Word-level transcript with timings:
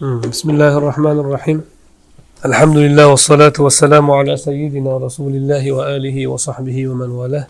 بسم 0.00 0.50
الله 0.50 0.72
الرحمن 0.80 1.18
الرحيم. 1.20 1.58
الحمد 2.48 2.76
لله 2.76 3.06
والصلاة 3.06 3.52
والسلام 3.58 4.10
على 4.10 4.36
سيدنا 4.36 4.96
رسول 4.96 5.32
الله 5.36 5.72
وآله 5.72 6.26
وصحبه 6.26 6.88
ومن 6.88 7.10
والاه. 7.10 7.46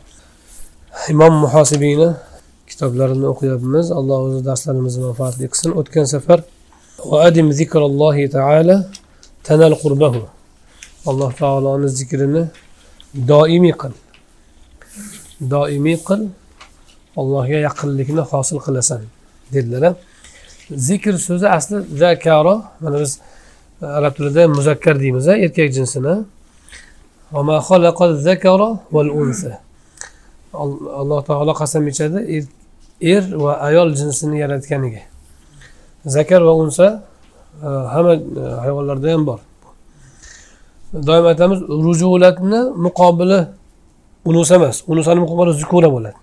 إمام 1.10 1.42
محاسبين 1.42 2.14
كتاب 2.66 2.90
لرنا 2.98 3.30
بمز 3.62 3.92
الله 3.92 4.18
عز 4.26 4.48
وجل 4.66 4.78
لمزمع 4.78 5.12
فاتلك 5.12 5.54
سن 5.54 5.78
أتكن 5.78 6.04
سفر. 6.04 6.42
وأدم 7.06 7.48
ذكر 7.50 7.86
الله 7.86 8.26
تعالى 8.26 8.76
تنال 9.44 9.74
قربه. 9.74 10.14
الله 11.08 11.30
تعالى 11.32 11.68
أن 11.74 11.84
ذكرنا 11.86 12.48
دائم 13.14 13.64
قل 13.80 13.92
دائم 15.40 15.86
قل 16.06 16.20
الله 17.18 17.46
يقل 17.46 17.98
لكنا 17.98 18.22
خاص 18.24 18.52
القلسان 18.52 19.02
دلنا. 19.52 19.94
Zikr 20.76 21.18
so'zi 21.18 21.48
asli 21.48 21.76
zakaro 21.96 22.62
mana 22.80 23.00
biz 23.00 23.18
e, 23.82 23.86
arab 23.86 24.16
tilida 24.16 24.48
muzakkar 24.48 25.00
deymiz 25.00 25.28
erkak 25.28 25.72
jinsini. 25.72 26.14
Alloh 31.00 31.24
taolo 31.24 31.54
qasam 31.54 31.88
ichadi 31.88 32.18
er, 32.36 32.44
er, 33.00 33.24
va 33.42 33.52
ayol 33.68 33.94
jinsini 33.94 34.38
yaratganiga. 34.38 35.02
Zakar 36.06 36.42
va 36.42 36.52
unsa 36.54 37.02
e, 37.62 37.66
hamma 37.66 38.14
e, 38.14 38.42
hayvonlarda 38.64 39.12
ham 39.12 39.26
bor. 39.26 39.38
Doim 40.92 41.26
aytamiz 41.26 41.60
rujulatni 41.60 42.60
muqobili 42.86 43.46
unusa 44.24 44.54
emas. 44.54 44.82
Unusani 44.86 45.20
muqobili 45.20 45.52
zukura 45.60 45.92
bo'ladi. 45.92 46.18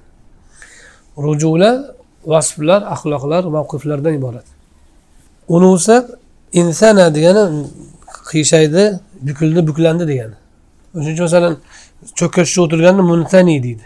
Rujula 1.18 1.97
vasflar 2.32 2.82
axloqlar 2.94 3.44
mavqiflardan 3.58 4.14
iborat. 4.20 4.48
Unusa 5.56 5.96
insana 6.54 7.16
degani 7.16 7.44
qiyshaydi 8.32 8.84
bukildi 9.28 9.68
buklandi 9.68 10.08
degani. 10.12 10.38
Shuning 10.94 11.14
uchun 11.14 11.26
masalan 11.30 11.54
cho'kka 12.20 12.42
o'tirganni 12.42 12.64
o'tirganda 12.64 13.04
muntani 13.12 13.64
deydi. 13.64 13.86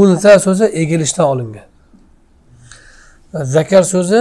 Unsa 0.00 0.38
so'zi 0.46 0.64
egilishdan 0.82 1.26
olingan. 1.32 1.66
Zakar 3.56 3.82
so'zi 3.94 4.20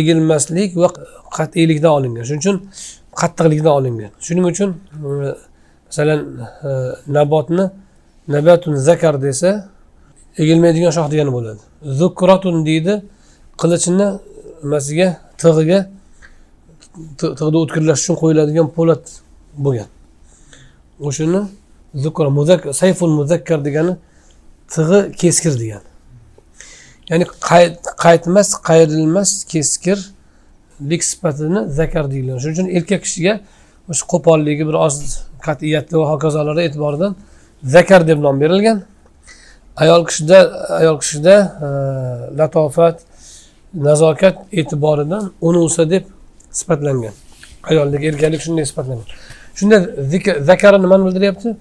egilmaslik 0.00 0.70
va 0.82 0.88
qat'iylikdan 1.36 1.92
olingan. 1.98 2.24
Shuning 2.28 2.42
uchun 2.44 2.56
qattiqlikdan 3.20 3.72
olingan. 3.78 4.10
Shuning 4.26 4.46
uchun 4.52 4.70
masalan 5.88 6.20
e, 6.68 6.70
nabotni 7.16 7.64
nabatun 8.28 8.74
zakar 8.88 9.22
desa 9.22 9.68
egilmaydigan 10.38 10.90
shox 10.96 11.10
degani 11.12 11.32
bo'ladi. 11.32 11.60
Zukrotun 12.00 12.66
deydi 12.66 13.02
qilichni 13.60 14.08
nimasiga 14.62 15.08
tig'iga 15.42 15.78
tig'ni 17.20 17.56
o'tkirlash 17.62 18.00
uchun 18.04 18.16
qo'yiladigan 18.22 18.68
po'lat 18.76 19.04
bo'lgan. 19.64 19.88
O'shani 21.08 21.40
zukr 22.04 22.26
muzakkar 22.38 22.72
sayful 22.82 23.12
muzakkar 23.20 23.64
degani 23.64 23.96
tig'i 24.74 25.00
keskir 25.20 25.54
degani. 25.62 25.88
Ya'ni 27.10 27.24
qaytmas 28.04 28.48
qayrilmas 28.68 29.30
keskirlik 29.52 31.02
sifatini 31.10 31.60
zakar 31.78 32.04
deyilgan 32.12 32.38
shuning 32.42 32.56
uchun 32.56 32.68
erkak 32.76 33.00
kishiga 33.06 33.34
o'sha 33.90 34.04
qo'polligi 34.12 34.64
bir 34.68 34.76
oz 34.86 34.94
qat'iyati 35.46 35.94
va 36.00 36.06
hokazolar 36.12 36.56
e'tiboridan 36.66 37.12
zakar 37.74 38.00
deb 38.08 38.18
nom 38.26 38.36
berilgan. 38.40 38.78
Ayol 39.76 40.06
kishida 40.06 40.38
ayol 40.68 40.98
kishida 41.00 41.34
e, 41.66 41.68
latofat 42.38 43.00
nazokat 43.74 44.36
e'tiboridan 44.52 45.32
unusa 45.40 45.90
deb 45.90 46.04
sifatlangan 46.50 47.14
ayoldagi 47.70 48.06
erkaklik 48.06 48.40
shunday 48.40 48.64
sifatlangan 48.64 49.06
shunda 49.54 49.76
zakara 50.40 50.78
nimani 50.78 51.04
bildiryapti. 51.06 51.56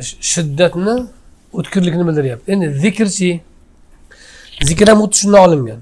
Shiddatni 0.00 1.06
o'tkirlikni 1.52 2.06
bildiryapti. 2.08 2.52
Endi 2.52 2.66
zikrchi 2.84 3.40
zikr 4.68 4.88
ham 4.88 4.98
xuddi 5.02 5.16
shundan 5.16 5.40
olingan. 5.48 5.80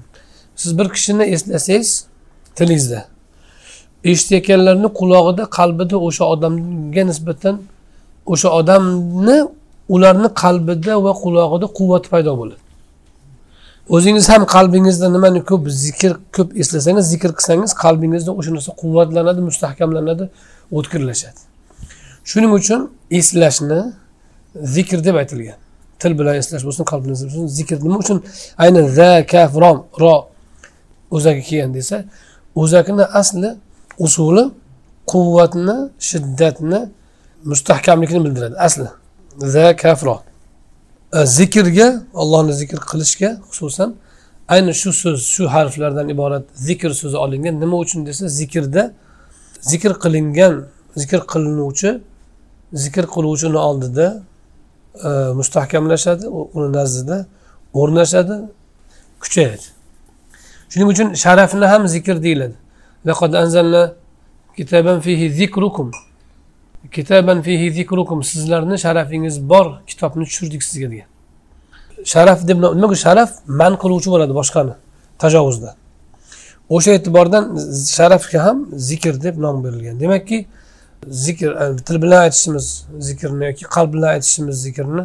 Siz 0.55 0.77
bir 0.79 0.89
kishini 0.89 1.23
eslasangiz 1.23 2.05
tilingizda. 2.55 3.05
Eshitayotganlarni 4.03 4.89
qulog'ida 4.99 5.43
qalbida 5.57 5.97
o'sha 6.07 6.25
odamga 6.33 7.03
nisbatan 7.11 7.55
o'sha 8.25 8.49
odamni 8.59 9.37
ularni 9.89 10.29
qalbida 10.43 10.93
va 11.05 11.11
qulog'ida 11.23 11.67
quvvat 11.77 12.05
paydo 12.13 12.31
bo'ladi. 12.41 12.61
O'zingiz 13.95 14.29
ham 14.29 14.43
qalbingizda 14.55 15.07
nimani 15.15 15.41
ko'p 15.49 15.63
zikr 15.83 16.11
ko'p 16.35 16.49
eslasangiz 16.61 17.05
zikr 17.13 17.31
qilsangiz 17.37 17.71
qalbingizda 17.83 18.31
o'sha 18.39 18.51
narsa 18.55 18.71
quvvatlanadi 18.81 19.41
mustahkamlanadi 19.49 20.25
o'tkirlashadi. 20.77 21.39
Shuning 22.29 22.51
uchun 22.59 22.81
eslashni 23.19 23.79
zikr 24.75 24.99
deb 25.07 25.15
aytilgan. 25.21 25.57
Til 26.01 26.11
bilan 26.19 26.35
eslash 26.41 26.63
bo'lsin 26.67 26.83
qalb 26.91 27.01
bilan 27.05 27.15
bo'lsin 27.21 27.47
zikr 27.59 27.77
nima 27.85 27.97
uchun? 28.03 28.17
Aynan 28.63 28.85
za 28.97 29.09
kaf 29.31 29.51
rom 29.63 29.77
ro 30.01 30.15
o'zagi 31.15 31.41
kelgan 31.49 31.71
desa 31.77 31.97
o'zakni 32.61 33.05
asli 33.21 33.49
usuli 34.05 34.43
quvvatni 35.11 35.77
shiddatni 36.09 36.79
mustahkamlikni 37.51 38.19
bildiradi 38.25 38.55
asli. 38.67 38.89
Za 39.37 39.75
kafro 39.75 40.21
e, 41.13 41.25
zikrga 41.25 42.03
allohni 42.13 42.53
zikr 42.53 42.79
qilishga 42.91 43.37
xususan 43.51 43.95
ayni 44.47 44.73
shu 44.73 44.93
so'z 44.93 45.19
shu 45.35 45.47
harflardan 45.47 46.09
iborat 46.09 46.43
zikr 46.55 46.89
so'zi 46.89 47.17
olingan. 47.17 47.59
Nima 47.59 47.75
uchun 47.77 48.05
desa 48.05 48.27
zikrda 48.27 48.93
zikr 49.61 49.93
qilingan 50.03 50.65
zikr 50.95 51.19
qilinuvchi 51.31 52.01
zikr 52.73 53.05
qiluvchini 53.15 53.57
oldida 53.57 54.23
e, 55.03 55.09
mustahkamlashadi 55.39 56.27
uni 56.27 56.73
nazdida 56.77 57.25
o'rnashadi 57.73 58.35
kuchayadi. 59.19 59.67
Shuning 60.69 60.89
uchun 60.93 61.13
sharafni 61.13 61.65
ham 61.65 61.87
zikr 61.87 62.23
deyiladi. 62.23 62.55
Kitaban 66.91 67.41
fihi 67.41 67.71
zikrukum 67.71 68.23
sizlarni 68.23 68.77
sharafingiz 68.77 69.49
bor 69.49 69.67
kitobni 69.87 70.25
tushirdik 70.25 70.63
sizga 70.63 70.91
degan. 70.91 71.07
Sharaf 72.05 72.47
deb 72.47 72.57
nimaga 72.57 72.95
sharaf? 72.95 73.31
Man 73.47 73.73
qiluvchi 73.81 74.09
bo'ladi 74.13 74.33
boshqani 74.39 74.73
tajovuzda. 75.19 75.75
O'sha 76.69 76.91
e'tibordan 76.97 77.43
sharafga 77.97 78.39
ham 78.45 78.57
zikr 78.89 79.23
deb 79.23 79.35
nom 79.37 79.63
berilgan. 79.63 79.99
Demakki 79.99 80.45
zikr 81.07 81.47
e, 81.47 81.75
til 81.75 82.01
bilan 82.01 82.21
aytishimiz 82.21 82.85
zikrni 82.99 83.45
yoki 83.45 83.65
qalb 83.75 83.93
bilan 83.93 84.07
aytishimiz 84.07 84.61
zikrni 84.61 85.03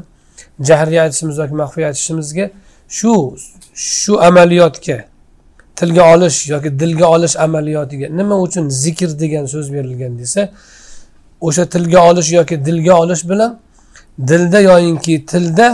jahriy 0.68 1.00
aytishimiz 1.00 1.38
yoki 1.38 1.54
maxfiy 1.54 1.86
aytishimizga 1.86 2.50
shu 2.88 3.36
shu 3.74 4.20
amaliyotga 4.20 5.04
tilga 5.76 6.14
olish 6.14 6.48
yoki 6.48 6.80
dilga 6.80 7.06
olish 7.06 7.36
amaliyotiga 7.36 8.06
nima 8.16 8.40
uchun 8.40 8.68
zikr 8.68 9.10
degan 9.20 9.46
so'z 9.46 9.72
berilgan 9.72 10.18
desa 10.18 10.48
o'sha 11.46 11.64
tilga 11.74 12.00
olish 12.10 12.30
yoki 12.38 12.64
dilga 12.66 12.94
olish 13.02 13.22
bilan 13.30 13.58
dilda 14.28 14.60
yoyinki 14.70 15.14
tilda 15.26 15.68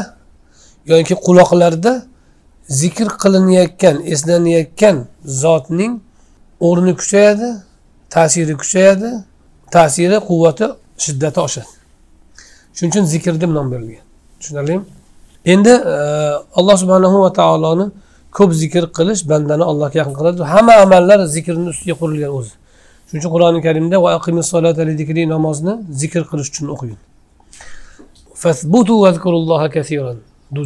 yoki 0.87 1.15
quloqlarda 1.27 1.93
zikr 2.81 3.09
qilinayotgan 3.22 3.97
eslanayotgan 4.12 4.97
zotning 5.43 5.93
o'rni 6.69 6.93
kuchayadi 7.00 7.49
ta'siri 8.15 8.54
kuchayadi 8.62 9.10
ta'siri 9.75 10.16
quvvati 10.28 10.66
shiddati 11.04 11.41
oshadi. 11.47 11.72
Shuning 12.77 12.91
uchun 12.93 13.04
zikr 13.15 13.34
deb 13.41 13.50
nom 13.56 13.66
berilgan. 13.72 14.04
Tushunarlimi? 14.41 14.84
Endi 15.53 15.71
e, 15.71 15.97
alloh 16.59 16.77
subhanahu 16.83 17.16
va 17.25 17.31
taoloni 17.41 17.87
ko'p 18.37 18.50
zikr 18.62 18.84
qilish 18.98 19.22
bandani 19.31 19.65
allohga 19.71 19.98
yaqin 20.00 20.15
qiladi. 20.19 20.43
Hamma 20.54 20.75
amallar 20.84 21.19
zikrni 21.37 21.69
ustiga 21.75 21.94
qurilgan 22.00 22.33
o'zi. 22.38 22.53
Shuning 23.07 23.21
uchun 23.23 23.33
qur'oni 23.35 23.61
karimda 23.67 23.97
namozni 25.35 25.73
zikr 26.01 26.23
qilish 26.31 26.49
uchun 26.53 26.67
o'qing 26.75 26.93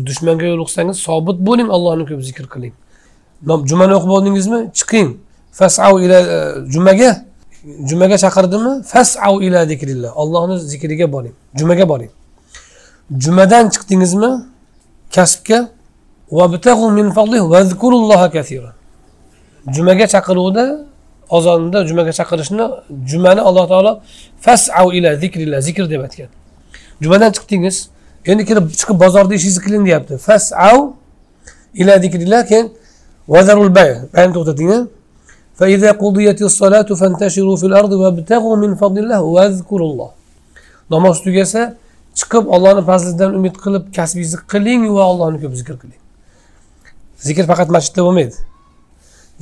dushmanga 0.07 0.47
yo'liqsangiz 0.53 0.97
sobit 1.07 1.39
bo'ling 1.49 1.69
allohni 1.77 2.05
ko'p 2.11 2.23
zikr 2.29 2.47
qiling. 2.55 2.75
Jumani 3.71 3.93
o'qib 3.99 4.11
oldingizmi? 4.17 4.61
Chiqing. 4.79 5.09
Fasau 5.59 5.95
ila 6.05 6.19
e, 6.37 6.39
jumaga 6.73 7.11
jumaga 7.91 8.17
chaqirdimi? 8.25 8.73
Fasau 8.93 9.35
ila 9.47 9.61
zikrillah 9.71 10.11
allohni 10.23 10.57
zikriga 10.73 11.07
boring. 11.15 11.35
Jumaga 11.59 11.89
boring. 11.93 12.11
Jumadan 13.25 13.65
chiqdingizmi? 13.75 14.31
Kasbga. 15.15 15.59
Jumaga 19.75 20.07
chaqiruvda 20.15 20.65
ozonda 21.38 21.80
jumaga 21.90 22.12
chaqirishni 22.20 22.66
jumani 23.12 23.42
alloh 23.50 23.66
taolo 23.72 23.92
fasau 24.46 24.88
ila 24.98 25.10
zikrillah 25.24 25.60
zikr 25.68 25.86
deb 25.94 26.02
aytgan 26.08 26.30
jumadan 27.04 27.32
chiqdingiz 27.36 27.78
endi 28.32 28.44
kirib 28.50 28.66
chiqib 28.80 28.98
bozorda 29.04 29.34
ishingizni 29.38 29.62
qiling 29.66 29.84
deyapti 29.88 30.14
fasau 30.28 30.78
ila 31.82 31.94
zikrillah 32.04 32.42
keyin 32.50 32.68
vazarul 33.34 33.72
bay 33.78 33.90
bayni 34.14 34.34
to'xtating 34.38 34.72
فإذا 35.60 35.92
قضيت 36.04 36.42
الصلاة 36.42 36.90
فانتشروا 37.00 37.56
في 37.62 37.66
الأرض 37.72 37.92
وابتغوا 37.92 38.56
من 38.64 38.72
فضل 38.82 39.00
الله 39.04 39.22
واذكروا 39.22 39.90
الله 39.92 40.10
namoz 40.90 41.22
tugasa 41.24 41.62
chiqib 42.20 42.44
ollohni 42.56 42.84
fazlidan 42.86 43.32
umid 43.40 43.56
qilib 43.64 43.84
kasbingizni 43.98 44.40
qiling 44.52 44.82
va 44.96 45.04
allohni 45.12 45.38
ko'p 45.44 45.54
zikr 45.62 45.76
qiling 45.82 46.02
zikr 47.28 47.44
faqat 47.52 47.70
masjidda 47.76 48.02
bo'lmaydi 48.08 48.36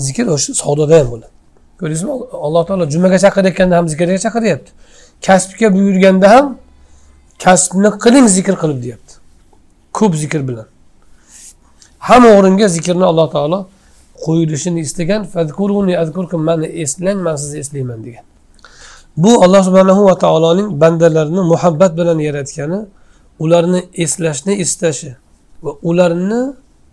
zikr 0.05 0.25
o'sha 0.35 0.51
savdoda 0.61 0.93
ham 0.99 1.07
bo'ladi 1.13 1.33
Ko'rdingizmi? 1.80 2.10
Alloh 2.46 2.62
taolo 2.68 2.84
jumaga 2.94 3.18
chaqirayotganda 3.24 3.74
ham 3.78 3.86
zikrga 3.92 4.18
chaqiryapti. 4.26 4.70
Kasbga 5.26 5.68
buyurganda 5.74 6.26
ham 6.34 6.46
kasbni 7.44 7.90
qiling 8.04 8.26
zikr 8.36 8.54
qilib 8.62 8.78
deyapti. 8.84 9.12
Ko'p 9.98 10.12
zikr 10.22 10.40
bilan. 10.48 10.66
Hamma 12.08 12.30
o'ringa 12.38 12.68
zikrni 12.76 13.04
alloh 13.12 13.28
taolo 13.36 13.58
qo'yilishini 14.24 14.80
istagan 14.86 15.22
mani 16.48 16.66
eslang 16.82 17.18
man 17.26 17.36
sizni 17.36 17.58
eslayman 17.64 18.00
degan. 18.06 18.24
Bu 19.16 19.32
alloh 19.44 19.62
subhanahu 19.68 20.02
va 20.08 20.14
taoloning 20.24 20.68
bandalarini 20.80 21.42
muhabbat 21.52 21.92
bilan 21.98 22.18
yaratgani 22.18 22.80
ularni 23.38 23.80
eslashni 23.94 24.54
istashi 24.64 25.10
va 25.62 25.72
ularni 25.82 26.40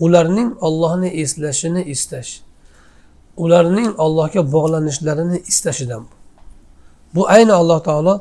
ularning 0.06 0.50
ollohni 0.68 1.08
eslashini 1.08 1.82
istashi 1.94 2.45
ularning 3.37 3.91
allohga 4.05 4.41
bog'lanishlarini 4.55 5.39
istashidan 5.51 6.03
bu 6.09 6.15
bu 7.15 7.23
ayni 7.35 7.53
alloh 7.53 7.79
taolo 7.89 8.15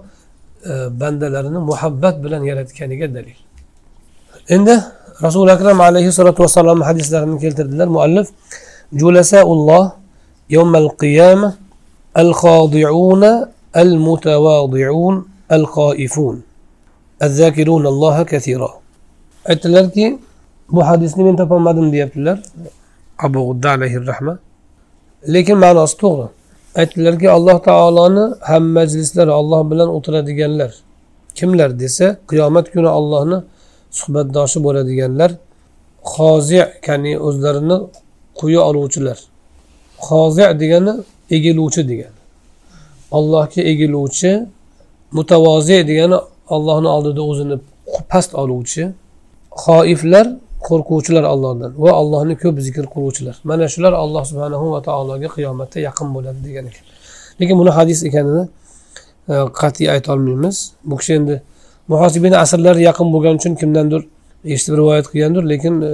e, 0.69 0.71
bandalarini 0.99 1.59
muhabbat 1.69 2.15
bilan 2.23 2.41
yaratganiga 2.49 3.07
dalil 3.15 3.39
endi 4.55 4.75
rasuli 5.25 5.51
akram 5.57 5.81
alayhissalotu 5.81 6.39
vassalom 6.43 6.79
hadislarini 6.89 7.37
keltirdilar 7.43 7.87
muallif 7.95 8.27
julasaulloh 9.01 9.85
yawmal 10.55 10.89
qiyama 11.01 11.49
al 12.23 12.31
xodiuna 12.41 13.31
al 13.83 13.91
mutavodiun 14.07 15.15
al 15.49 15.65
xoifun 15.75 16.37
الذاكرون 17.27 17.83
الله 17.87 18.17
كثيرا 18.23 18.71
aytdilarki 19.51 20.19
bu 20.71 20.87
hadisni 20.87 21.23
men 21.23 21.35
topolmadim 21.35 21.91
deyaptilar 21.91 22.39
abu 23.19 23.39
g'udda 23.47 23.69
alayhi 23.71 24.07
rahma 24.07 24.39
Lekin 25.34 25.58
ma'nosi 25.64 25.96
to'g'ri. 26.02 26.26
Aytdilarki 26.80 27.28
alloh 27.36 27.58
taoloni 27.68 28.24
ham 28.50 28.64
majlislari 28.78 29.32
olloh 29.40 29.60
bilan 29.70 29.88
o'tiradiganlar 29.96 30.70
kimlar 31.38 31.70
desa 31.82 32.06
qiyomat 32.30 32.66
kuni 32.74 32.90
allohni 32.98 33.38
suhbatdoshi 33.98 34.58
bo'ladiganlar 34.66 35.30
hozi 36.14 36.54
ya'ni 36.86 37.12
o'zlarini 37.26 37.76
quyi 38.38 38.58
oluvchilar. 38.68 39.18
Hozi 40.06 40.44
degani 40.62 40.92
egiluvchi 41.36 41.82
degani. 41.90 42.18
Allohga 43.18 43.60
egiluvchi 43.72 44.30
mutavozi 45.16 45.76
degani 45.90 46.18
allohni 46.54 46.88
oldida 46.96 47.22
o'zini 47.30 47.56
past 48.10 48.34
oluvchi 48.42 48.82
xoiflar 49.64 50.26
qo'rquvchilar 50.68 51.24
allohdan 51.32 51.72
va 51.84 51.90
allohni 52.00 52.34
ko'p 52.42 52.56
zikr 52.66 52.84
qiluvchilar. 52.94 53.36
Mana 53.50 53.68
shular 53.74 53.92
alloh 54.04 54.22
subhanahu 54.30 54.66
va 54.74 54.80
taologa 54.88 55.28
qiyomatda 55.36 55.78
yaqin 55.88 56.08
bo'ladi 56.14 56.40
degan 56.46 56.64
ekan. 56.70 56.84
Lekin 57.40 57.56
buni 57.60 57.70
hadis 57.78 57.98
ekanini 58.08 58.42
e, 59.32 59.34
qat'iy 59.60 59.88
aytolmaymiz 59.94 60.56
bu 60.88 60.94
kishi 61.00 61.12
endi 61.18 61.34
muhosibini 61.92 62.36
asrlari 62.44 62.82
yaqin 62.88 63.08
bo'lgani 63.14 63.36
uchun 63.40 63.54
kimdandir 63.60 64.02
eshitib 64.54 64.74
rivoyat 64.80 65.06
qilgandir 65.12 65.44
lekin 65.52 65.74
e, 65.88 65.92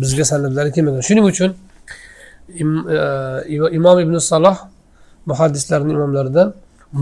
bizga 0.00 0.24
sanadlari 0.30 0.70
kelmagan. 0.76 1.02
Shuning 1.08 1.26
uchun 1.32 1.50
e, 2.96 2.98
imom 3.78 3.98
ibn 4.04 4.14
saloh 4.30 4.56
muhaddislarni 5.30 5.92
imomlaridan 5.96 6.48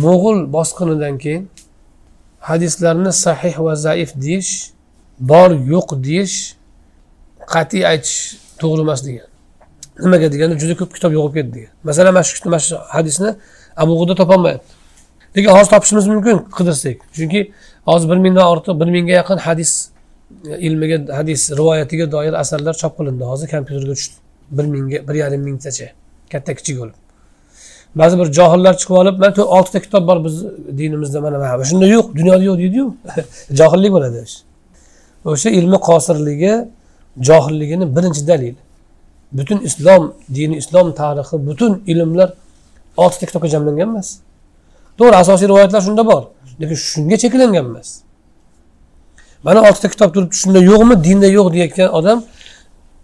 mo'g'ul 0.04 0.38
bosqinidan 0.56 1.18
keyin 1.24 1.42
hadislarni 2.48 3.12
sahih 3.12 3.54
va 3.66 3.74
zaif 3.86 4.10
deyish 4.24 4.52
bor 5.20 5.50
yo'q 5.50 5.88
deyish 6.06 6.55
qat'iy 7.54 7.84
aytish 7.92 8.18
to'g'ri 8.60 8.82
emas 8.86 9.00
degan. 9.06 9.28
Nimaga 10.04 10.32
deganda 10.32 10.58
juda 10.62 10.74
ko'p 10.80 10.90
kitob 10.96 11.12
yo'qolib 11.16 11.34
ketdi 11.38 11.52
degan. 11.56 11.72
Masalan 11.88 12.12
mana 12.16 12.24
shu 12.28 12.50
mana 12.50 12.60
shu 12.66 12.76
hadisni 12.96 13.30
abu 13.82 13.92
g'uda 14.00 14.14
topolmayapti. 14.20 14.72
Lekin 15.36 15.50
hozir 15.56 15.70
topishimiz 15.74 16.06
mumkin 16.12 16.36
qidirsak 16.58 16.98
chunki 17.16 17.40
hozir 17.90 18.08
bir 18.10 18.18
mingdan 18.24 18.46
ortiq 18.52 18.80
bir 18.80 18.88
mingga 18.96 19.14
yaqin 19.20 19.38
hadis 19.48 19.70
e, 20.50 20.58
ilmiga 20.66 20.98
hadis 21.18 21.40
rivoyatiga 21.58 22.06
doir 22.12 22.32
asarlar 22.42 22.74
chop 22.82 22.92
qilindi. 22.98 23.24
Hozir 23.32 23.48
kompyuterga 23.54 23.94
tushdi. 24.00 24.14
Bir 24.56 24.66
mingga 24.74 24.98
bir 25.08 25.14
yarim 25.14 25.42
mingtacha. 25.48 25.88
Katta 26.32 26.54
kichik 26.54 26.76
bo'lib. 26.80 26.96
Ba'zi 28.00 28.18
bir 28.18 28.32
johillar 28.38 28.74
chiqib 28.80 28.96
olib 29.02 29.16
mana 29.22 29.44
oltita 29.56 29.80
kitob 29.86 30.08
bor 30.08 30.24
bizni 30.24 30.48
dinimizda 30.78 31.20
mana 31.20 31.38
mana 31.38 31.64
shunda 31.70 31.86
yo'q 31.86 32.06
dunyoda 32.18 32.42
yo'q 32.48 32.58
deydiyu. 32.62 32.86
Johillik 33.58 33.92
bo'ladi 33.96 34.24
o'sha 35.30 35.50
ilmi 35.58 35.78
qosirligi 35.88 36.52
johilligini 37.20 37.96
birinchi 37.96 38.26
dalili 38.26 38.56
butun 39.32 39.58
islom 39.58 40.14
dini 40.34 40.56
islom 40.56 40.92
tarixi 40.92 41.46
butun 41.46 41.82
ilmlar 41.86 42.32
oltita 42.96 43.26
kitobga 43.26 43.48
jamlangan 43.48 43.88
emas. 43.88 44.08
To'g'ri 44.98 45.16
asosiy 45.16 45.48
rivoyatlar 45.48 45.80
shunda 45.80 46.06
bor 46.06 46.22
lekin 46.60 46.74
shunga 46.74 47.16
cheklangan 47.22 47.64
emas. 47.70 47.88
Mana 49.44 49.60
oltita 49.68 49.88
kitob 49.88 50.14
turibdi 50.14 50.34
shunda 50.42 50.58
yo'qmi 50.70 51.04
dinda 51.04 51.26
yo'q 51.26 51.52
deyayotgan 51.52 51.88
odam 51.98 52.18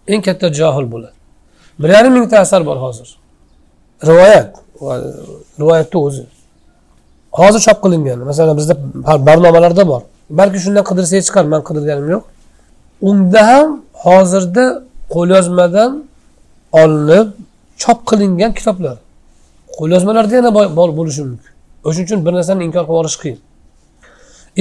eng 0.07 0.21
katta 0.27 0.53
johil 0.59 0.85
bo'ladi. 0.93 1.15
Bir 1.79 1.89
yarim 1.89 2.13
mingta 2.13 2.39
asar 2.39 2.65
bor 2.65 2.77
hozir. 2.77 3.17
Rivoyat 4.09 4.55
rivoyatni 5.59 5.99
o'zi. 6.07 6.25
Hozir 7.31 7.59
chop 7.59 7.77
qilingan 7.83 8.19
masalan 8.19 8.57
bizda 8.57 8.75
barnomalarda 9.27 9.87
bor. 9.87 10.01
Balki 10.29 10.59
shundan 10.65 10.83
qidirsangiz 10.89 11.25
chiqar 11.27 11.45
man 11.53 11.61
qidirganim 11.67 12.07
yo'q. 12.13 12.23
Unda 13.01 13.41
ham 13.47 13.82
hozirda 14.05 14.65
qo'lyozmadan 15.15 15.91
olinib 16.81 17.27
chop 17.81 17.99
qilingan 18.09 18.51
kitoblar. 18.59 18.97
Qo'lyozmalarda 19.79 20.33
yana 20.39 20.51
bor 20.79 20.89
bo'lishi 20.99 21.21
mumkin. 21.29 21.51
O'shuning 21.87 22.07
uchun 22.07 22.19
bir 22.25 22.33
narsani 22.37 22.61
inkor 22.67 22.83
qilib 22.87 23.01
olish 23.03 23.17
qiyin. 23.23 23.39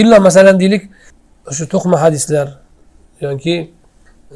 Illo 0.01 0.17
masalan 0.29 0.57
deylik 0.63 0.83
o'sha 1.51 1.65
to'qma 1.75 1.97
hadislar 2.05 2.47
yoki 3.27 3.55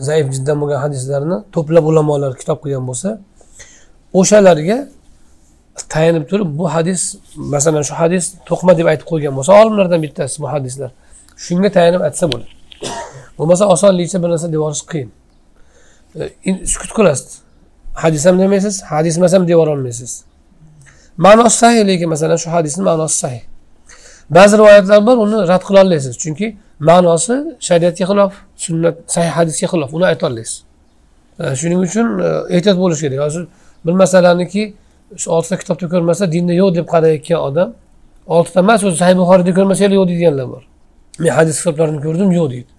zaif 0.08 0.26
jiddan 0.34 0.56
bo'lgan 0.60 0.80
hadislarni 0.86 1.36
to'plab 1.54 1.84
ulamolar 1.90 2.32
kitob 2.40 2.58
qilgan 2.62 2.84
bo'lsa 2.90 3.08
o'shalarga 4.20 4.78
tayanib 5.94 6.24
turib 6.30 6.48
bu 6.58 6.64
hadis 6.74 7.00
masalan 7.54 7.82
shu 7.88 7.94
hadis 8.02 8.24
to'qma 8.48 8.72
deb 8.78 8.86
aytib 8.92 9.06
qo'ygan 9.12 9.32
bo'lsa 9.38 9.52
olimlardan 9.62 10.00
bittasi 10.04 10.36
bu 10.42 10.48
hadislar. 10.54 10.90
Shunga 11.44 11.70
tayanib 11.76 12.02
aytsa 12.08 12.24
bo'ladi. 12.32 12.50
Bo'lmasa 13.38 13.64
osonlikcha 13.74 14.22
bir 14.22 14.28
narsa 14.28 14.48
deb 14.48 14.54
yuborish 14.54 14.84
qiyin 14.92 15.10
e, 16.46 16.66
sukut 16.66 16.92
qilasiz. 16.98 17.38
Hadis 17.94 18.26
ham 18.26 18.38
demaysiz 18.38 18.82
hadis 18.82 19.18
emas 19.18 19.32
ham 19.32 19.48
deb 19.48 19.58
ma'nosi 21.16 21.56
sahih 21.58 21.86
lekin 21.86 22.08
masalan 22.08 22.36
shu 22.36 22.50
hadisni 22.50 22.82
ma'nosi 22.84 23.16
sahih. 23.16 23.42
Ba'zi 24.30 24.58
rivoyatlar 24.58 25.06
bor 25.06 25.16
uni 25.16 25.48
rad 25.48 25.62
qila 25.68 25.78
olmaysiz. 25.84 26.14
Chunki 26.22 26.56
ma'nosi 26.80 27.36
shariatga 27.68 28.04
xilof 28.10 28.32
sunnat 28.64 28.96
sahih 29.14 29.32
hadisga 29.38 29.66
xilof. 29.72 29.90
Uni 29.96 30.04
aytolmaysiz 30.12 30.62
e, 31.40 31.56
shuning 31.60 31.80
uchun 31.86 32.06
e, 32.26 32.28
ehtiyot 32.56 32.78
bo'lish 32.82 33.00
kerak. 33.04 33.20
Hozir 33.26 33.42
bir 33.86 33.92
masalaniki 34.02 34.62
shu 35.16 35.30
oltita 35.36 35.56
kitobda 35.60 35.86
ko'rmasa 35.94 36.32
dinda 36.34 36.52
yo'q 36.62 36.70
deb 36.78 36.86
qarayotgan 36.94 37.40
odam 37.48 37.68
oltita 38.36 38.60
emas 38.60 38.80
o'zi 38.84 38.96
sahih 39.02 39.16
buxoriyda 39.22 39.52
ko'rmasa 39.58 39.80
yo'q 39.84 40.08
deydiganlar 40.10 40.46
bor. 40.54 40.62
Men 41.18 41.30
hadis 41.38 41.56
kitoblarini 41.60 42.00
ko'rdim 42.06 42.30
yo'q 42.38 42.50
deydi. 42.50 42.70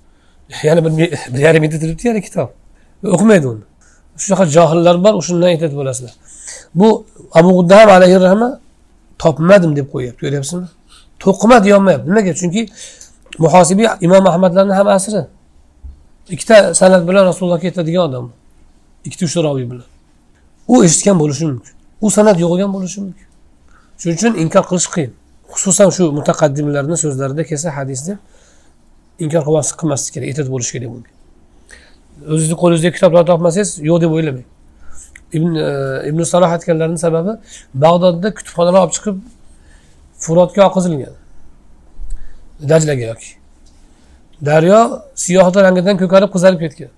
Yana 0.64 0.86
bir 0.86 0.92
bir 1.34 1.40
yarim 1.48 1.64
yilda 1.64 1.80
turibdi 1.80 2.08
yana 2.08 2.22
kitob. 2.22 2.50
O'qimaydi 3.16 3.48
uni. 3.48 3.64
Shunaqa 4.24 4.46
johillar 4.56 4.96
bor 5.04 5.14
o'shandan 5.20 5.48
aytadi 5.54 5.76
bo'lasizlar 5.80 6.14
bu 6.76 7.06
abu 7.34 7.50
g'uddam 7.58 7.90
alayhi 7.90 8.20
rahma 8.26 8.60
topmadim 9.20 9.76
deb 9.76 9.88
qo'yyapti 9.94 10.22
ko'ryapsizmi 10.26 10.68
to'qima 11.20 11.64
deyolmayapti. 11.66 12.10
Nimaga? 12.10 12.34
Chunki 12.42 12.62
muhosibiy 13.44 13.88
imom 14.02 14.28
ahmadlarni 14.32 14.74
ham 14.80 14.88
asri. 14.88 15.22
Ikkita 16.30 16.74
san'at 16.80 17.08
bilan 17.08 17.26
rasulullohga 17.30 17.66
yetadigan 17.68 18.04
odam 18.10 18.26
ikkita 19.06 19.26
uchta 19.26 19.44
roviy 19.48 19.66
bilan. 19.72 19.88
U 20.68 20.84
eshitgan 20.86 21.20
bo'lishi 21.22 21.46
mumkin. 21.52 21.74
U 22.02 22.08
san'at 22.18 22.38
yo'qolgan 22.44 22.70
bo'lishi 22.76 23.00
mumkin. 23.06 23.28
Shuning 24.00 24.18
uchun 24.20 24.34
inkor 24.44 24.64
qilish 24.70 24.90
qiyin. 24.96 25.12
Xususan 25.54 25.90
shu 25.96 26.04
mutaqaddimlarni 26.20 26.98
so'zlarida 27.04 27.44
kelsa 27.50 27.70
hadisda 27.78 28.14
inkor 29.24 29.44
qilmaslik 29.80 30.12
kerak 30.16 30.28
ehtiyot 30.30 30.50
bo'lish 30.54 30.72
kerak 30.76 30.90
bunga 30.94 31.18
o'zizni 32.34 32.56
qo'lingizda 32.62 32.92
kitoblar 32.98 33.24
topmasangiz 33.32 33.70
yo'q 33.90 34.02
deb 34.02 34.12
o'ylamang. 34.18 34.46
Ibn 35.38 35.56
e, 35.56 35.70
ibn 36.10 36.24
saloh 36.24 36.52
aytganlarini 36.56 37.00
sababi 37.06 37.34
bag'dodda 37.84 38.34
kutubxonalar 38.38 38.82
olib 38.86 38.94
chiqib 38.98 39.18
furotga 40.24 40.62
oqizilgan 40.70 41.16
dajlaga 42.72 43.06
yoki. 43.12 43.30
Daryo 44.50 44.80
siyohda 45.24 45.60
rangidan 45.66 45.96
ko'karib 46.02 46.30
qizarib 46.36 46.60
ketgan. 46.64 46.92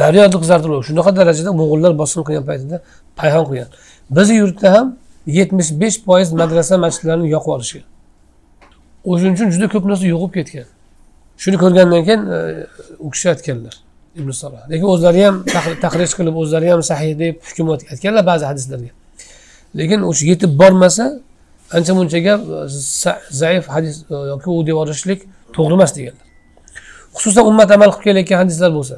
Daryo 0.00 0.22
qizartirib 0.42 0.82
shunaqa 0.88 1.10
darajada 1.20 1.50
mo'g'ullar 1.60 1.92
bosim 2.02 2.20
qilgan 2.26 2.44
paytida 2.50 2.76
payhon 3.20 3.44
qilgan. 3.48 3.68
Bizni 4.16 4.34
yurtda 4.42 4.68
ham 4.74 4.86
yetmish 5.26 5.70
besh 5.80 5.98
foiz 6.04 6.32
madrasa 6.32 6.78
masjidlarini 6.78 7.28
yoqib 7.36 7.52
olishgan 7.56 7.84
o'shaning 9.04 9.34
uchun 9.36 9.50
juda 9.54 9.68
ko'p 9.74 9.84
narsa 9.90 10.06
yo'qib 10.14 10.32
ketgan. 10.36 10.66
Shuni 11.42 11.56
ko'rgandan 11.62 12.04
keyin 12.08 12.22
e, 12.36 12.38
u 12.98 13.10
kishi 13.14 13.28
aytganlar 13.32 13.74
ibn 14.20 14.30
salo 14.40 14.58
lekin 14.70 14.86
o'zlari 14.94 15.24
ham 15.26 15.36
tahrij 15.84 16.12
qilib 16.18 16.36
o'zlari 16.42 16.70
ham 16.72 16.82
sahih 16.90 17.12
deb 17.22 17.34
hukm 17.48 17.72
aytganlar 17.74 18.24
ba'zi 18.30 18.44
hadislarga. 18.50 18.92
Lekin 19.78 20.00
o'sha 20.10 20.24
yetib 20.32 20.52
bormasa 20.60 21.06
ancha 21.76 21.92
muncha 21.98 22.20
gap 22.26 22.40
e, 22.40 22.60
zaif 23.42 23.64
hadis 23.74 23.94
e, 24.10 24.14
yoki 24.32 24.48
u 24.50 24.60
deb 24.66 24.74
yuborishlik 24.74 25.20
to'g'ri 25.56 25.74
emas 25.78 25.96
deganlar. 25.96 26.26
Xususan 27.16 27.44
ummat 27.50 27.70
amal 27.76 27.90
qilib 27.92 28.04
kelayotgan 28.06 28.38
hadislar 28.44 28.70
bo'lsa. 28.78 28.96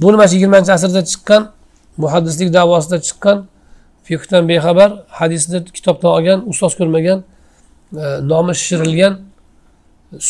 Bu 0.00 0.06
mana 0.12 0.28
shu 0.28 0.34
yigirmanchi 0.36 0.70
asrda 0.76 1.02
chiqqan 1.10 1.42
muhaddislik 2.02 2.48
davosida 2.58 2.98
chiqqan 3.06 3.36
fiqdan 4.08 4.42
bexabar 4.50 4.90
hadisni 5.20 5.58
kitobdan 5.76 6.10
olgan 6.16 6.38
ustoz 6.50 6.72
ko'rmagan 6.80 7.18
e, 7.22 8.04
nomi 8.30 8.52
shishirilgan 8.60 9.14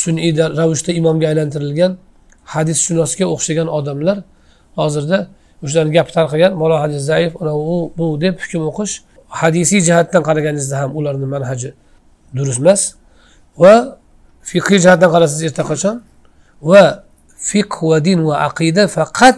sun'iy 0.03 0.33
ravishda 0.61 0.91
imomga 1.01 1.27
aylantirilgan 1.33 1.93
hadisshunosga 2.55 3.25
o'xshagan 3.35 3.69
odamlar 3.79 4.19
hozirda 4.79 5.19
o'shalarni 5.65 5.93
gapi 5.99 6.13
tarqagan 6.19 6.53
malo 6.63 6.77
hadis 6.85 7.01
zaif 7.11 7.33
u 7.41 7.77
bu 7.99 8.07
deb 8.25 8.35
hukm 8.43 8.63
o'qish 8.71 8.95
hadisiy 9.41 9.81
jihatdan 9.89 10.23
qaraganingizda 10.29 10.77
ham 10.83 10.91
ularni 10.99 11.27
manhaji 11.35 11.71
durust 12.37 12.61
emas 12.65 12.81
va 13.63 13.75
fiqiy 14.51 14.79
jihatdan 14.85 15.11
qarasangiz 15.15 15.45
erta 15.51 15.65
qachon? 15.71 15.97
Va 16.71 16.85
fiqh 17.51 17.77
va 17.91 17.99
din 18.07 18.21
va 18.29 18.37
aqida 18.49 18.85
faqat 18.97 19.37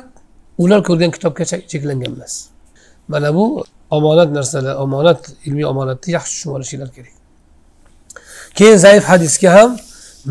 ular 0.62 0.80
ko'rgan 0.88 1.10
kitobga 1.16 1.44
cheklangan 1.70 2.12
emas. 2.16 2.34
Mana 3.08 3.28
bu 3.36 3.64
omonat 3.90 4.30
narsalar 4.30 4.74
omonat 4.84 5.20
ilmiy 5.46 5.66
omonatni 5.72 6.12
yaxshi 6.16 6.32
tushunib 6.34 6.54
olishinglar 6.56 6.90
kerak. 6.96 7.14
Keyin 8.54 8.76
zaif 8.76 9.04
hadisga 9.04 9.50
ham 9.56 9.70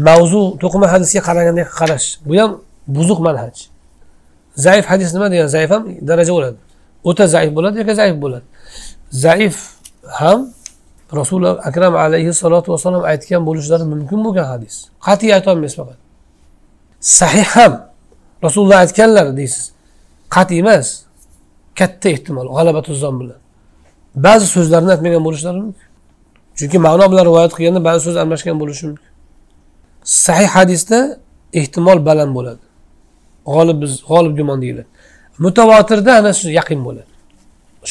mavzu 0.08 0.42
to'qima 0.62 0.88
hadisga 0.94 1.22
qaraganda 1.28 1.64
qarash. 1.80 2.08
Bu 2.28 2.34
ham 2.42 2.52
buzuq 2.88 3.20
manhaj. 3.28 3.56
Zaif 4.66 4.86
hadis 4.92 5.14
nima 5.14 5.28
degani 5.32 5.50
zaif 5.50 5.70
ham 5.76 5.84
daraja 6.10 6.34
bo'ladi. 6.38 6.58
O'ta 7.10 7.28
zaif 7.36 7.52
bo'ladi 7.58 7.76
yoki 7.82 7.94
zaif 8.02 8.16
bo'ladi? 8.24 8.46
Zaif 9.12 9.56
ham 10.20 10.40
rasuli 11.20 11.50
akram 11.70 11.96
alayhissalotu 11.96 12.68
vassalom 12.74 13.04
aytgan 13.12 13.42
bo'lishlari 13.48 13.86
mumkin 13.94 14.20
bo'lgan 14.26 14.48
hadis. 14.54 14.76
Qat'iy 15.08 15.32
aytolmaysiz 15.38 15.78
faqat. 15.82 15.98
Sahih 17.20 17.48
ham 17.58 17.74
rasululloh 18.46 18.78
aytganlar 18.84 19.28
deysiz. 19.40 19.66
Qat'iy 20.36 20.60
emas. 20.64 20.88
Katta 21.80 22.08
ehtimol 22.16 22.48
g'alabatuzon 22.56 23.16
bilan. 23.22 23.40
Ba'zi 24.15 24.45
so'zlarni 24.55 24.91
aytmagan 24.91 25.24
bo'lishlari 25.27 25.60
mumkin. 25.65 25.88
Chunki 26.57 26.77
ma'no 26.88 27.05
bilan 27.12 27.25
rivoyat 27.29 27.53
qilganda 27.57 27.81
ba'zi 27.89 28.01
so'z 28.07 28.17
almashgan 28.24 28.60
bo'lishi 28.62 28.84
mumkin. 28.89 29.12
Sahih 30.03 30.50
hadisda 30.57 31.00
ehtimol 31.53 32.05
baland 32.05 32.31
bo'ladi. 32.38 32.63
G'olib 33.53 33.77
biz 33.84 33.91
g'olib 34.10 34.34
gumon 34.39 34.62
deyiladi. 34.62 34.88
Mutavotirda 35.45 36.12
ana 36.19 36.31
shu 36.39 36.48
yaqin 36.60 36.79
bo'ladi. 36.88 37.12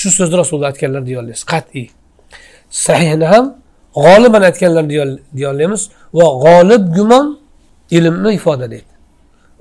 Shu 0.01 0.09
so'zni 0.19 0.37
rasululloh 0.41 0.71
aytganlar 0.73 1.03
deya 1.07 1.19
olasiz 1.23 1.45
qat'iy. 1.53 1.89
Sahihni 2.71 3.27
ham 3.33 3.45
g'oliban 4.05 4.43
aytganlar 4.49 4.85
deya 5.37 5.49
olamiz 5.55 5.83
va 6.19 6.27
g'olib 6.45 6.85
gumon 6.97 7.27
ilmni 7.97 8.31
ifodalaydi 8.39 8.93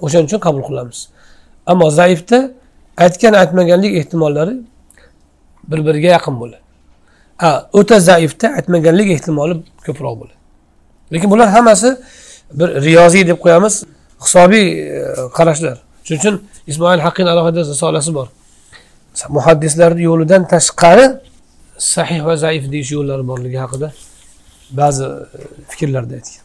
o'shaning 0.04 0.28
uchun 0.30 0.40
qabul 0.46 0.64
qilamiz. 0.70 1.00
Ammo 1.72 1.88
zaifda 2.00 2.40
aytgan 3.06 3.34
aytmaganlik 3.42 3.94
ehtimollari 4.00 4.56
bir 5.72 5.80
biriga 5.88 6.10
yaqin 6.18 6.36
bo'ladi. 6.42 6.62
Ha 7.38 7.70
o'ta 7.74 8.00
zaifda 8.00 8.48
aytmaganlik 8.58 9.10
ehtimoli 9.16 9.56
ko'proq 9.86 10.16
bo'ladi. 10.22 10.36
Lekin 11.14 11.32
bular 11.32 11.50
hammasi 11.56 11.90
bir 12.60 12.70
riyoziy 12.88 13.28
deb 13.28 13.38
qo'yamiz 13.44 13.84
hisobiy 14.26 14.66
e, 14.72 15.04
qarashlar. 15.38 15.78
Shuning 16.04 16.22
uchun 16.22 16.36
ismoil 16.68 17.00
haqin 17.00 17.26
alohida 17.34 17.62
risolasi 17.72 18.12
bor. 18.18 18.28
Muhaddislarni 19.30 20.04
yo'lidan 20.10 20.48
tashqari 20.54 21.06
sahih 21.78 22.26
va 22.26 22.36
zaif 22.46 22.72
deyish 22.72 22.92
yo'llari 22.98 23.28
borligi 23.28 23.58
haqida 23.64 23.88
ba'zi 24.80 25.04
e, 25.04 25.10
fikrlarda 25.72 26.14
aytgan. 26.20 26.44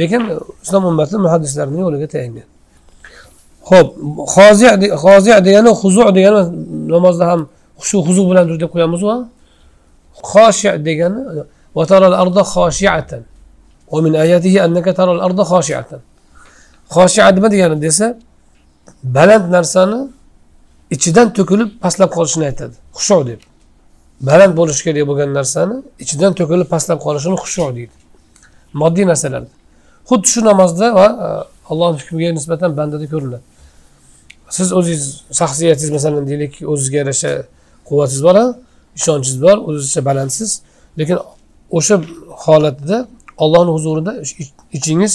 Lekin 0.00 0.22
islom 0.62 0.84
ummati 0.90 1.16
muhaddislarni 1.26 1.80
yo'liga 1.84 2.06
tayangan. 2.14 2.48
Ho'p 3.70 3.88
hozi 5.04 5.30
degani 5.48 5.70
huzu 5.80 6.14
degani 6.18 6.40
namozda 6.94 7.26
ham 7.30 7.40
shu 7.88 7.96
huzu 8.06 8.22
bilan 8.30 8.44
tur 8.48 8.58
deb 8.62 8.70
qo'yamiz 8.74 9.02
va 9.08 9.16
xoshi 10.30 10.68
degani 10.88 11.20
xoshia 16.94 17.24
nima 17.36 17.48
degani 17.54 17.76
desa 17.86 18.06
baland 19.16 19.46
narsani 19.56 20.00
ichidan 20.94 21.28
to'kilib 21.36 21.70
pastlab 21.82 22.10
qolishini 22.16 22.44
aytadi. 22.50 22.74
Xushu 22.96 23.26
deb. 23.26 23.40
Baland 24.28 24.52
bo'lishi 24.58 24.82
kerak 24.86 25.04
bo'lgan 25.10 25.30
narsani 25.38 25.76
ichidan 26.02 26.32
to'kilib 26.38 26.68
pastlab 26.74 26.98
qolishini 27.06 27.36
xushu 27.44 27.66
deydi. 27.76 27.94
Moddiy 28.80 29.06
narsalarda 29.12 29.50
xuddi 30.08 30.26
shu 30.32 30.40
namozda 30.50 30.86
va 30.98 31.06
e, 31.26 31.28
allohni 31.70 31.98
hukmiga 32.02 32.30
nisbatan 32.38 32.70
bandada 32.78 33.06
ko'rinadi. 33.12 33.44
Siz 34.56 34.68
o'zingiz 34.78 35.04
shaxsiyatingiz 35.38 35.90
masalan 35.96 36.24
deylik 36.30 36.52
o'zizga 36.72 36.96
yarasha 37.02 37.30
quvvatingiz 37.88 38.22
bor 38.28 38.36
ishonchingiz 38.98 39.42
bor 39.42 39.56
o'zizcha 39.68 40.04
balandsiz. 40.04 40.50
Lekin 40.98 41.18
o'sha 41.70 42.00
holatda 42.44 43.06
ollohni 43.36 43.70
huzurida 43.76 44.12
ichingiz 44.72 45.14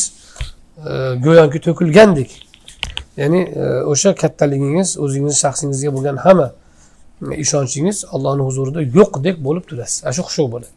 e, 0.77 0.91
go'yoki 1.25 1.59
to'kilgandek. 1.61 2.29
Ya'ni 3.17 3.41
e, 3.61 3.83
o'sha 3.91 4.15
kattaligingiz 4.15 4.97
o'zingiz 5.03 5.35
shaxsingizga 5.43 5.93
bo'lgan 5.95 6.17
hamma 6.25 6.47
e, 7.31 7.35
ishonchingiz 7.43 7.97
allohni 8.15 8.43
huzurida 8.49 8.81
yo'qdek 8.97 9.35
bo'lib 9.45 9.63
turasiz. 9.69 10.03
Ana 10.05 10.13
shu 10.17 10.23
xushu 10.27 10.51
bo'ladi. 10.53 10.73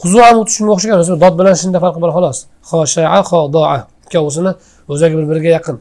Huzu 0.00 0.18
ham 0.26 0.36
xuddi 0.38 0.52
shunga 0.56 0.72
o'xshagan 0.76 1.20
dod 1.24 1.34
bilan 1.40 1.54
shinda 1.62 1.78
farqi 1.84 2.00
bor 2.04 2.10
xolos. 2.16 2.38
Xoshaa 2.70 3.20
xodoa. 3.30 3.78
Ikkovisini 4.06 4.52
o'zagi 4.92 5.14
bir 5.18 5.26
biriga 5.30 5.50
yaqin. 5.56 5.76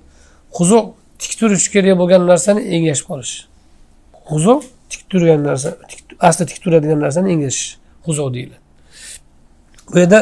Huzu 0.57 0.79
tik 1.21 1.31
turish 1.39 1.67
kerak 1.74 1.95
bo'lgan 2.01 2.21
narsani 2.31 2.62
engashib 2.75 3.05
qolish. 3.12 3.33
Huzu 4.31 4.53
tik 4.91 5.01
turgan 5.12 5.43
narsa 5.50 5.69
asli 6.27 6.46
tik 6.51 6.60
turadigan 6.63 7.00
narsani 7.05 7.27
engashish 7.34 7.77
huzu 8.05 8.34
deyiladi 8.34 8.69
bu 9.93 10.00
yerda 10.00 10.19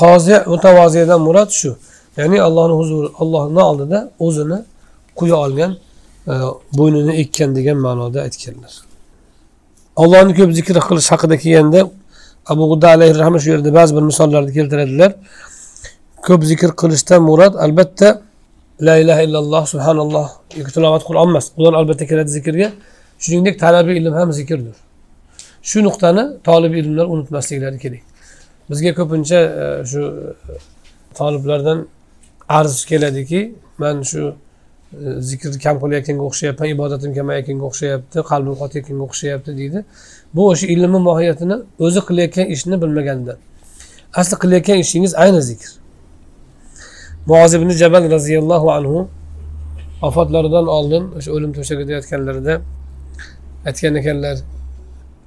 hoziy 0.00 0.38
mutavoziyadan 0.46 1.20
murod 1.20 1.50
shu. 1.50 1.76
Ya'ni 2.16 2.42
allohni 2.42 2.74
huzuri 2.80 3.08
allohni 3.18 3.60
oldida 3.70 4.10
o'zini 4.18 4.58
quya 5.18 5.36
olgan 5.44 5.72
e, 6.32 6.34
bo'ynini 6.78 7.12
ekkan 7.22 7.56
degan 7.56 7.76
ma'noda 7.86 8.18
aytganlar. 8.26 8.72
Allohni 10.02 10.32
ko'p 10.38 10.50
zikr 10.58 10.76
qilish 10.88 11.08
haqida 11.12 11.36
kelganda 11.42 11.80
abu 12.52 12.64
g'udda 12.70 12.88
alayhi 12.96 13.40
shu 13.42 13.48
yerda 13.54 13.70
ba'zi 13.78 13.96
bir 13.96 14.04
misollarni 14.10 14.52
keltiradilar. 14.58 15.10
Ko'p 16.26 16.42
zikr 16.50 16.70
qilishdan 16.80 17.20
murod 17.30 17.54
albatta 17.64 18.08
la 18.86 18.94
ilaha 19.02 19.22
illalloh 19.26 19.62
subhanalloh 19.72 20.26
tilovat 20.74 21.02
qur'on 21.08 21.28
emas 21.32 21.46
ular 21.58 21.74
albatta 21.80 22.04
kiradi 22.10 22.30
zikrga. 22.38 22.68
Shuningdek 23.18 23.58
talabiy 23.64 23.98
ilm 24.00 24.14
ham 24.14 24.32
zikrdir. 24.32 24.76
Shu 25.62 25.78
nuqtani 25.84 26.24
tolib 26.48 26.74
ilmlar 26.80 27.06
unutmasliklari 27.14 27.78
kerak. 27.78 28.02
Bizga 28.70 28.94
ko'pincha 28.98 29.38
e, 29.62 29.86
shu 29.90 30.00
e, 30.00 30.52
toliblardan 31.18 31.86
arz 32.48 32.84
keladiki 32.90 33.40
man 33.78 34.02
shu 34.10 34.22
e, 34.28 34.34
zikrni 35.30 35.58
kam 35.64 35.76
qilayotganga 35.82 36.24
o'xshayapman 36.30 36.68
ibodatim 36.74 37.10
kamayayotganga 37.18 37.64
o'xshayapti 37.70 38.18
qalbim 38.30 38.54
qotayotganga 38.62 39.04
o'xshayapti 39.08 39.50
deydi. 39.60 39.84
Bu 40.34 40.42
o'sha 40.52 40.66
ilmni 40.74 41.00
mohiyatini 41.08 41.56
o'zi 41.86 42.00
qilayotgan 42.08 42.46
ishni 42.54 42.76
bilmaganidan 42.82 43.38
asli 44.20 44.36
qilayotgan 44.42 44.78
ishingiz 44.84 45.12
ayni 45.14 45.42
zikr. 45.50 45.70
Muoz 47.26 47.54
ibn 47.54 47.70
jabal 47.82 48.10
roziyallohu 48.10 48.68
anhu 48.78 49.08
vafotlaridan 50.02 50.66
oldin 50.76 51.04
o'sha 51.18 51.30
o'lim 51.36 51.50
to'shagida 51.56 51.92
yotganlarida 51.98 52.54
aytgan 53.68 53.94
ekanlar 54.00 54.36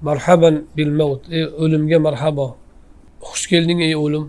marhaban 0.08 0.56
bil 0.78 0.92
mavt 1.00 1.22
ey 1.38 1.44
o'limga 1.64 1.98
marhabo 2.08 2.48
xush 3.28 3.46
kelding 3.52 3.80
ey 3.88 3.94
o'lim. 4.06 4.26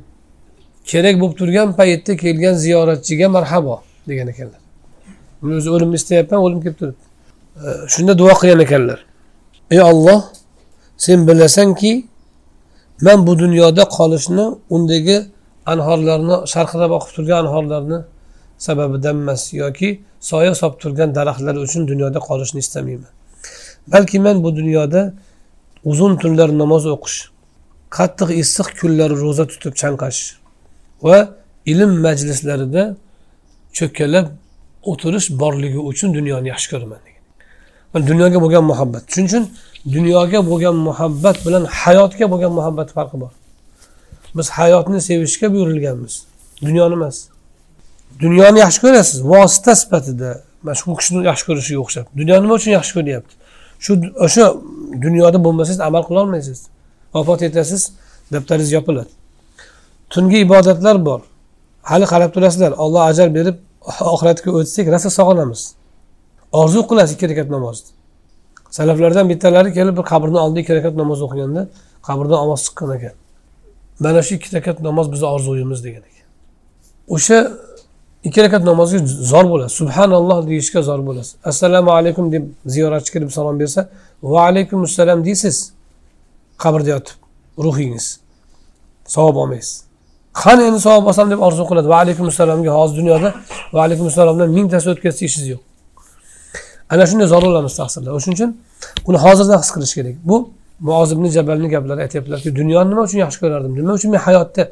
Kerak 0.91 1.15
bo'lib 1.21 1.35
turgan 1.41 1.69
paytda 1.79 2.13
kelgan 2.23 2.55
ziyoratchiga 2.65 3.27
marhabo 3.37 3.75
degan 4.09 4.29
ekanlar. 4.33 4.61
Men 5.43 5.51
o'zi 5.59 5.69
o'limni 5.75 5.97
istayapman 6.03 6.41
o'lim 6.47 6.61
kelib 6.65 6.79
turibdi. 6.81 7.05
Shunda 7.93 8.13
duo 8.21 8.35
qilgan 8.41 8.61
ekanlar. 8.67 8.99
Ey 9.75 9.81
olloh 9.91 10.21
sen 11.05 11.19
bilasanki 11.29 11.93
man 13.07 13.19
bu 13.27 13.33
dunyoda 13.43 13.85
qolishni 13.97 14.45
undagi 14.75 15.17
anhorlarni 15.73 16.37
sharqirab 16.53 16.93
oqib 16.99 17.13
turgan 17.17 17.39
anhorlarni 17.45 17.99
sababidan 18.67 19.17
emas 19.23 19.43
yoki 19.63 19.89
soya 20.31 20.53
solib 20.61 20.77
turgan 20.83 21.11
daraxtlar 21.19 21.57
uchun 21.67 21.83
dunyoda 21.91 22.19
qolishni 22.29 22.61
istamayman. 22.65 23.13
Balki 23.89 24.19
men 24.21 24.45
bu 24.45 24.57
dunyoda 24.57 25.15
uzun 25.85 26.17
tunlar 26.17 26.59
namoz 26.59 26.87
o'qish 26.87 27.19
qattiq 27.97 28.31
issiq 28.43 28.69
kunlari 28.81 29.15
ro'za 29.25 29.45
tutib 29.53 29.75
chanqash 29.83 30.21
va 31.07 31.19
ilm 31.73 31.93
majlislarida 32.07 32.83
cho'kkalab 33.79 34.27
o'tirish 34.91 35.29
borligi 35.41 35.81
uchun 35.91 36.15
dunyoni 36.15 36.49
yaxshi 36.53 36.69
ko'raman 36.73 37.01
degan. 37.07 38.07
Dunyoga 38.11 38.39
bo'lgan 38.45 38.65
muhabbat. 38.73 39.03
Shuning 39.13 39.29
uchun 39.31 39.45
dunyoga 39.97 40.41
bo'lgan 40.51 40.77
muhabbat 40.89 41.37
bilan 41.47 41.65
hayotga 41.81 42.25
bo'lgan 42.33 42.53
muhabbat 42.59 42.89
farqi 42.97 43.17
bor. 43.23 43.33
Biz 44.37 44.49
hayotni 44.59 45.01
sevishga 45.09 45.47
buyurilganmiz. 45.55 46.15
Dunyoni 46.67 46.95
emas. 46.99 47.17
Dunyoni 48.21 48.59
yaxshi 48.65 48.81
ko'rasiz. 48.85 49.19
Vosita 49.33 49.73
sifatida. 49.83 50.31
Mana 50.63 50.75
shu 50.81 50.97
kishini 50.99 51.25
yaxshi 51.31 51.45
ko'rishiga 51.49 51.81
o'xshab. 51.85 52.07
Dunyo 52.19 52.35
nima 52.43 52.55
uchun 52.61 52.73
yaxshi 52.79 52.93
ko'ryapti? 52.99 53.35
Shu 53.85 53.93
o'sha 54.27 54.47
dunyoda 55.05 55.39
bo'lmasangiz 55.45 55.81
amal 55.89 56.03
qilolmaysiz 56.09 56.59
vafot 57.15 57.41
etasiz 57.49 57.83
daftaringiz 58.33 58.73
yopiladi. 58.77 59.13
Tungi 60.13 60.39
ibodatlar 60.47 60.97
bor. 61.09 61.21
Hali 61.91 62.07
qarab 62.13 62.31
turasizlar 62.35 62.73
olloh 62.85 63.03
ajal 63.11 63.29
berib 63.37 63.57
oxiratga 64.15 64.51
o'tsak 64.59 64.87
rosa 64.95 65.11
sog'inamiz. 65.19 65.63
Orzu 66.61 66.81
qilasiz 66.91 67.15
ikki 67.17 67.27
rakat 67.31 67.49
namozni 67.57 67.91
salaflardan 68.77 69.29
bittalari 69.29 69.73
kelib 69.73 69.97
bir 69.99 70.05
qabrni 70.13 70.39
oldida 70.45 70.61
ikki 70.65 70.75
rakat 70.79 70.95
namoz 71.03 71.21
o'qiganda 71.27 71.63
qabrdan 72.09 72.39
ovoz 72.45 72.61
chiqqan 72.67 72.91
ekan. 72.97 73.15
Mana 74.05 74.21
shu 74.27 74.33
ikki 74.39 74.51
rakat 74.57 74.79
namoz 74.89 75.07
bizni 75.13 75.27
orzuyimiz 75.35 75.81
degan 75.87 76.05
ekan. 76.11 76.29
O'sha 77.15 77.39
ikki 78.25 78.41
rakat 78.45 78.65
namozga 78.71 78.99
zor 79.33 79.45
bo'lasiz 79.53 79.77
subhanalloh 79.81 80.39
deyishga 80.49 80.83
zor 80.89 81.01
bo'lasiz 81.09 81.35
assalomu 81.51 81.91
alaykum 81.99 82.33
deb 82.35 82.45
ziyoratchi 82.75 83.11
kelib 83.15 83.31
salom 83.39 83.57
bersa 83.63 83.81
va 84.33 84.41
alaykum 84.49 84.83
assalom 84.89 85.25
deysiz 85.29 85.57
qabrda 86.63 86.91
yotib 86.95 87.17
ruhingiz 87.65 88.07
savob 89.15 89.37
olmaysiz 89.43 89.93
qani 90.33 90.63
endi 90.69 90.81
savob 90.81 91.07
olsam 91.07 91.31
deb 91.31 91.41
orzu 91.47 91.65
qiladi. 91.71 91.89
Va 91.89 91.99
alaykum 92.05 92.27
assalomga 92.33 92.71
hozir 92.71 92.97
dunyoda 93.01 93.35
va 93.73 93.81
alaykum 93.87 94.07
assalomdan 94.07 94.49
mingtasi 94.57 94.91
o'tkazsa 94.93 95.25
ishingiz 95.29 95.49
yo'q. 95.55 95.61
Ana 96.93 97.05
shunday 97.11 97.27
zor 97.35 97.43
bo'lamiz 97.49 97.75
taqsirlar 97.81 98.13
o'shuning 98.19 98.37
uchun 98.39 98.51
uni 99.09 99.19
hozirdan 99.25 99.59
his 99.63 99.71
qilish 99.75 99.95
kerak. 99.99 100.15
Bu 100.31 100.37
muozibni 100.81 101.31
jabalni 101.31 101.69
gaplari 101.69 102.01
aytyaptilarki 102.01 102.57
dunyoni 102.57 102.91
nima 102.91 103.03
uchun 103.03 103.19
yaxshi 103.19 103.41
ko'rardim? 103.41 103.73
Nima 103.77 103.93
uchun 103.99 104.11
men 104.11 104.19
hayotda 104.19 104.63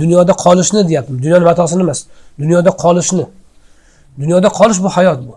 dunyoda 0.00 0.32
qolishni 0.44 0.88
deyapman 0.88 1.22
dunyoni 1.22 1.44
matosini 1.50 1.82
emas. 1.82 2.00
Dunyoda 2.42 2.70
qolishni. 2.84 3.26
Dunyoda 4.20 4.48
qolish 4.58 4.82
bu 4.84 4.88
hayot 4.88 5.20
bu. 5.28 5.34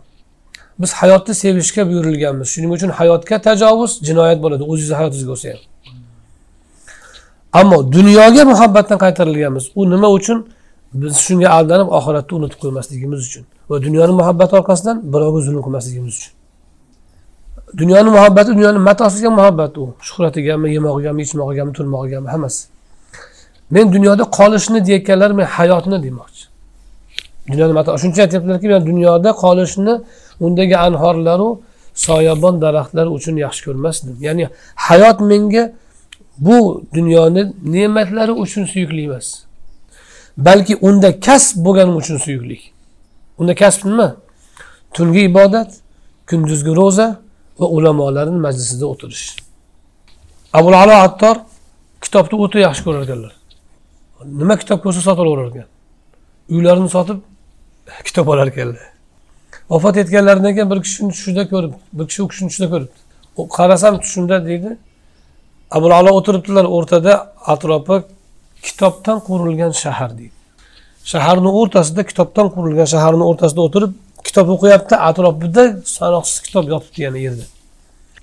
Biz 0.80 0.92
hayotni 0.94 1.34
sevishga 1.36 1.90
buyurilganmiz. 1.90 2.48
Shuning 2.54 2.72
uchun 2.78 2.90
hayotga 2.90 3.42
tajovuz 3.48 3.92
jinoyat 4.08 4.40
bo'ladi. 4.44 4.64
O'zingizni 4.72 4.96
hayotingizga 5.00 5.32
bo'lsa 5.32 5.48
ham 5.50 5.62
ammo 7.60 7.92
dunyoga 7.92 8.44
muhabbatdan 8.46 8.98
qaytarilganmiz. 9.04 9.66
U 9.76 9.90
nima 9.90 10.10
uchun? 10.10 10.48
Biz 10.94 11.14
shunga 11.26 11.50
aldanib 11.58 11.90
oxiratni 11.98 12.34
unutib 12.40 12.60
qo'ymasligimiz 12.64 13.20
uchun 13.28 13.44
va 13.70 13.76
dunyoni 13.86 14.14
muhabbati 14.20 14.54
orqasidan 14.60 14.98
birovga 15.14 15.40
zulm 15.48 15.62
qilmasligimiz 15.66 16.14
uchun. 16.20 16.34
Dunyoni 17.74 18.10
muhabbati 18.10 18.52
dunyoni 18.52 18.80
matosiga 18.80 19.30
muhabbat 19.30 19.78
u. 19.78 19.94
Shuhratigami 20.02 20.74
yemog'igami 20.74 21.22
ichmog'igami 21.22 21.74
turmog'igami 21.74 22.28
hammasi. 22.30 22.68
Men 23.72 23.94
dunyoda 23.94 24.24
qolishni 24.24 24.86
deyayotganlar 24.86 25.32
men 25.32 25.46
hayotni 25.46 26.04
demoqchi. 26.04 26.44
Dunyoni 27.52 27.74
mato 27.74 27.98
shuning 27.98 28.14
uchun 28.14 28.22
aytyaptilarki 28.22 28.68
men 28.74 28.86
dunyoda 28.86 29.30
qolishni 29.44 29.94
undagi 30.40 30.78
anhorlaru 30.78 31.62
soyabon 31.94 32.62
daraxtlar 32.62 33.08
uchun 33.18 33.36
yaxshi 33.46 33.62
ko'rmasdim. 33.68 34.16
Ya'ni 34.28 34.46
hayot 34.76 35.20
menga 35.32 35.64
bu 36.46 36.84
dunyoni 36.94 37.42
ne'matlari 37.74 38.32
uchun 38.32 38.66
suyukli 38.66 39.04
emas. 39.04 39.28
Balki 40.38 40.74
unda 40.88 41.20
kasb 41.20 41.56
bo'lganim 41.66 41.96
uchun 42.02 42.18
suyukli 42.18 42.60
unda 43.40 43.56
kasb 43.56 43.86
nima 43.86 44.16
tungi 44.94 45.22
ibodat 45.30 45.72
kunduzgi 46.30 46.76
ro'za 46.76 47.08
va 47.60 47.66
ulamolarni 47.78 48.40
majlisida 48.48 48.86
o'tirish. 48.94 49.26
Abul 50.54 50.74
alo 50.74 50.96
attor 51.08 51.36
kitobni 52.02 52.36
o'ta 52.44 52.60
yaxshi 52.68 52.84
ko'rar 52.88 53.02
ekanlar 53.08 53.34
nima 54.40 54.56
kitob 54.62 54.80
ko'rsa 54.86 55.02
sotib 55.08 55.24
olaverar 55.24 55.50
ekan 55.52 55.68
uylarini 56.56 56.90
sotib 56.96 57.20
kitob 58.08 58.28
olar 58.34 58.48
ekanlar 58.54 58.88
vafot 59.70 59.98
etganlaridan 60.04 60.54
keyin 60.56 60.70
bir 60.72 60.80
kishini 60.86 61.12
tushida 61.16 61.44
ko'rib 61.54 61.74
bir 61.98 62.06
kishi 62.10 62.22
u 62.24 62.28
kishini 62.32 62.50
tushida 62.52 62.70
ko'ribdi 62.74 62.98
qarasam 63.58 64.00
tushimda 64.00 64.46
deydi. 64.46 64.78
Abul 65.72 65.92
alo 65.92 66.10
o'tiribdilar 66.20 66.66
o'rtada 66.66 67.34
atrofi 67.54 68.04
kitobdan 68.62 69.20
qurilgan 69.28 69.72
shahar 69.72 70.12
deydi. 70.18 70.36
Shaharni 71.12 71.50
o'rtasida 71.60 72.04
kitobdan 72.10 72.48
qurilgan 72.56 72.88
shaharni 72.94 73.24
o'rtasida 73.30 73.62
o'tirib 73.68 73.94
kitob 74.26 74.48
o'qiyapti 74.56 74.96
atrofida 75.10 75.64
sanoqsiz 75.98 76.38
kitob 76.46 76.66
yotibdi 76.74 77.02
yana 77.08 77.20
yerda. 77.26 77.46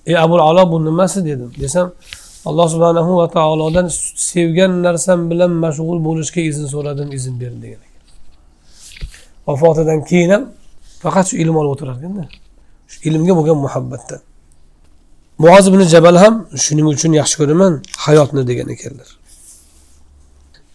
Ey 0.09 0.17
abul 0.17 0.39
alo 0.49 0.71
bu 0.71 0.77
nimasi 0.85 1.19
dedim. 1.25 1.51
Desam 1.59 1.87
alloh 2.45 2.67
subhanahu 2.73 3.11
va 3.19 3.27
taolodan 3.37 3.87
sevgan 4.31 4.73
narsam 4.83 5.19
bilan 5.31 5.51
mashg'ul 5.63 5.99
bo'lishga 6.07 6.41
izn 6.49 6.65
so'radim 6.73 7.09
izn 7.17 7.33
berdi 7.41 7.59
degan 7.65 7.81
ekan. 7.87 8.03
Vafotidan 9.47 9.99
keyin 10.09 10.29
ham 10.35 10.43
faqat 11.03 11.25
shu 11.29 11.35
ilm 11.43 11.55
olib 11.59 11.71
o'tirar 11.75 11.95
ekanda. 11.99 12.23
Shu 12.91 12.97
ilmga 13.09 13.33
bo'lgan 13.39 13.57
muhabbatdan. 13.65 14.21
Muoz 15.43 15.65
ibn 15.69 15.81
jabal 15.93 16.17
ham 16.23 16.35
shuning 16.65 16.87
uchun 16.93 17.11
yaxshi 17.19 17.35
ko'raman 17.41 17.73
hayotni 18.05 18.41
degan 18.49 18.67
ekanlar. 18.75 19.09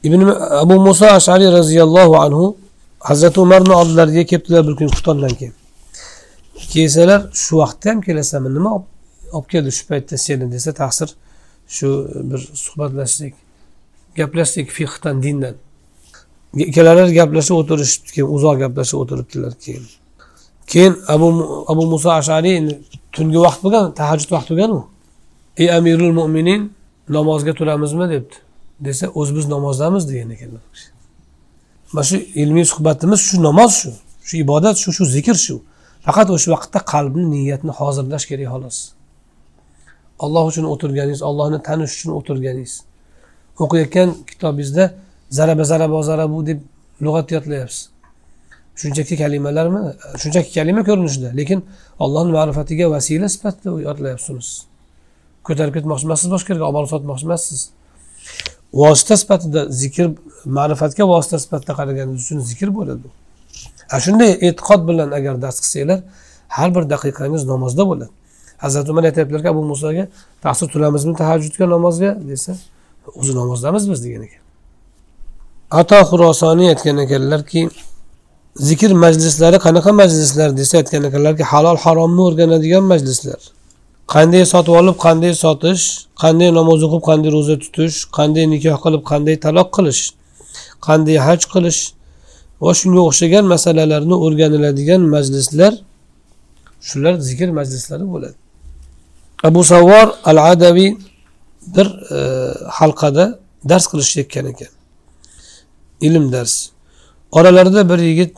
Ibn 0.07 0.21
abu 0.63 0.75
muso 0.87 1.07
ashariy 1.19 1.51
roziyallohu 1.59 2.15
anhu 2.25 2.45
hazrati 3.01 3.41
umarni 3.41 3.73
oldilariga 3.73 4.25
kelibdilar 4.25 4.69
bir 4.69 4.77
kun 4.77 4.87
xuftondan 4.87 5.29
keyin. 5.29 5.55
Kelsalar 6.73 7.31
shu 7.33 7.59
vaqtda 7.59 7.91
ham 7.91 8.01
kelasanmi? 8.01 8.55
Nima 8.55 8.71
olib 9.33 9.49
keldi 9.53 9.73
shu 9.73 9.87
paytda 9.89 10.17
seni 10.19 10.53
desa 10.53 10.73
taqsir 10.83 11.09
shu 11.69 11.89
bir 12.31 12.41
suhbatlashdik 12.65 13.35
gaplashdik 14.17 14.69
fiqdan 14.71 15.23
dindan. 15.23 15.55
Ikkalalari 16.55 17.15
gaplashib 17.21 17.55
o'tirishibdi 17.61 18.11
keyin 18.15 18.29
uzoq 18.37 18.57
gaplashib 18.65 18.99
o'tiribdilar 19.03 19.53
keyin. 19.65 19.85
Keyin 20.67 20.95
abu 21.09 21.27
abu 21.73 21.83
muso 21.93 22.11
ashariy 22.21 22.57
tungi 23.13 23.39
vaqt 23.47 23.61
bo'lgan 23.65 23.85
tahajjud 24.01 24.31
vaqti 24.37 24.51
bo'lganu 24.55 24.81
ey 25.63 25.69
amirul 25.79 26.13
mo'minin 26.21 26.73
namozga 27.17 27.53
turamizmi? 27.59 28.07
debdi. 28.15 28.37
Desa 28.87 29.07
o'zi 29.21 29.37
biz 29.37 29.47
namozdamiz 29.55 30.05
degan 30.11 30.31
ekanlar 30.31 30.63
mana 31.93 32.05
shu 32.09 32.17
ilmiy 32.43 32.65
suhbatimiz 32.73 33.21
shu 33.29 33.43
namoz 33.43 33.73
shu 33.81 33.91
shu 34.27 34.35
ibodat 34.45 34.77
shu 34.83 34.91
shu 34.97 35.05
zikr 35.17 35.37
shu. 35.47 35.57
Faqat 36.07 36.29
o'sha 36.35 36.49
vaqtda 36.55 36.79
qalbni 36.93 37.25
niyatni 37.35 37.73
hozirlash 37.79 38.27
kerak 38.31 38.49
xolos. 38.55 38.79
Olloh 40.25 40.45
uchun 40.51 40.65
o'tirganingiz 40.73 41.23
ollohni 41.29 41.59
tanish 41.69 41.93
uchun 41.97 42.11
o'tirganingiz. 42.19 42.75
O'qiyotgan 43.63 44.09
kitobingizda 44.31 44.85
zaraba 45.39 45.65
zaraba 45.71 46.03
zarabu 46.11 46.39
deb 46.49 46.59
lug'at 47.05 47.29
yodlayapsiz. 47.37 47.83
Shunchaki 48.81 49.15
kalimalarmi 49.23 49.81
shunchaki 50.23 50.51
kalima 50.59 50.83
ko'rinishida 50.89 51.31
lekin 51.41 51.61
ollohni 52.05 52.33
ma'rifatiga 52.39 52.87
vasila 52.95 53.29
sifatida 53.35 53.71
yodlayapsiz 53.89 54.49
ko'tarib 55.47 55.75
ketmoqchi 55.77 56.07
emassiz 56.09 56.29
boshqa 56.35 56.53
yerga 56.53 56.65
olib 56.69 56.77
borib 56.79 56.91
sotmoqchi 56.95 57.25
emassiz 57.29 57.61
vosita 58.73 59.17
sifatida 59.17 59.67
zikr 59.81 60.07
ma'rifatga 60.45 61.05
vosita 61.13 61.39
sifatida 61.39 61.73
qaraganingiz 61.79 62.23
uchun 62.25 62.41
zikr 62.51 62.69
bo'ladi. 62.79 63.09
A 63.95 64.01
shunday 64.05 64.31
e'tiqod 64.49 64.81
bilan 64.89 65.11
agar 65.19 65.35
dars 65.43 65.59
qilsanglar 65.63 66.01
har 66.57 66.69
bir 66.75 66.85
daqiqangiz 66.95 67.43
namozda 67.53 67.83
bo'ladi. 67.91 68.13
Hazrati 68.65 68.91
umar 68.93 69.05
aytyaptilarki 69.11 69.49
abu 69.49 69.63
musoga 69.73 70.05
taqsir 70.45 70.67
tulamizmi 70.75 71.15
tahajjudga 71.21 71.67
namozga? 71.75 72.11
desa 72.31 72.53
o'zi 73.21 73.33
namozdamiz 73.41 73.91
biz 73.91 74.05
degan 74.05 74.23
ekan. 74.29 74.43
Ato 75.81 75.99
xurosoniy 76.11 76.69
aytgan 76.73 76.99
ekanlarki 77.05 77.61
zikr 78.69 78.91
majlislari 79.05 79.59
qanaqa 79.67 79.93
majlislar? 80.03 80.57
desa 80.61 80.75
aytgan 80.81 81.03
ekanlarki 81.09 81.45
halol 81.53 81.77
haromni 81.85 82.23
o'rganadigan 82.29 82.85
majlislar. 82.93 83.41
Qanday 84.15 84.45
sotib 84.53 84.75
olib 84.81 84.97
qanday 85.07 85.33
sotish 85.45 85.83
qanday 86.23 86.51
namoz 86.59 86.81
o'qib 86.87 87.03
qanday 87.09 87.31
ro'za 87.37 87.55
tutish 87.65 87.97
qanday 88.17 88.45
nikoh 88.55 88.77
qilib 88.85 89.03
qanday 89.11 89.37
taloq 89.47 89.69
qilish 89.77 90.03
qanday 90.87 91.17
haj 91.27 91.41
qilish. 91.55 91.81
Va 92.65 92.73
shunga 92.81 93.01
o'xshagan 93.09 93.45
masalalarni 93.55 94.17
o'rganiladigan 94.25 95.03
majlislar 95.15 95.73
shular 96.89 97.15
zikr 97.29 97.49
majlislari 97.59 98.05
bo'ladi. 98.15 98.37
Abu 99.49 99.61
savvor 99.73 100.07
al 100.31 100.39
adaviy 100.53 100.91
bir 101.75 101.87
e, 102.17 102.19
halqada 102.79 103.25
dars 103.71 103.85
qilishayotgan 103.93 104.47
ekan. 104.53 104.73
Ilm 106.07 106.25
dars. 106.33 106.55
Oralarida 107.39 107.83
bir 107.91 107.99
yigit 107.99 108.35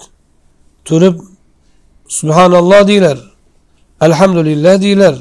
turib 0.84 1.16
subhanalloh 2.18 2.88
deylar 2.90 3.18
alhamdulillah 4.00 4.74
deylar 4.82 5.14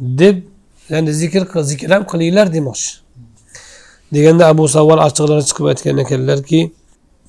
deb 0.00 0.36
ya'ni 0.88 1.12
zikr 1.14 1.62
zikr 1.62 1.90
ham 1.90 2.04
qilinglar 2.12 2.52
demoqchi. 2.52 2.90
Deganda 4.14 4.46
abu 4.46 4.68
savol 4.68 4.98
achchiqlanib 5.06 5.46
chiqib 5.50 5.66
aytgan 5.72 5.98
ekanlarki 6.04 6.60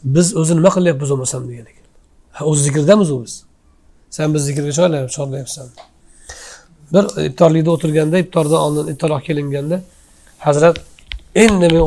biz 0.03 0.35
o'zi 0.39 0.53
nima 0.57 0.69
qilyapmiz 0.75 1.09
bo'lmasam 1.13 1.43
degan 1.49 1.65
ekan. 1.71 1.87
Ha 2.37 2.45
o'zi 2.45 2.61
zikrdamiz 2.67 3.11
u 3.11 3.23
biz. 3.23 3.33
Sen 4.09 4.33
biz 4.33 4.41
zikrga 4.45 4.71
chorlayapsan 5.15 5.67
bir 6.93 7.25
iftorlikda 7.25 7.71
o'tirganda 7.71 8.17
iftordan 8.17 8.59
oldin 8.65 8.93
iftor 8.93 9.21
kelinganda 9.21 9.81
hazrat 10.39 10.77
endi 11.35 11.67
men 11.73 11.81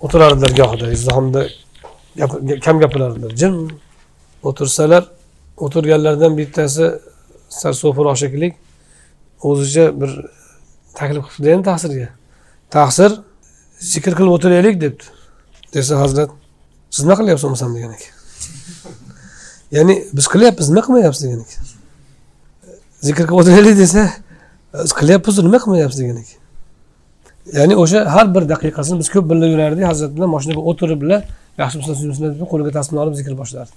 o'tirardilar 0.00 0.50
gohida 0.50 0.92
izdihomda 0.92 1.46
kam 2.64 2.80
gapirardilar 2.80 3.30
jim 3.30 3.54
o'tirsalar 4.42 5.04
o'tirganlardan 5.56 6.38
bittasi 6.38 6.84
sarso'firoq 7.48 8.16
shekilli 8.22 8.48
o'zicha 9.48 9.84
bir 10.00 10.10
taklif 10.98 11.24
qilibdi 11.28 11.54
endi 11.54 11.66
tahsirga 11.70 12.08
tahsir 12.76 13.10
zikr 13.92 14.12
qilib 14.18 14.32
o'tiraylik 14.36 14.76
debdi. 14.84 15.04
Desa 15.74 16.00
hazrat 16.02 16.30
siz 16.94 17.02
nima 17.04 17.16
qilyapsiz 17.20 17.44
bo'lmasam 17.46 17.70
degan 17.76 17.92
ekan 17.96 18.14
ya'ni 19.76 19.94
biz 20.16 20.26
qilyapmiz 20.34 20.66
nima 20.70 20.82
qilmayapsiz 20.86 21.22
degan 21.26 21.40
ekan 21.46 21.64
zikr 23.08 23.24
qilib 23.28 23.40
o'tiraylik 23.40 23.76
desa 23.82 24.02
biz 24.84 24.92
qilyapmiz 25.00 25.42
nima 25.48 25.58
qilmayapsiz? 25.64 25.98
degan 26.02 26.18
ekan 26.24 26.40
ya'ni 27.58 27.74
o'sha 27.82 28.00
har 28.14 28.26
bir 28.34 28.44
daqiqasini 28.52 28.96
biz 29.02 29.08
ko'p 29.14 29.26
birga 29.30 29.46
yurardik. 29.54 29.84
Hazrat 29.92 30.10
bilan 30.16 30.30
moshinaga 30.34 30.62
o'tirib 30.70 31.00
bilan 31.04 31.22
yaxshi 31.60 31.76
mislar 31.78 32.30
deb 32.38 32.46
qo'liga 32.52 32.70
tasbeh 32.78 32.98
olib 33.04 33.14
zikr 33.20 33.34
boshlardi 33.40 33.74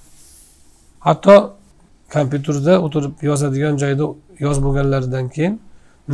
hatto 1.08 1.36
kompyuterda 2.15 2.74
o'tirib 2.86 3.13
yozadigan 3.30 3.76
joyda 3.84 4.06
yoz 4.46 4.58
bo'lganlaridan 4.65 5.26
keyin 5.36 5.54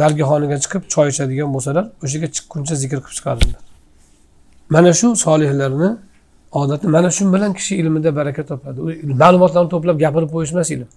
narigi 0.02 0.24
xonaga 0.32 0.58
chiqib 0.64 0.84
choy 0.94 1.08
ichadigan 1.14 1.50
bo'lsalar 1.56 1.86
o'sha 2.04 2.16
yerga 2.16 2.30
chiqquncha 2.36 2.76
zikr 2.84 2.98
qilib 3.04 3.16
chiqardilar 3.18 3.62
mana 4.76 4.92
shu 5.00 5.08
solihlarni 5.26 5.90
odati 6.54 6.88
mana 6.88 7.12
shu 7.12 7.34
bilan 7.34 7.54
kishi 7.54 7.76
ilmida 7.76 8.16
baraka 8.16 8.46
topadi. 8.46 8.80
Ma'lumotlarni 9.24 9.70
to'plab 9.74 9.98
gapirib 10.04 10.30
qo'yish 10.36 10.52
emas 10.56 10.70
ilm. 10.76 10.90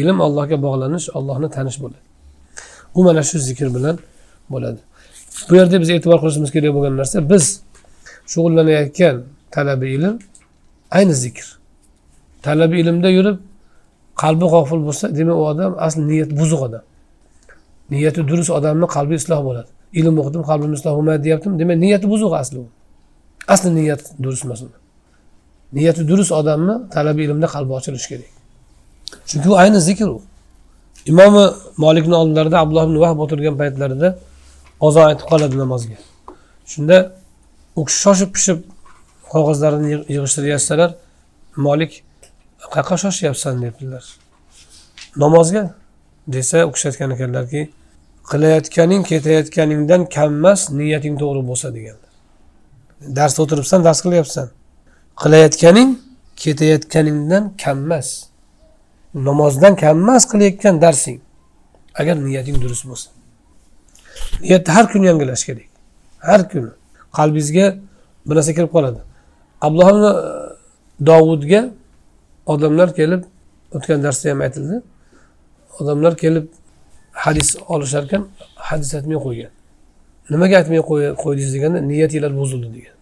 Ilm 0.00 0.18
allohga 0.26 0.56
bog'lanish 0.66 1.06
allohni 1.18 1.48
tanish 1.56 1.78
bo'ladi. 1.82 2.04
U 2.98 3.04
mana 3.04 3.22
shu 3.30 3.38
zikr 3.48 3.68
bilan 3.76 3.96
bo'ladi. 4.52 4.80
Bu 5.48 5.54
yerda 5.60 5.76
biz 5.82 5.90
e'tibor 5.96 6.18
qilishimiz 6.22 6.50
kerak 6.56 6.72
bo'lgan 6.76 6.94
narsa 7.00 7.16
biz 7.32 7.44
shug'ullanayotgan 8.32 9.16
talabi 9.54 9.86
ilm 9.96 10.14
ayni 10.96 11.14
zikr. 11.24 11.46
Talabi 12.46 12.76
ilmda 12.82 13.08
yurib 13.18 13.38
qalbi 14.22 14.46
g'ofil 14.52 14.80
bo'lsa 14.88 15.04
demak 15.18 15.36
u 15.42 15.44
odam 15.52 15.72
asli 15.86 16.02
niyat 16.10 16.30
buzuq 16.40 16.60
odam. 16.66 16.84
Niyati 17.92 18.20
durust 18.30 18.50
odamni 18.58 18.86
qalbi 18.96 19.14
isloh 19.20 19.40
bo'ladi. 19.48 19.70
Ilm 20.00 20.14
o'qidim 20.20 20.42
qalbim 20.50 20.72
isloh 20.76 20.92
bo'lmaydi 20.96 21.22
deyaptim. 21.26 21.52
Demak 21.60 21.76
niyati 21.84 22.06
buzuq 22.12 22.32
asli 22.42 22.58
u. 22.64 22.66
Asli 23.54 23.68
niyat 23.78 24.02
durust 24.24 24.44
emas 24.46 24.60
uni 24.66 24.76
niyati 25.74 26.02
durust 26.08 26.32
odamni 26.40 26.74
talabi 26.94 27.20
ilmda 27.26 27.46
qalbi 27.54 27.72
ochilishi 27.78 28.08
kerak. 28.12 28.30
Chunki 29.28 29.48
u 29.52 29.54
ayni 29.62 29.80
zikr 29.88 30.08
u. 30.16 30.18
Imomi 31.10 31.44
molikni 31.84 32.14
oldilarida 32.22 32.56
abdulloh 32.62 32.84
ibn 32.88 32.96
vahb 33.04 33.18
o'tirgan 33.24 33.54
paytlarida 33.60 34.08
ozon 34.86 35.04
aytib 35.10 35.26
qoladi 35.30 35.56
namozga. 35.62 35.96
Shunda 36.72 36.96
u 37.78 37.80
kishi 37.86 37.98
shoshib 38.04 38.30
pishib 38.36 38.58
qog'ozlarini 39.32 39.88
yig'ishtiryapsalar 40.14 40.90
molik 41.66 41.92
qayerqa 42.72 42.96
shoshyapsan 43.04 43.54
debdilar 43.62 44.04
namozga 45.22 45.62
desa 46.34 46.66
u 46.68 46.72
kishi 46.72 46.88
aytgan 46.88 47.10
ekanlarki 47.16 47.60
qilayotganing 48.30 49.02
ketayotganingdan 49.10 50.02
kammas 50.16 50.60
niyating 50.78 51.14
to'g'ri 51.22 51.42
bo'lsa 51.50 51.68
deganlar. 51.76 52.12
Darsda 53.16 53.40
o'tiribsan 53.44 53.80
dars 53.86 54.00
qilyapsan. 54.06 54.46
Qilayotganing 55.22 55.90
ketayotganingdan 56.42 57.44
kammas 57.62 58.08
namozdan 59.14 59.74
kammas 59.84 60.22
qilayotgan 60.32 60.74
darsing. 60.84 61.20
Agar 62.00 62.16
niyating 62.26 62.56
durust 62.62 62.84
bo'lsa. 62.90 63.08
Niyatni 64.40 64.70
har 64.76 64.86
kuni 64.92 65.06
yangilash 65.10 65.44
kerak. 65.48 65.68
Har 66.28 66.40
kuni. 66.50 66.70
Qalbingizga 67.16 67.66
bir 68.26 68.34
narsa 68.36 68.52
kirib 68.56 68.70
qoladi. 68.76 69.00
Abdulloh 69.66 69.92
dovudga 71.08 71.60
odamlar 72.46 72.94
kelib 72.94 73.22
o'tgan 73.76 74.02
darsda 74.02 74.30
ham 74.30 74.40
aytildi. 74.46 74.82
Odamlar 75.80 76.16
kelib 76.16 76.46
hadis 77.12 77.56
olishar 77.68 78.02
ekan 78.08 78.22
hadis 78.68 78.94
aytmay 78.94 79.18
qo'ygan. 79.26 79.52
Nimaga 80.30 80.54
aytmay 80.60 80.80
qo'ydingiz 81.22 81.52
deganda 81.56 81.78
niyatinglar 81.90 82.32
buzildi 82.40 82.68
degan. 82.76 82.94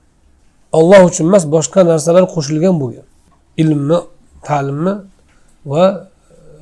Olloh 0.78 1.00
uchun 1.11 1.24
emas 1.31 1.44
boshqa 1.57 1.81
narsalar 1.90 2.24
qo'shilgan 2.35 2.74
bo'lgan. 2.83 3.07
Ilmni 3.62 3.98
ta'limni 4.48 4.94
va 5.72 5.85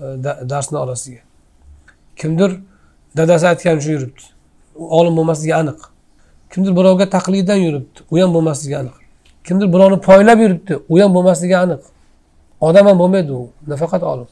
e, 0.05 0.07
darsni 0.53 0.79
orasiga. 0.85 1.23
Kimdir 2.21 2.51
dadasi 3.19 3.47
aytgani 3.53 3.79
uchun 3.81 3.93
yuribdi. 3.97 4.23
Olim 4.99 5.15
bo'lmasligi 5.19 5.55
aniq. 5.63 5.81
Kimdir 6.53 6.73
birovga 6.79 7.07
taqlidan 7.17 7.59
yuribdi 7.67 7.99
u 8.11 8.15
ham 8.23 8.31
bo'lmasligi 8.37 8.77
aniq. 8.83 8.97
Kimdir 9.47 9.69
birovni 9.75 9.99
poylab 10.09 10.39
yuribdi 10.45 10.75
u 10.93 10.95
ham 11.03 11.11
bo'lmasligi 11.17 11.57
aniq. 11.65 11.83
Odam 12.69 12.85
ham 12.87 12.97
bo'lmaydi 13.03 13.33
u 13.41 13.43
nafaqat 13.73 14.03
olim 14.13 14.29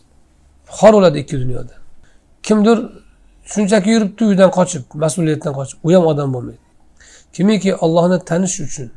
xor 0.79 0.93
bo'ladi 0.97 1.19
ikki 1.23 1.37
dunyoda. 1.43 1.75
Kimdir 2.47 2.79
shunchaki 3.53 3.91
yuribdi 3.95 4.23
uydan 4.31 4.51
qochib 4.59 4.85
mas'uliyatdan 5.05 5.53
qochib 5.59 5.79
u 5.87 5.89
ham 5.95 6.05
odam 6.13 6.29
bo'lmaydi. 6.35 6.65
Kimiki 7.37 7.71
ollohni 7.85 8.19
tanish 8.31 8.57
uchun 8.67 8.89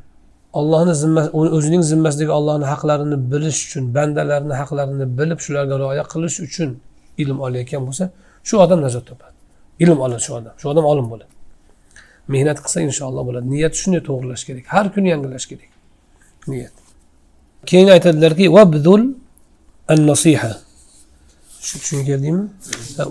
ollohni 0.59 0.93
zimma 0.95 1.21
o'zining 1.57 1.83
zimmasidagi 1.91 2.31
ollohni 2.39 2.65
haqlarini 2.73 3.17
bilish 3.31 3.59
uchun 3.67 3.83
bandalarni 3.95 4.53
haqlarini 4.61 5.05
bilib 5.19 5.39
shularga 5.45 5.75
rioya 5.81 6.03
qilish 6.13 6.37
uchun 6.47 6.69
ilm 7.21 7.37
olayotgan 7.45 7.81
bo'lsa 7.87 8.05
shu 8.47 8.55
odam 8.63 8.79
najot 8.85 9.05
topadi. 9.09 9.35
Ilm 9.83 9.99
oladi 10.05 10.21
shu 10.27 10.31
odam 10.39 10.53
shu 10.61 10.65
odam 10.71 10.85
olim 10.91 11.07
bo'ladi. 11.11 11.33
Mehnat 12.33 12.57
qilsa 12.63 12.79
inshaalloh 12.87 13.23
bo'ladi. 13.27 13.45
Niyat 13.55 13.73
shunday 13.81 14.01
to'g'irlash 14.07 14.43
kerak 14.47 14.65
har 14.75 14.85
kuni 14.93 15.07
yangilash 15.13 15.45
kerak. 15.51 15.71
Niyat. 16.51 16.75
Keyin 17.69 17.87
aytadilarki 17.95 18.45
vabdul 18.57 19.01
shu 21.61 21.75
tushunga 21.79 22.03
keldingmi 22.09 22.45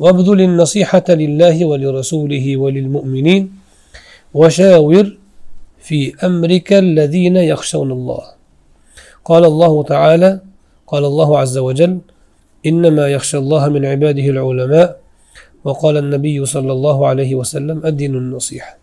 vabdul 0.04 0.40
nasihata 0.60 1.12
lillahi 1.22 1.62
va 1.70 1.76
lirasulihi 1.82 2.56
va 2.62 2.68
lilmu'minin 2.76 3.44
وشاور 4.34 5.06
في 5.82 6.14
أمرك 6.22 6.72
الذين 6.72 7.36
يخشون 7.36 7.90
الله. 7.92 8.24
قال 9.24 9.44
الله 9.44 9.82
تعالى 9.82 10.30
قال 10.86 11.04
الله 11.04 11.38
عز 11.38 11.58
وجل 11.58 11.98
إنما 12.66 13.04
يخشى 13.08 13.38
الله 13.42 13.68
من 13.74 13.82
عباده 13.84 14.26
العلماء. 14.34 14.88
وقال 15.64 15.96
النبي 15.96 16.46
صلى 16.46 16.72
الله 16.72 16.98
عليه 17.06 17.34
وسلم 17.34 17.82
الدين 17.86 18.14
النصيحة. 18.14 18.78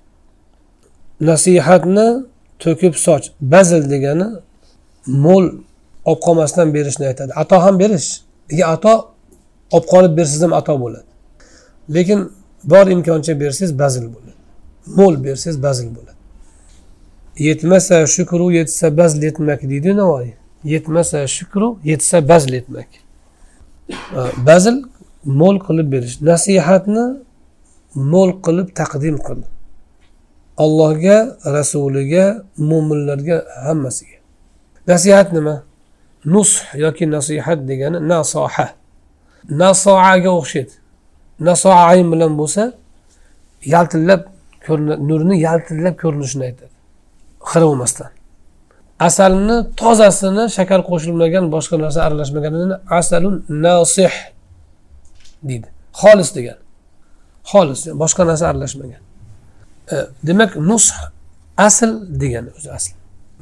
nasihatni 1.21 2.27
to'kib 2.59 2.93
soch 2.93 3.31
bazl 3.41 3.81
degani 3.89 4.43
mo'l 5.07 5.63
olib 6.07 6.21
qolmasdan 6.25 6.67
berishni 6.75 7.05
aytadi. 7.11 7.31
Ato 7.41 7.57
ham 7.65 7.75
berish. 7.79 8.09
Agar 8.53 8.67
ato 8.75 8.93
olib 9.75 9.87
qolib 9.93 10.13
bersangiz 10.17 10.41
ham 10.45 10.53
ato 10.59 10.73
bo'ladi. 10.83 11.09
Lekin 11.95 12.19
bor 12.71 12.85
imkoncha 12.95 13.33
bersangiz 13.43 13.71
bazl 13.81 14.05
bo'ladi. 14.13 14.33
Mo'l 14.97 15.15
bersangiz 15.25 15.57
bazl 15.63 15.87
bo'ladi. 15.97 16.17
Yetmasa 17.47 17.97
shukru 18.15 18.47
yetsa 18.59 18.87
bazl 18.99 19.23
etmak 19.29 19.61
deydi 19.71 19.91
navoiy. 20.01 20.31
Yetmasa 20.73 21.27
shukru 21.37 21.67
yetsa 21.91 22.17
bazl 22.29 22.53
etmak. 22.59 22.89
Bazl 24.47 24.75
mo'l 25.39 25.57
qilib 25.67 25.87
berish. 25.93 26.15
Nasihatni 26.31 27.05
mo'l 28.13 28.31
qilib 28.45 28.67
taqdim 28.79 29.17
qil. 29.27 29.39
Allohga 30.63 31.17
rasuliga 31.57 32.25
mo'minlarga 32.69 33.37
hammasiga. 33.65 34.17
Nasihat 34.87 35.29
nima? 35.37 35.55
Nush 36.33 36.53
yoki 36.83 37.05
nasihat 37.15 37.59
degani 37.69 37.97
nasoha. 38.11 38.67
Nasoaga 39.61 40.31
o'xshaydi. 40.39 40.73
Nasoa 41.47 41.79
ayn 41.91 42.07
bilan 42.13 42.33
bo'lsa 42.41 42.63
yaltillab 43.73 44.21
nurni 45.09 45.35
yaltillab 45.47 45.95
ko'rinishini 46.03 46.43
aytadi. 46.49 46.73
Xira 47.51 47.65
bo'lmasdan. 47.69 48.09
Asalni 49.07 49.57
tozasini 49.81 50.43
shakar 50.57 50.81
qo'shilmagan 50.89 51.45
boshqa 51.55 51.75
narsa 51.83 51.99
aralashmaganini 52.07 52.75
asalun 52.99 53.35
nasih 53.65 54.13
deydi. 55.47 55.67
Xolis 56.01 56.29
degan. 56.37 56.57
Xolis 57.51 57.81
boshqa 58.01 58.23
narsa 58.29 58.45
aralashmagan. 58.51 59.01
E, 59.93 59.95
demak 60.27 60.51
nush 60.69 60.89
asl 61.67 61.91
degani 62.21 62.49
o'zi 62.57 62.69
asl. 62.77 62.93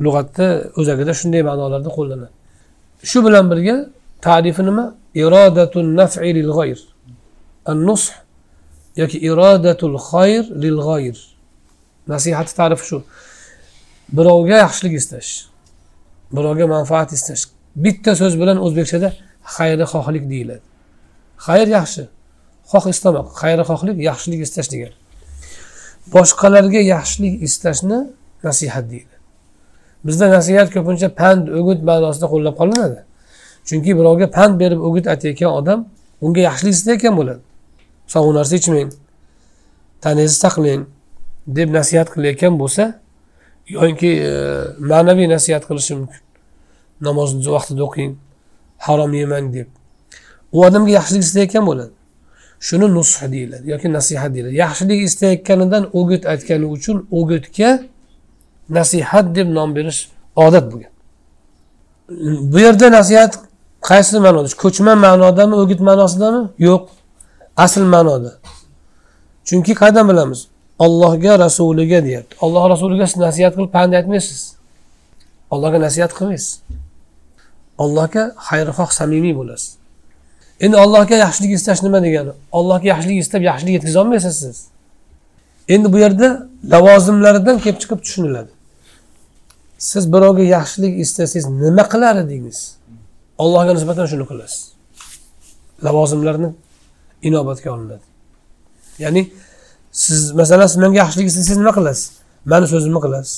Lug'atda 0.06 0.46
o'zagida 0.80 1.14
shunday 1.20 1.42
ma'nolarda 1.50 1.90
qo'llanadi. 1.98 2.34
Shu 3.10 3.20
bilan 3.26 3.46
birga 3.52 3.76
tarifi 4.26 4.64
nima? 4.70 4.86
Irodatu 5.24 5.80
nafi 6.00 6.30
lil 6.38 6.52
g'oyr 6.58 6.80
an 7.70 7.78
nush 7.88 8.08
yoki 9.02 9.18
irodatul 9.30 9.98
xoyr 10.10 10.44
lil 10.64 10.78
g'oyr 10.88 11.18
nasihati 12.12 12.52
tarifi 12.60 12.86
shu. 12.90 12.98
Birovga 14.18 14.56
yaxshilik 14.66 14.94
istash 15.02 15.32
birovga 16.36 16.66
manfaat 16.76 17.10
istash. 17.18 17.44
Bitta 17.84 18.12
so'z 18.20 18.34
bilan 18.42 18.58
o'zbekchada 18.66 19.10
xayri 19.56 19.86
xohlik 19.94 20.24
deyiladi. 20.34 20.66
Xayr 21.46 21.68
yaxshi 21.78 22.04
xoh 22.72 22.86
istamoq. 22.94 23.28
Xayri 23.42 23.64
xohlik 23.70 23.98
yaxshilik 24.10 24.42
istash 24.48 24.70
degani 24.74 24.96
boshqalarga 26.14 26.82
yaxshilik 26.94 27.42
istashni 27.48 28.00
nasihat 28.44 28.86
deydi. 28.92 29.15
Bizda 30.06 30.30
nasihat 30.30 30.68
ko'pincha 30.76 31.10
pand 31.22 31.44
o'git 31.60 31.82
ma'nosida 31.90 32.28
qo'llab 32.34 32.56
qolinadi. 32.62 33.00
Chunki 33.68 33.92
birovga 34.00 34.28
pand 34.38 34.60
berib 34.62 34.80
o'git 34.88 35.06
aytayotgan 35.14 35.52
odam 35.60 35.80
unga 36.26 36.42
yaxshilik 36.50 36.74
istayotgan 36.80 37.14
bo'ladi. 37.20 37.42
Sovuq 38.14 38.34
narsa 38.40 38.56
ichmang 38.62 38.90
tanangizni 40.04 40.40
saqlang 40.46 40.82
deb 41.58 41.70
nasihat 41.78 42.08
qilayotgan 42.14 42.54
bo'lsa 42.62 42.84
yoki 43.78 44.12
e, 44.30 44.32
ma'naviy 44.92 45.28
nasihat 45.36 45.64
qilishi 45.70 45.94
mumkin. 46.00 46.22
Namozni 47.08 47.52
vaqtida 47.56 47.84
o'qing 47.88 48.12
harom 48.86 49.14
yemang 49.22 49.48
deb. 49.58 49.68
U 50.56 50.58
odamga 50.68 50.92
yaxshilik 51.00 51.24
istayotgan 51.28 51.66
bo'ladi. 51.70 51.94
Shuni 52.68 52.88
nush 52.98 53.14
deyiladi 53.34 53.66
yoki 53.74 53.88
nasihat 53.98 54.34
deyiladi. 54.36 54.56
Yaxshilik 54.66 55.00
istayotganidan 55.10 55.84
o'git 56.00 56.24
aytgani 56.34 56.66
uchun 56.76 56.98
o'gitga 57.20 57.70
nasihat 58.70 59.36
deb 59.36 59.48
nom 59.48 59.76
berish 59.76 60.10
odat 60.36 60.66
bo'lgan. 60.72 60.92
Bu 62.52 62.60
yerda 62.60 62.92
nasihat 62.92 63.40
qaysi 63.82 64.20
ma'noda? 64.20 64.50
Ko'chma 64.64 64.94
ma'nodami 65.06 65.56
o'git 65.62 65.80
ma'nosidami? 65.80 66.42
Yo'q. 66.68 66.84
Asl 67.58 67.84
ma'noda. 67.96 68.32
Chunki 69.48 69.74
qayerdan 69.82 70.10
bilamiz? 70.10 70.48
Ollohga 70.80 71.40
rasuliga 71.40 72.00
deyapti. 72.06 72.36
Olloh 72.42 72.70
rasuliga 72.70 73.08
siz 73.08 73.18
nasihat 73.18 73.54
qilib 73.56 73.72
pand 73.78 73.94
aytmaysiz. 73.94 74.56
Allohga 75.52 75.80
nasihat 75.88 76.12
qilmaysiz. 76.18 76.62
Allohga 77.84 78.24
xayrixoh 78.48 78.90
samimiy 79.00 79.36
bo'lasiz. 79.40 79.78
Endi 80.60 80.78
allohga 80.78 81.16
yaxshilik 81.26 81.52
istash 81.58 81.82
nima 81.84 82.00
degani? 82.04 82.32
Allohga 82.58 82.88
yaxshilik 82.94 83.18
istab 83.24 83.42
yaxshilik 83.50 83.74
yetkazolmaysiz 83.78 84.36
siz. 84.44 84.58
Endi 85.68 85.94
bu 85.94 85.98
yerda 85.98 86.48
lavozimlaridan 86.74 87.58
kelib 87.64 87.80
chiqib 87.82 88.00
tushuniladi. 88.06 88.52
Siz 89.78 90.14
birovga 90.14 90.44
yaxshilik 90.44 91.00
istasangiz 91.04 91.46
nima 91.64 91.84
qilar 91.94 92.16
edingiz? 92.24 92.60
Allohga 93.44 93.74
nisbatan 93.78 94.06
shuni 94.12 94.26
qilasiz. 94.32 94.62
Lavozimlarni 95.86 96.50
inobatga 97.28 97.70
olinadi. 97.76 98.06
Ya'ni 99.04 99.22
siz 99.92 100.32
masalan 100.40 100.68
siz 100.72 100.78
menga 100.84 100.98
yaxshilik 101.04 101.28
istasangiz 101.32 101.60
nima 101.64 101.74
qilasiz? 101.78 102.06
Mani 102.52 102.68
so'zimni 102.74 103.02
qilasiz. 103.06 103.36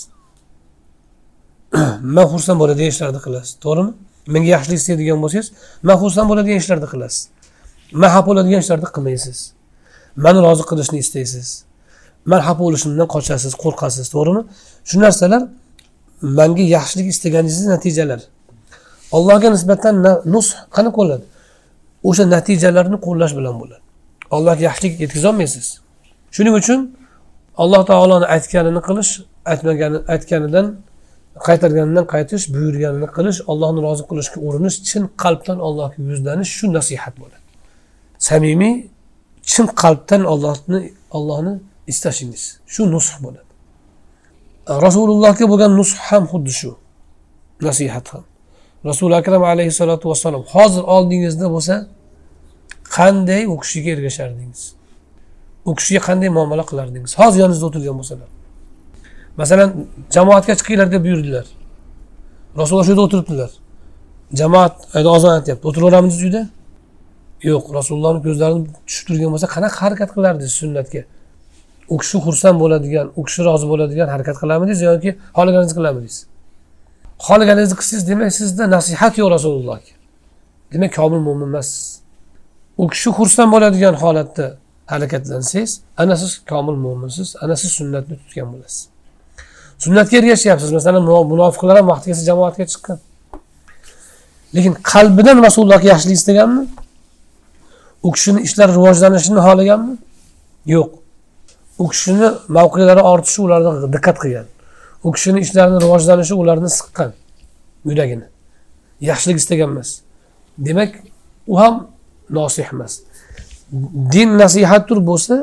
Man 2.15 2.25
xursand 2.31 2.57
bo'ladigan 2.61 2.91
ishlarni 2.93 3.19
qilasiz. 3.25 3.53
To'g'rimi? 3.65 3.91
Menga 4.33 4.49
yaxshilik 4.55 4.79
istaydigan 4.81 5.19
bo'lsangiz 5.23 5.47
man 5.87 5.95
xursand 6.01 6.27
bo'ladigan 6.31 6.59
ishlarni 6.63 6.87
qilasiz. 6.93 7.21
Man 8.01 8.09
xafa 8.13 8.25
bo'ladigan 8.29 8.61
ishlarni 8.63 8.89
qilmaysiz. 8.95 9.37
Mani 10.23 10.39
rozi 10.45 10.63
qilishni 10.69 10.97
istaysiz. 11.05 11.47
Man 12.31 12.41
xafa 12.47 12.61
bo'lishimdan 12.65 13.07
qochasiz 13.15 13.53
qo'rqasiz. 13.63 14.05
To'g'rimi? 14.15 14.41
Shu 14.89 14.95
narsalar 15.05 15.41
manga 16.21 16.65
yaxshilik 16.77 17.07
istaganingizni 17.13 17.67
natijalari 17.75 18.25
allohga 19.17 19.49
nisbatan 19.55 19.95
nus 20.33 20.47
qanaqa 20.75 20.97
bo'ladi 21.01 21.25
o'sha 22.09 22.23
natijalarni 22.35 22.97
qo'llash 23.05 23.33
bilan 23.39 23.55
bo'ladi. 23.61 23.83
Allohga 24.35 24.63
yaxshilik 24.69 24.93
yetkazolmaysiz. 25.03 25.65
Shuning 26.35 26.55
uchun 26.61 26.79
alloh 27.63 27.81
taoloni 27.91 28.27
aytganini 28.35 28.81
qilish 28.87 29.11
aytmagani 29.51 29.97
aytganidan 30.13 30.65
qaytarganidan 31.47 32.05
qaytish 32.13 32.43
buyurganini 32.55 33.07
qilish 33.17 33.39
allohni 33.51 33.79
rozi 33.87 34.03
qilishga 34.09 34.37
urinish 34.47 34.77
chin 34.89 35.03
qalbdan 35.23 35.57
allohga 35.67 35.97
yuzlanish 36.11 36.51
shu 36.57 36.65
nasihat 36.77 37.13
bo'ladi. 37.21 37.45
Samimiy 38.27 38.75
chin 39.51 39.65
qalbdan 39.81 40.21
ollohni 40.33 40.79
ollohni 41.17 41.53
istashingiz. 41.91 42.43
Shu 42.73 42.81
nusx 42.95 43.15
bo'ladi. 43.25 43.46
Rasulullohga 44.85 45.45
bo'lgan 45.51 45.71
nusx 45.79 45.97
ham 46.07 46.23
xuddi 46.31 46.51
shu. 46.59 46.71
Nasihat 47.67 48.05
ham. 48.13 48.23
Rasuli 48.89 49.15
akram 49.21 49.43
alayhissalotu 49.43 50.05
vassalom 50.11 50.43
hozir 50.53 50.83
oldingizda 50.95 51.47
bo'lsa 51.55 51.75
qanday 52.95 53.43
u 53.53 53.55
kishiga 53.63 53.89
ergashardingiz? 53.95 54.61
U 55.69 55.71
kishiga 55.79 56.01
qanday 56.07 56.29
muomala 56.37 56.63
qilardingiz? 56.69 57.11
Hozir 57.19 57.39
yoningizda 57.43 57.65
o'tirgan 57.69 57.95
bo'lsalar. 57.99 58.29
Masalan 59.41 59.69
jamoatga 60.15 60.53
chiqinglar 60.59 60.87
deb 60.93 61.01
buyurdilar. 61.07 61.45
Rasululloh 62.59 62.85
shu 62.87 62.91
yerda 62.93 63.03
o'tiribdilar. 63.07 63.51
Jamoat 64.41 64.73
ozon 65.15 65.31
aytyapti. 65.37 65.63
O'tiraveramidingiz 65.69 66.23
uyda? 66.27 66.43
Yo'q 67.49 67.65
rasulullohni 67.77 68.21
ko'zlarini 68.27 68.63
tushib 68.87 69.05
turgan 69.07 69.29
bo'lsa 69.33 69.47
qanaqa 69.55 69.77
harakat 69.83 70.09
qilardingiz 70.15 70.53
sunnatga? 70.61 71.01
U 71.93 71.97
kishi 72.01 72.17
xursand 72.25 72.57
bo'ladigan 72.63 73.07
u 73.19 73.21
kishi 73.27 73.41
rozi 73.47 73.65
bo'ladigan 73.71 74.07
harakat 74.13 74.35
qilamidingiz 74.41 74.81
yoki 74.89 75.09
xohlaganingizni 75.37 75.75
qilamidingiz 75.79 76.17
xohlaganingizni 77.27 77.77
qilsangiz 77.79 78.03
demak 78.11 78.31
sizda 78.39 78.63
nasihat 78.75 79.13
yo'q 79.19 79.29
rasulullohga 79.35 79.93
demak 80.73 80.91
komil 80.99 81.21
mo'min 81.27 81.47
emassiz 81.51 81.85
u 82.81 82.83
kishi 82.93 83.09
xursand 83.17 83.49
bo'ladigan 83.55 83.95
holatda 84.03 84.45
harakatlansangiz 84.87 85.71
ana 85.97 86.15
siz 86.21 86.31
komil 86.49 86.75
mo'minsiz 86.85 87.35
ana 87.41 87.55
siz 87.55 87.71
sunnatni 87.71 88.15
tutgan 88.21 88.47
bo'lasiz. 88.53 88.87
Sunnatga 89.83 90.17
ergashyapsiz 90.17 90.71
masalan 90.71 91.03
munofiqlar 91.33 91.77
ham 91.77 91.87
vaqti 91.91 92.05
kelsa 92.09 92.23
jamoatga 92.29 92.65
chiqqan. 92.71 92.97
Lekin 94.55 94.73
qalbidan 94.91 95.37
rasulullohga 95.47 95.87
yaxshilik 95.93 96.17
istaganmi? 96.21 96.63
U 98.07 98.11
kishini 98.15 98.39
ishlari 98.47 98.71
rivojlanishini 98.77 99.39
xohlaganmi? 99.47 99.93
Yo'q. 100.75 100.89
U 101.79 101.89
kishini 101.89 102.27
mavqelari 102.57 103.01
ortishi 103.11 103.41
ularni 103.45 103.93
diqqat 103.95 104.17
qilgan. 104.23 104.47
U 105.03 105.11
kishini 105.15 105.39
ishlarini 105.45 105.79
rivojlanishi 105.85 106.33
ularni 106.41 106.69
siqqan 106.77 107.11
yuragini. 107.89 108.27
Yaxshilik 109.09 109.37
istagan 109.41 109.69
emas. 109.73 109.89
Demak 110.57 110.91
u 111.47 111.59
ham 111.59 111.87
nosih 112.29 112.67
emas. 112.73 112.93
Din 114.13 114.29
nasihatdir 114.43 114.99
bo'lsa 115.09 115.35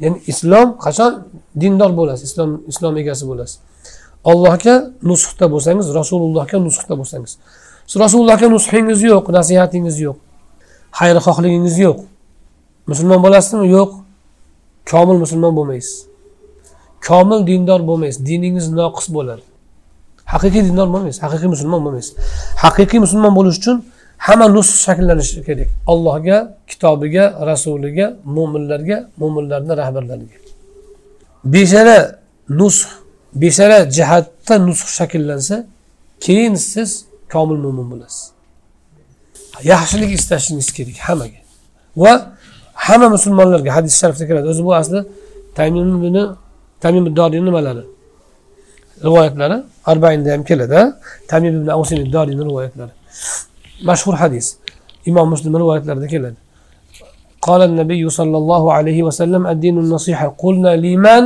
ya'ni 0.00 0.18
islom 0.32 0.68
qachon 0.84 1.12
dindor 1.60 1.90
bo'lasiz? 1.98 2.24
Islom 2.30 2.50
islom 2.72 2.94
egasi 3.02 3.24
bo'lasiz. 3.30 3.58
Allohga 4.30 4.74
nusxda 5.10 5.46
bo'lsangiz 5.54 5.86
rasulullohga 5.98 6.58
nusxda 6.66 6.94
bo'lsangiz. 7.00 7.32
Siz 7.90 7.98
rasulullohga 8.04 8.48
nusxingiz 8.54 9.00
yo'q 9.10 9.26
nasihatingiz 9.38 9.96
yo'q. 10.06 10.18
Xayrixohligingiz 10.98 11.76
yo'q. 11.86 11.98
Musulmon 12.90 13.20
bo'lasizmi? 13.26 13.66
Yo'q. 13.76 13.90
Komil 14.90 15.18
musulmon 15.24 15.52
bo'lmaysiz. 15.58 15.96
Komil 17.08 17.40
dindor 17.50 17.80
bo'lmaysiz. 17.88 18.20
Diningiz 18.26 18.66
noqis 18.78 19.06
bo'ladi. 19.16 19.44
Haqiqiy 20.32 20.62
dindor 20.68 20.88
bo'lmaysiz. 20.94 21.20
Haqiqiy 21.26 21.48
musulmon 21.54 21.80
bo'lmaysiz. 21.84 22.12
Haqiqiy 22.64 23.00
musulmon 23.04 23.32
bo'lish 23.38 23.56
uchun 23.60 23.76
hamma 24.26 24.46
nus 24.56 24.68
shakllanishi 24.84 25.40
kerak. 25.48 25.68
Allohga 25.92 26.38
kitobiga 26.70 27.24
rasuliga 27.50 28.06
mo'minlarga 28.36 28.98
mo'minlarni 29.20 29.72
rahbarlariga. 29.80 30.38
Beshala 31.54 31.98
nus 32.60 32.76
beshala 33.42 33.78
jihatda 33.96 34.54
nusx 34.68 34.88
shakllansa 34.98 35.56
keyin 36.24 36.54
siz 36.72 36.90
komil 37.32 37.58
mo'min 37.64 37.86
bo'lasiz. 37.92 38.22
Yaxshilik 39.72 40.10
istashingiz 40.18 40.68
kerak 40.76 40.98
hammaga. 41.06 41.40
Va 42.02 42.12
hamma 42.86 43.06
musulmonlarga 43.16 43.70
hadis 43.76 43.92
sharifda 44.00 44.24
keladi 44.28 44.46
o'zi 44.52 44.62
bu 44.66 44.72
asli 44.80 45.00
taymimni 45.58 46.22
tamim 46.82 47.04
doriy 47.18 47.40
nimalari 47.48 47.84
rivoyatlari 49.06 49.56
arbainda 49.92 50.28
ham 50.34 50.42
keladi 50.50 50.80
tamim 51.30 51.52
ibn 51.60 51.68
avsin 51.76 51.98
doriyni 52.14 52.42
rivoyatlari 52.48 52.92
mashhur 53.88 54.14
hadis 54.22 54.46
imom 55.10 55.26
muslim 55.34 55.52
rivoyatlarida 55.62 56.08
keladi 56.14 56.40
قال 57.48 57.60
النبي 57.70 58.02
صلى 58.18 58.36
الله 58.42 58.62
عليه 58.76 58.98
وسلم 59.08 59.42
الدين 59.52 59.76
النصيحة 59.84 60.26
قلنا 60.44 60.72
لمن 60.84 61.22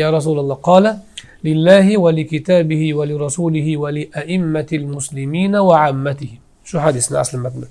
يا 0.00 0.08
رسول 0.16 0.36
الله 0.42 0.54
قال 0.70 0.84
لله 1.48 1.86
ولكتابه 2.04 2.82
ولرسوله 2.98 3.66
ولأئمة 3.82 4.70
المسلمين 4.80 5.52
وعامتهم 5.68 6.38
شو 6.68 6.76
حديثنا 6.84 7.16
أصل 7.24 7.34
المتن 7.38 7.62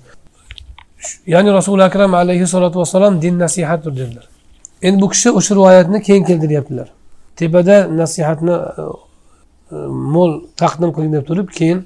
ya'ni 1.26 1.52
rasuli 1.52 1.82
akram 1.82 2.14
alayhissalotu 2.14 2.78
vassalom 2.78 3.22
din 3.22 3.38
nasihatdir 3.38 3.96
dedilar. 3.96 4.28
Endi 4.82 5.00
bu 5.02 5.08
kishi 5.08 5.30
o'sha 5.30 5.54
rivoyatni 5.54 6.02
keyin 6.02 6.24
keltiryaptilar. 6.24 6.88
Tepada 7.36 7.96
nasihatni 8.00 8.52
e, 8.52 8.82
e, 9.72 9.76
mo'l 10.14 10.32
taqdim 10.56 10.90
qiling 10.96 11.12
deb 11.16 11.24
turib 11.26 11.48
keyin 11.58 11.78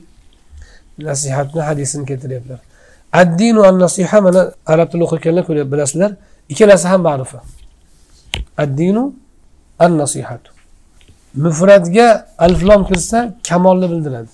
nasihatni 0.98 1.60
hadisini 1.68 2.06
keltiryaptilar. 2.06 2.60
Addinu 3.12 3.60
an 3.68 3.74
nasiha 3.84 4.20
mana 4.20 4.42
arab 4.66 4.88
tilida 4.90 5.04
o'qiyotganlar 5.06 5.72
bilasizlar 5.72 6.10
ikkalasi 6.52 6.88
ham 6.88 7.00
ma'rufa. 7.08 7.38
Addinu 8.64 9.12
an 9.78 9.98
nasihatu 9.98 10.50
mufratga 11.34 12.26
alflom 12.38 12.82
kirsa 12.88 13.34
kamolni 13.48 13.90
bildiradi. 13.90 14.28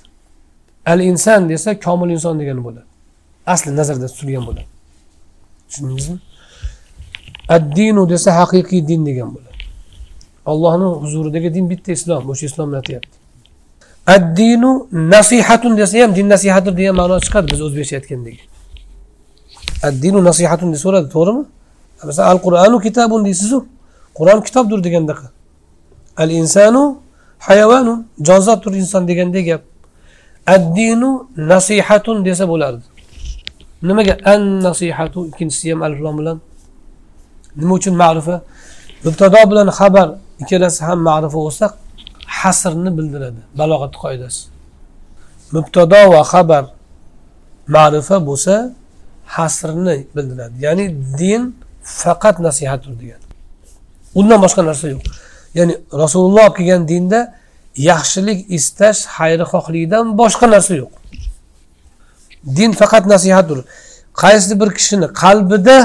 Al 0.87 1.01
inson 1.01 1.49
desa 1.49 1.81
komil 1.81 2.11
inson 2.17 2.39
degani 2.41 2.65
bo'ladi. 2.65 2.87
Asli 3.47 3.77
nazarda 3.77 4.07
tutilgan 4.07 4.45
bo'ladi. 4.49 4.67
Tushundingizmi? 5.69 6.19
Addinu 7.57 8.03
desa 8.13 8.31
haqiqiy 8.41 8.89
din 8.89 9.07
degan 9.07 9.29
bo'ladi. 9.35 9.57
Allohni 10.47 10.89
huzuridagi 11.03 11.55
din 11.55 11.71
bitta 11.71 11.93
islom 11.99 12.31
o'sha 12.31 12.47
islomni 12.51 12.77
aytyapti 12.81 13.17
addinu 14.07 14.89
nasihatun 14.93 15.77
desa 15.77 15.99
ham 16.03 16.15
din 16.15 16.29
nasihatdir 16.29 16.77
degan 16.77 16.95
ma'no 17.01 17.17
chiqadi 17.27 17.47
biz 17.53 17.61
o'zbekcha 17.67 17.95
aytgandek. 17.99 18.39
Addinu 19.89 20.19
nasihatun 20.29 20.69
deb 20.73 20.81
so'radi 20.85 21.09
to'g'rimi? 21.17 21.45
Masalan 22.09 22.29
al 22.33 22.39
qur'anu 22.47 22.77
kitabun 22.87 23.21
deysizu 23.29 23.59
qur'on 24.19 24.41
kitobdir 24.47 24.79
degandaqa 24.87 25.27
al 26.23 26.31
insanu 26.41 26.83
hayavanu 27.49 27.95
jonzotdir 28.29 28.73
inson 28.83 29.03
degandek 29.11 29.45
gap. 29.51 29.63
Addinu 30.55 31.11
nasihatun 31.53 32.17
desa 32.29 32.45
bo'lardi. 32.53 32.85
Nimaga 33.88 34.14
an 34.33 34.42
nasihatu 34.66 35.18
ikkinchisi 35.31 35.66
ham 35.72 35.81
aliflom 35.87 36.14
bilan? 36.20 36.38
Nima 37.61 37.72
uchun 37.79 37.94
ma'rifa 38.03 38.37
mubtado 39.07 39.40
bilan 39.51 39.68
xabar 39.79 40.09
ikkalasi 40.42 40.81
ham 40.88 40.99
ma'rifa 41.09 41.38
bo'lsa 41.46 41.66
hasrni 42.40 42.90
bildiradi 42.99 43.40
balog'at 43.59 43.94
qoidasi. 44.03 44.42
Mubtado 45.57 46.01
va 46.12 46.22
xabar 46.33 46.64
ma'rifa 47.77 48.16
bo'lsa 48.29 48.55
hasrni 49.37 49.96
bildiradi. 50.16 50.55
Ya'ni 50.66 50.87
din 51.20 51.42
faqat 52.03 52.37
nasihatdir 52.46 52.92
degan. 53.01 53.22
Undan 54.18 54.38
boshqa 54.44 54.62
narsa 54.68 54.87
yo'q. 54.94 55.03
Ya'ni 55.59 55.75
rasululloh 56.03 56.44
olib 56.46 56.57
kelgan 56.59 56.83
dinda 56.92 57.20
yaxshilik 57.90 58.38
istash 58.59 59.01
xayrixohlikdan 59.16 60.05
boshqa 60.20 60.46
narsa 60.55 60.75
yo'q. 60.83 60.92
Din 62.47 62.73
faqat 62.73 63.07
nasihatdir. 63.07 63.65
Qaysi 64.23 64.61
bir 64.61 64.71
kishini 64.75 65.07
qalbida 65.23 65.79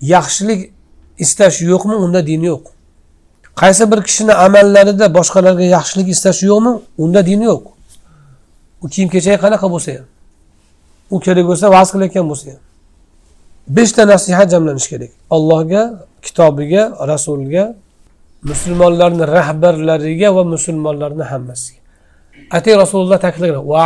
yaxshilik 0.00 0.60
istash 1.18 1.60
yo'qmi 1.62 1.94
unda 1.94 2.26
din 2.26 2.42
yo'q. 2.42 2.64
Qaysi 3.60 3.90
bir 3.92 4.00
kishini 4.02 4.34
amallarida 4.46 5.06
boshqalarga 5.14 5.66
yaxshilik 5.76 6.08
istash 6.14 6.42
yo'qmi 6.42 6.72
unda 6.98 7.26
din 7.26 7.40
yo'q. 7.40 7.62
U 8.82 8.88
kiyim 8.88 9.08
kechagi 9.14 9.38
qanaqa 9.44 9.66
bo'lsa 9.74 9.90
ham. 9.96 10.06
U 11.10 11.16
kerak 11.24 11.44
bo'lsa 11.50 11.66
vaz 11.76 11.88
qilayotgan 11.92 12.26
bo'lsa 12.30 12.46
ham. 12.52 12.62
Beshta 13.76 14.02
nasihat 14.12 14.50
jamlanishi 14.52 14.88
kerak. 14.92 15.10
Allohga 15.36 15.82
kitobiga 16.24 16.82
rasuliga 17.12 17.64
musulmonlarni 18.50 19.24
rahbarlariga 19.36 20.28
va 20.36 20.44
musulmonlarni 20.54 21.24
hammasiga. 21.32 21.83
Atay 22.56 22.74
rasululloh 22.82 23.18
ta'kidlagan 23.26 23.62
va 23.72 23.80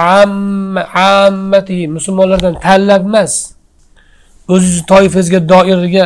ammatihi 1.11 1.85
musulmonlardan 1.97 2.55
tanlab 2.67 3.03
emas. 3.11 3.33
O'zizni 4.53 4.83
toifangizga 4.93 5.41
doiraga 5.53 6.05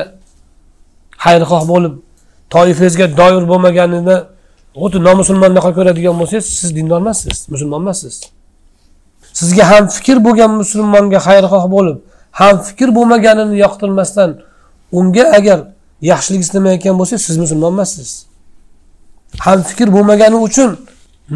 xayrixoh 1.25 1.63
bo'lib 1.73 1.95
toifangizga 2.55 3.07
doir 3.21 3.43
bo'lmaganini 3.51 4.17
xuddi 4.81 4.99
nomusulmondaqa 5.09 5.71
ko'radigan 5.79 6.15
bo'lsangiz 6.21 6.47
siz 6.61 6.71
dindor 6.77 6.99
emassiz 7.05 7.37
musulmon 7.53 7.81
emassiz. 7.85 8.15
Sizga 9.41 9.65
ham 9.71 9.85
fikr 9.97 10.17
bo'lgan 10.27 10.51
musulmonga 10.61 11.19
xayrixoh 11.29 11.65
bo'lib 11.75 11.97
ham 12.41 12.55
fikr 12.69 12.89
bo'lmaganini 12.97 13.55
yoqtirmasdan 13.65 14.31
unga 14.99 15.25
agar 15.39 15.59
yaxshilik 16.11 16.43
istamayotgan 16.47 16.95
bo'lsangiz 17.01 17.23
siz 17.29 17.37
musulmon 17.45 17.73
emassiz. 17.77 18.11
Ham 19.47 19.59
fikr 19.71 19.89
bo'lmagani 19.97 20.39
uchun 20.49 20.71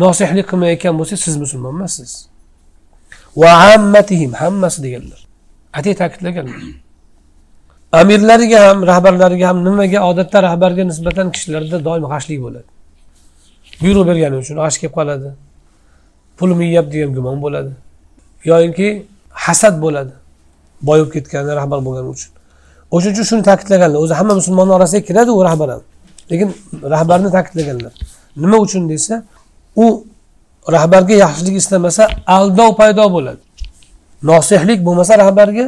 nosihlik 0.02 0.46
qilmayotgan 0.50 0.94
bo'lsangiz 0.98 1.22
siz 1.26 1.36
musulmon 1.42 1.72
emassiz. 1.76 2.10
Va 3.40 3.50
ammatihim 3.74 4.32
hammasi 4.42 4.78
deganlar. 4.86 5.20
Atay 5.78 5.94
ta'kidlaganlar. 6.00 6.60
Amirlariga 8.00 8.58
ham 8.68 8.78
rahbarlariga 8.90 9.46
ham 9.50 9.58
nimaga 9.64 10.00
odatda 10.10 10.38
rahbarga 10.48 10.84
nisbatan 10.90 11.26
kishilarda 11.34 11.78
doim 11.88 12.04
g'ashlik 12.12 12.38
bo'ladi. 12.44 12.68
Buyruq 13.82 14.04
bergani 14.10 14.36
uchun 14.42 14.56
g'ash 14.62 14.76
kelib 14.80 14.94
qoladi. 14.98 15.28
Pulimni 16.38 16.66
yeyapti 16.70 16.92
degan 16.96 17.10
gumon 17.16 17.36
bo'ladi. 17.44 17.72
Yoyinki 18.50 18.88
hasad 19.44 19.74
bo'ladi. 19.84 20.12
Boyib 20.88 21.08
ketgani 21.14 21.52
rahbar 21.60 21.78
bo'lgani 21.86 22.08
uchun. 22.16 22.32
O'shaning 22.94 23.14
uchun 23.14 23.26
shuni 23.30 23.42
ta'kidlaganlar. 23.50 23.98
O'zi 24.04 24.14
hamma 24.20 24.34
musulmonni 24.40 24.72
orasiga 24.78 25.02
kiradi 25.08 25.30
u 25.38 25.40
rahbar 25.48 25.68
ham. 25.74 25.82
Lekin 26.30 26.48
rahbarni 26.94 27.30
ta'kidlaganlar. 27.36 27.92
Nima 28.42 28.56
uchun 28.66 28.82
desa 28.92 29.14
u 29.76 30.06
rahbarga 30.72 31.14
yaxshilik 31.14 31.56
istamasa 31.62 32.08
aldov 32.26 32.76
paydo 32.76 33.12
bo'ladi. 33.12 33.40
Nosihlik 34.22 34.84
bo'lmasa 34.86 35.18
rahbarga 35.18 35.66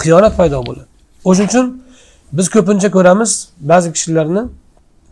xiyonat 0.00 0.36
paydo 0.40 0.58
bo'ladi. 0.66 0.88
O'shaning 1.28 1.50
uchun 1.50 1.66
biz 2.32 2.46
ko'pincha 2.54 2.88
ko'ramiz 2.96 3.30
ba'zi 3.70 3.88
kishilarni 3.94 4.42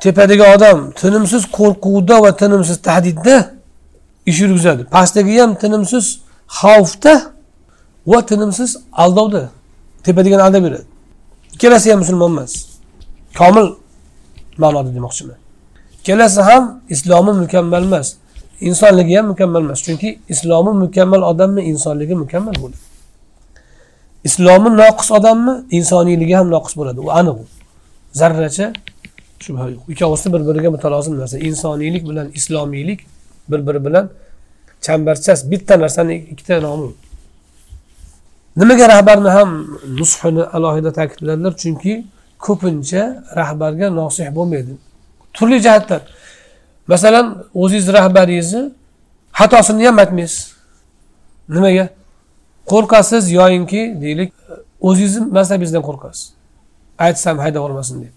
tepadagi 0.04 0.44
odam 0.54 0.78
tinimsiz 1.00 1.42
qo'rquvda 1.58 2.16
va 2.24 2.30
tinimsiz 2.42 2.76
tahdidda 2.88 3.36
ish 4.30 4.40
yurgizadi. 4.42 4.82
Pastdagi 4.94 5.40
ham 5.40 5.54
tinimsiz 5.62 6.04
xavfda 6.60 7.14
va 8.10 8.26
tinimsiz 8.30 8.70
aldovda 8.92 9.42
tepadagini 10.04 10.42
aldab 10.42 10.62
yuradi. 10.66 10.86
Ikkalasi 11.54 11.90
ham 11.90 11.98
musulmon 11.98 12.30
emas. 12.32 12.52
Komil 13.38 13.66
ma'noda 14.62 14.90
demoqchiman. 14.96 15.38
Ikkalasi 15.98 16.40
ham 16.40 16.80
islomi 16.88 17.32
mukammal 17.32 17.82
emas. 17.82 18.16
Insonligi 18.60 19.16
ham 19.16 19.26
mukammal 19.26 19.62
emas. 19.62 19.82
Chunki 19.86 20.18
islomi 20.28 20.72
mukammal 20.84 21.22
odamni 21.22 21.62
insonligi 21.62 22.14
mukammal 22.14 22.54
bo'ladi. 22.62 22.78
Islomi 24.24 24.70
noqis 24.82 25.08
odammi 25.18 25.54
insoniyligi 25.70 26.34
ham 26.40 26.48
noqis 26.50 26.74
bo'ladi. 26.76 27.00
U 27.00 27.10
aniq 27.20 27.38
zarracha 28.20 28.66
shubha 29.44 29.64
yo'q. 29.72 29.82
Ikkovisi 29.92 30.32
bir 30.32 30.40
biriga 30.48 30.70
mutalozim 30.70 31.18
narsa. 31.18 31.38
Insoniylik 31.38 32.08
bilan 32.08 32.26
islomiylik 32.38 33.00
bir 33.50 33.66
biri 33.66 33.84
bilan 33.84 34.10
chambarchas 34.80 35.50
bitta 35.50 35.80
narsani 35.80 36.16
ikkita 36.32 36.60
nomi 36.60 36.92
nimaga 38.56 38.88
rahbarni 38.88 39.28
ham 39.28 39.50
nushini 39.98 40.42
alohida 40.56 40.92
ta'kidladilar 40.92 41.52
chunki 41.62 41.92
ko'pincha 42.46 43.02
rahbarga 43.36 43.86
nosih 44.00 44.26
bo'lmaydi. 44.36 44.72
Turli 45.38 45.58
jihatdan 45.62 46.00
masalan 46.88 47.26
o'zingizni 47.54 47.92
rahbaringizni 47.92 48.62
xatosini 49.38 49.86
ham 49.86 49.98
aytmaysiz. 49.98 50.52
Nimaga? 51.48 51.88
Qo'rqasiz 52.70 53.24
yoyinki 53.38 53.80
deylik 54.02 54.32
o'zingizni 54.80 55.26
mansabingizdan 55.36 55.82
qo'rqasiz. 55.88 56.32
Aytsam 56.98 57.38
haydab 57.38 57.60
yubormasin 57.62 58.02
deb. 58.02 58.14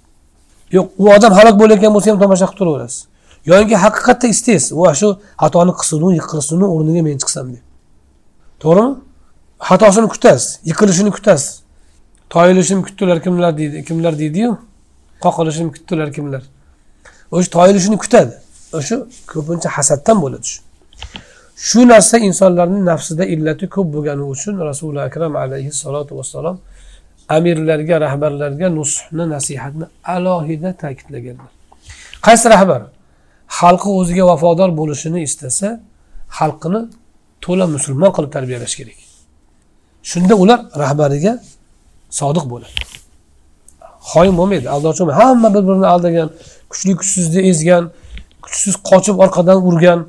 Yo'q 0.76 0.88
u 0.98 1.06
odam 1.16 1.34
halok 1.40 1.56
bo'layotgan 1.62 1.92
bo'lsa 1.96 2.08
ham 2.12 2.20
tomosha 2.24 2.46
qilib 2.46 2.60
turaverasiz. 2.60 3.00
Yoyinki 3.52 3.76
haqiqatda 3.86 4.28
istaysiz. 4.36 4.72
Va 4.82 4.94
shu 5.00 5.08
xatoni 5.44 5.74
qilsinu 5.80 6.08
yiqilsinu 6.20 6.66
o'rniga 6.76 7.02
men 7.08 7.18
chiqsam 7.22 7.48
deb. 7.56 7.64
To'g'rimi? 8.64 8.94
Xatosini 9.70 10.08
kutasiz 10.14 10.48
yiqilishini 10.70 11.12
kutasiz. 11.18 11.52
Toyilishini 12.34 12.82
kutdilar 12.88 13.18
kimlar 13.26 13.52
deydi 13.60 13.78
kimlar 13.88 14.14
deydiyu? 14.22 14.52
Qoqilishini 15.24 15.70
kutdilar 15.76 16.10
kimlar? 16.18 16.44
O'sha 17.36 17.50
toyilishini 17.58 17.98
kutadi. 18.04 18.34
O'sha 18.78 18.96
ko'pincha 19.32 19.70
hasaddan 19.78 20.18
bo'ladi 20.24 20.46
shu 20.52 20.60
shu 21.68 21.80
narsa 21.92 22.16
insonlarni 22.28 22.80
nafsida 22.92 23.24
illati 23.34 23.66
ko'p 23.76 23.88
bo'lgani 23.96 24.24
uchun 24.34 24.56
rasuli 24.70 25.00
akram 25.08 25.34
alayhissalotu 25.44 26.12
vassalom 26.20 26.58
amirlarga 27.36 27.96
rahbarlarga 28.06 28.68
nusni 28.80 29.26
nasihatni 29.34 29.86
alohida 30.16 30.70
ta'kidlaganlar. 30.82 31.52
Qaysi 32.26 32.48
rahbar 32.56 32.82
xalqi 33.60 33.90
o'ziga 34.00 34.24
vafodor 34.32 34.70
bo'lishini 34.80 35.20
istasa 35.28 35.68
xalqini 36.38 36.82
to'la 37.46 37.66
musulmon 37.76 38.12
qilib 38.16 38.32
tarbiyalash 38.38 38.76
kerak. 38.80 39.00
Shunda 40.12 40.34
ular 40.44 40.60
rahbariga 40.84 41.34
sodiq 42.20 42.46
bo'ladi. 42.54 42.76
Xoin 44.12 44.34
bo'lmaydi 44.40 44.68
aldovchi 44.76 45.00
bo'lmaydi. 45.00 45.22
Hamma 45.24 45.48
bir 45.56 45.64
birini 45.68 45.88
aldagan 45.94 46.30
kuchli 46.72 46.94
kuchsizni 47.00 47.42
ezgan 47.52 47.84
kuchsiz 48.46 48.76
qochib 48.90 49.16
orqadan 49.24 49.58
urgan 49.68 50.00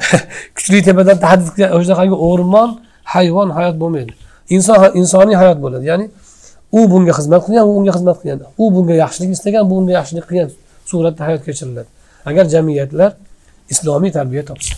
kuchli 0.56 0.78
tepadan 0.88 1.16
tahdid 1.24 1.48
qilgan 1.54 1.70
o'shanaqangi 1.76 2.16
o'rmon 2.28 2.70
hayvon 3.14 3.48
hayot 3.58 3.76
bo'lmaydi. 3.82 4.12
Inson 4.54 4.76
insoniy 5.00 5.36
hayot 5.42 5.58
bo'ladi. 5.64 5.84
Ya'ni 5.90 6.06
u 6.78 6.80
bunga 6.92 7.12
xizmat 7.18 7.40
qilgan 7.46 7.64
u 7.70 7.72
unga 7.78 7.92
xizmat 7.96 8.16
qilgan. 8.20 8.38
U 8.62 8.64
bunga 8.74 8.94
yaxshilik 9.04 9.30
istagan 9.36 9.64
bu 9.70 9.74
unga 9.80 9.92
yaxshilik 9.98 10.24
qilgan 10.28 10.48
suratda 10.90 11.22
hayot 11.28 11.42
kechiriladi. 11.46 11.88
Agar 12.30 12.44
jamiyatlar 12.54 13.10
islomiy 13.72 14.12
tarbiya 14.18 14.44
topsa. 14.50 14.74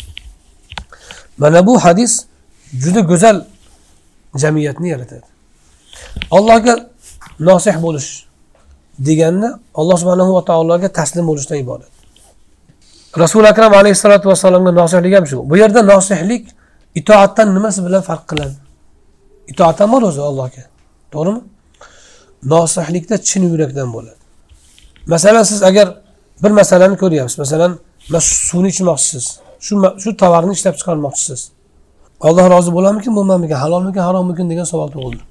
Mana 1.43 1.67
bu 1.67 1.75
hadis 1.85 2.13
juda 2.83 3.01
go'zal 3.11 3.37
jamiyatni 4.43 4.89
yaratadi. 4.95 5.27
Allohga 6.31 6.75
nosih 7.41 7.77
bo'lish 7.85 8.09
deganni 8.99 9.49
alloh 9.75 9.97
subhanahu 10.03 10.35
va 10.35 10.45
taologa 10.45 10.89
taslim 10.89 11.27
bo'lishdan 11.31 11.59
iborat 11.65 11.93
rasuli 13.19 13.49
akram 13.49 13.73
alayhissalotu 13.75 14.29
vassalomga 14.29 14.73
nosihlik 14.73 15.15
ham 15.17 15.27
shu. 15.27 15.51
Bu 15.51 15.57
yerda 15.57 15.83
nosihlik 15.83 16.49
itoatdan 16.95 17.55
nimasi 17.55 17.85
bilan 17.87 18.03
farq 18.03 18.25
qiladi? 18.31 18.57
Itoat 19.53 19.81
ham 19.81 19.93
bor 19.93 20.03
o'zi 20.03 20.21
allohga. 20.21 20.65
To'g'rimi? 21.13 21.41
Nosihlikda 22.55 23.17
chin 23.29 23.43
yurakdan 23.53 23.89
bo'ladi. 23.97 24.21
Masalan 25.07 25.43
siz 25.43 25.63
agar 25.63 25.87
bir 26.43 26.51
masalani 26.51 26.97
ko'ryapsiz. 27.03 27.39
Masalan 27.39 27.79
suvni 28.21 28.69
ichmoqchisiz. 28.75 29.25
Shu 29.67 29.75
shu 30.03 30.11
tovarni 30.23 30.53
ishlab 30.53 30.75
chiqarmoqchisiz. 30.81 31.41
Alloh 32.27 32.45
rozi 32.55 32.71
bo'larmikin 32.77 33.13
bo'lmarmikin 33.17 33.59
halolmikin 33.65 34.03
harommikin? 34.09 34.51
degan 34.51 34.67
savol 34.73 34.91
tug'ildi. 34.95 35.23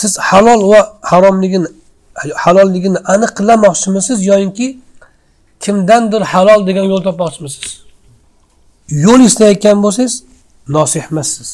Siz 0.00 0.12
halol 0.28 0.60
va 0.72 0.80
haromligini 1.10 1.68
halolligini 2.44 2.98
aniqlamoqchimisiz 3.14 4.18
yoyinki 4.30 4.66
kimdandir 5.64 6.22
halol 6.32 6.60
degan 6.68 6.84
yo'l 6.92 7.02
topmoqchimisiz? 7.08 7.64
Yo'l 9.04 9.20
istayotgan 9.28 9.78
bo'lsangiz 9.84 10.14
nosih 10.76 11.02
emassiz 11.10 11.50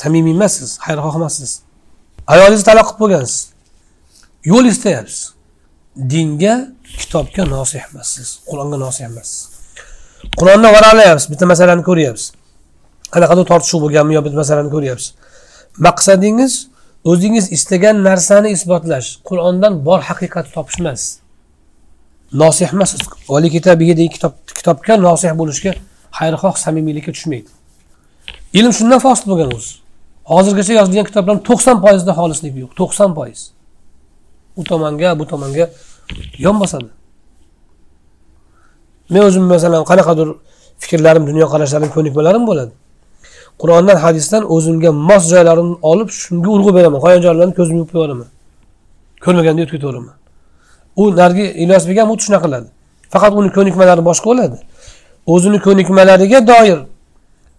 samimiy 0.00 0.34
emassiz 0.36 0.70
xayrixoh 0.84 1.14
emassiz 1.20 1.50
ayolingizni 2.32 2.66
taloq 2.70 2.88
qilib 2.88 3.00
bo'lgansiz 3.02 3.40
yo'l 4.50 4.66
istayapsiz. 4.72 5.22
Dinga 6.12 6.54
kitobga 6.98 7.44
nosih 7.56 7.82
emassiz 7.90 8.28
qur'onga 8.48 8.76
nosih 8.84 9.04
emassiz 9.10 9.40
qur'onni 10.38 10.68
varaqlayapsiz 10.76 11.26
bitta 11.32 11.44
masalani 11.52 11.82
ko'ryapsiz. 11.88 12.28
Qanaqadir 13.14 13.44
tortishuv 13.52 13.80
bo'lganmi 13.84 14.12
yo 14.16 14.20
bitta 14.24 14.36
masalani 14.42 14.70
ko'ryapsiz. 14.74 15.10
Maqsadingiz 15.86 16.52
o'zingiz 17.04 17.52
istagan 17.52 18.04
narsani 18.04 18.50
isbotlash 18.56 19.08
qur'ondan 19.28 19.84
bor 19.86 20.00
haqiqatni 20.08 20.52
topish 20.56 20.80
emas. 20.80 21.02
Nosih 22.32 22.68
emassiz 22.74 23.00
kitob 24.14 24.34
kitobga 24.58 24.94
nosih 25.08 25.32
bo'lishga 25.40 25.72
xayrixoh 26.18 26.54
samimiylikka 26.64 27.12
tushmaydi. 27.16 27.50
Ilm 28.58 28.72
shundan 28.78 28.98
fosil 29.06 29.26
bo'lgan 29.30 29.50
o'zi. 29.56 29.72
Hozirgacha 30.32 30.72
yozilgan 30.80 31.06
kitoblarni 31.10 31.42
to'qson 31.48 31.76
foizida 31.84 32.12
xolislik 32.20 32.54
yo'q 32.62 32.72
to'qson 32.80 33.10
foiz. 33.18 33.40
U 34.60 34.62
tomonga 34.70 35.18
bu 35.18 35.24
tomonga 35.32 35.66
yon 36.44 36.56
bosadi. 36.62 36.90
Men 39.12 39.22
o'zim 39.28 39.44
masalan 39.54 39.82
qanaqadir 39.90 40.28
fikrlarim 40.82 41.24
dunyoqarashlarim 41.30 41.90
ko'nikmalarim 41.96 42.44
bo'ladi. 42.50 42.72
Qur'ondan 43.60 43.96
hadisdan 44.04 44.42
o'zimga 44.54 44.90
mos 45.08 45.22
joylarini 45.32 45.74
olib 45.90 46.08
shunga 46.20 46.48
urg'u 46.56 46.70
beraman. 46.76 46.98
Qolgan 47.04 47.22
joylarni 47.26 47.54
ko'zimni 47.58 47.78
yumib 47.80 47.92
qo'yaveraman 47.94 48.28
ko'rmaganda 49.24 49.60
o'tib 49.64 49.74
ketaveraman 49.76 50.14
u 51.00 51.02
narigi 51.20 51.46
ilyosbek 51.62 51.96
ham 52.00 52.08
xuddi 52.10 52.22
shunaqa 52.26 52.44
qiladi. 52.46 52.68
Faqat 53.12 53.32
uni 53.38 53.50
ko'nikmalari 53.56 54.02
boshqa 54.10 54.26
bo'ladi. 54.30 54.56
O'zini 55.34 55.58
ko'nikmalariga 55.66 56.40
doir 56.50 56.78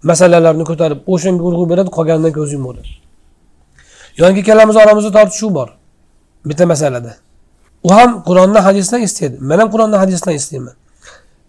masalalarni 0.10 0.64
ko'tarib 0.70 1.00
o'shanga 1.14 1.44
urg'u 1.50 1.66
beradi 1.72 1.90
qolganidan 1.98 2.34
ko'z 2.38 2.50
yumaveradi 2.56 2.92
yoki 4.22 4.40
ikkalamiz 4.44 4.76
oramizda 4.84 5.12
tortishuv 5.18 5.54
bor. 5.58 5.70
Bitta 6.50 6.66
masalada. 6.66 7.14
U 7.84 7.90
ham 7.98 8.24
qur'ondan 8.28 8.62
hadisdan 8.68 9.02
istaydi. 9.08 9.36
Man 9.50 9.60
ham 9.60 9.70
qur'ondan 9.74 10.00
hadisdan 10.04 10.34
istayman. 10.34 10.76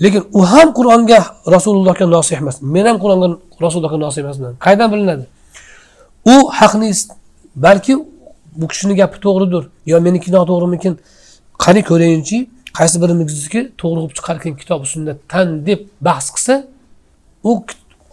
Lekin 0.02 0.22
u 0.32 0.40
ham 0.52 0.68
qur'onga 0.78 1.20
rasulullohga 1.54 2.06
nosih 2.16 2.36
emas. 2.42 2.56
Men 2.62 2.84
ham 2.86 2.96
qur'onga 3.02 3.28
rasulullohga 3.64 3.98
nosih 4.06 4.20
emasman. 4.24 4.52
Qayerdan 4.64 4.88
bilinadi? 4.92 5.24
U 6.32 6.34
haqni 6.58 6.90
balki 7.56 7.94
bu 8.60 8.66
kishini 8.68 8.94
gapi 9.00 9.16
to'g'ridir. 9.26 9.64
Yo 9.86 10.00
meniki 10.06 10.28
noto'g'rimikin? 10.36 10.94
Qani 11.64 11.82
ko'rayinchi? 11.90 12.38
Qaysi 12.78 12.96
birimizniki 13.02 13.60
to'g'ri 13.80 13.98
qilib 14.00 14.12
chiqarkan 14.18 14.52
kitobi 14.60 14.86
sunnatdan 14.94 15.46
deb 15.66 15.80
bahs 16.06 16.26
qilsa 16.34 16.54
u 17.50 17.52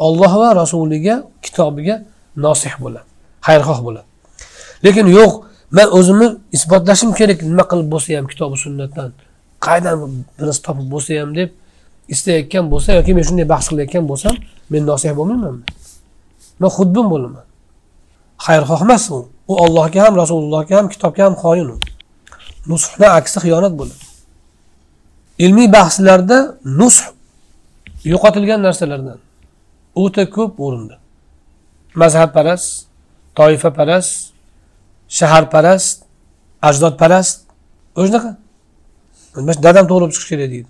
olloh 0.07 0.33
va 0.41 0.49
rasuliga 0.61 1.15
kitobiga 1.45 1.95
nosih 2.45 2.73
bo'ladi 2.83 3.07
xayrixoh 3.47 3.79
bo'ladi. 3.85 4.07
Lekin 4.85 5.07
yo'q 5.17 5.33
man 5.77 5.87
o'zimni 5.97 6.27
isbotlashim 6.57 7.11
kerak 7.19 7.39
nima 7.51 7.63
qilib 7.71 7.87
bo'lsa 7.93 8.09
ham 8.17 8.27
kitobi 8.31 8.57
sunnatdan 8.65 9.09
qaydan 9.65 9.95
birisi 10.39 10.61
topib 10.67 10.87
bo'lsa 10.93 11.11
ham 11.21 11.31
deb 11.39 11.49
istayotgan 12.13 12.65
bo'lsa 12.71 12.89
yoki 12.99 13.11
men 13.17 13.23
shunday 13.29 13.47
bahs 13.53 13.65
qilayotgan 13.69 14.05
bo'lsam 14.11 14.35
men 14.71 14.81
nosih 14.91 15.11
bo'lmaymanmi? 15.19 15.65
Man 16.61 16.71
xudbin 16.77 17.05
bo'laman. 17.13 17.45
Xayrxoh 18.45 18.81
emas 18.85 19.05
u. 19.11 19.19
U 19.51 19.53
ollohga 19.63 19.99
ham 20.05 20.13
rasulullohga 20.21 20.73
ham 20.79 20.87
kitobga 20.93 21.21
ham 21.27 21.35
xoin 21.43 21.67
u. 21.73 21.77
Nushni 22.71 23.07
aksi 23.19 23.37
xiyonat 23.43 23.73
bo'ladi. 23.79 24.03
Ilmiy 25.45 25.67
bahslarda 25.77 26.37
nush 26.79 26.99
yo'qotilgan 28.11 28.59
narsalardan. 28.67 29.19
O'ta 30.03 30.23
ko'p 30.35 30.53
o'rinda. 30.65 30.95
Mazhabparast 32.01 32.67
toifaparast 33.37 34.11
shaharparast 35.17 35.97
ajdodparast. 36.67 37.37
O'shanaqa. 37.99 38.31
Dadam 39.65 39.85
to'g'ri 39.91 40.05
chiqish 40.13 40.19
chiqishi 40.19 40.35
kerak 40.35 40.51
deydi. 40.53 40.69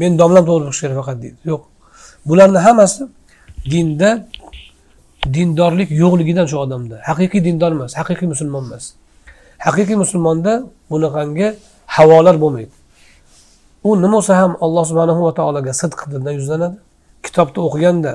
Men 0.00 0.12
domlam 0.20 0.44
to'g'ri 0.48 0.64
bo'lish 0.66 0.80
kerak 0.82 0.96
faqat 1.00 1.16
deydi. 1.22 1.38
Yo'q. 1.50 1.62
Bularni 2.28 2.60
hammasi 2.66 3.02
dinda 3.72 4.10
dindorlik 5.34 5.90
yo'qligidan 6.02 6.46
shu 6.50 6.56
odamda. 6.64 6.96
Haqiqiy 7.08 7.40
dindor 7.48 7.70
emas 7.76 7.92
haqiqiy 8.00 8.28
musulmon 8.34 8.62
emas. 8.68 8.84
Haqiqiy 9.66 9.96
musulmonda 10.04 10.52
bunaqangi 10.90 11.48
havolar 11.96 12.36
bo'lmaydi. 12.42 12.74
U 13.88 13.90
nima 14.02 14.16
bo'lsa 14.16 14.32
ham 14.40 14.52
alloh 14.64 14.84
subhanahu 14.90 15.20
va 15.26 15.32
taologa 15.38 15.72
sidq 15.82 16.00
dildan 16.12 16.34
yuzlanadi. 16.38 16.76
Kitobni 17.26 17.60
o'qiganda 17.66 18.12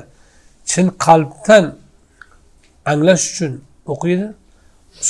chin 0.70 0.86
qalbdan 1.06 1.64
anglash 2.92 3.22
uchun 3.30 3.52
o'qiydi. 3.92 4.26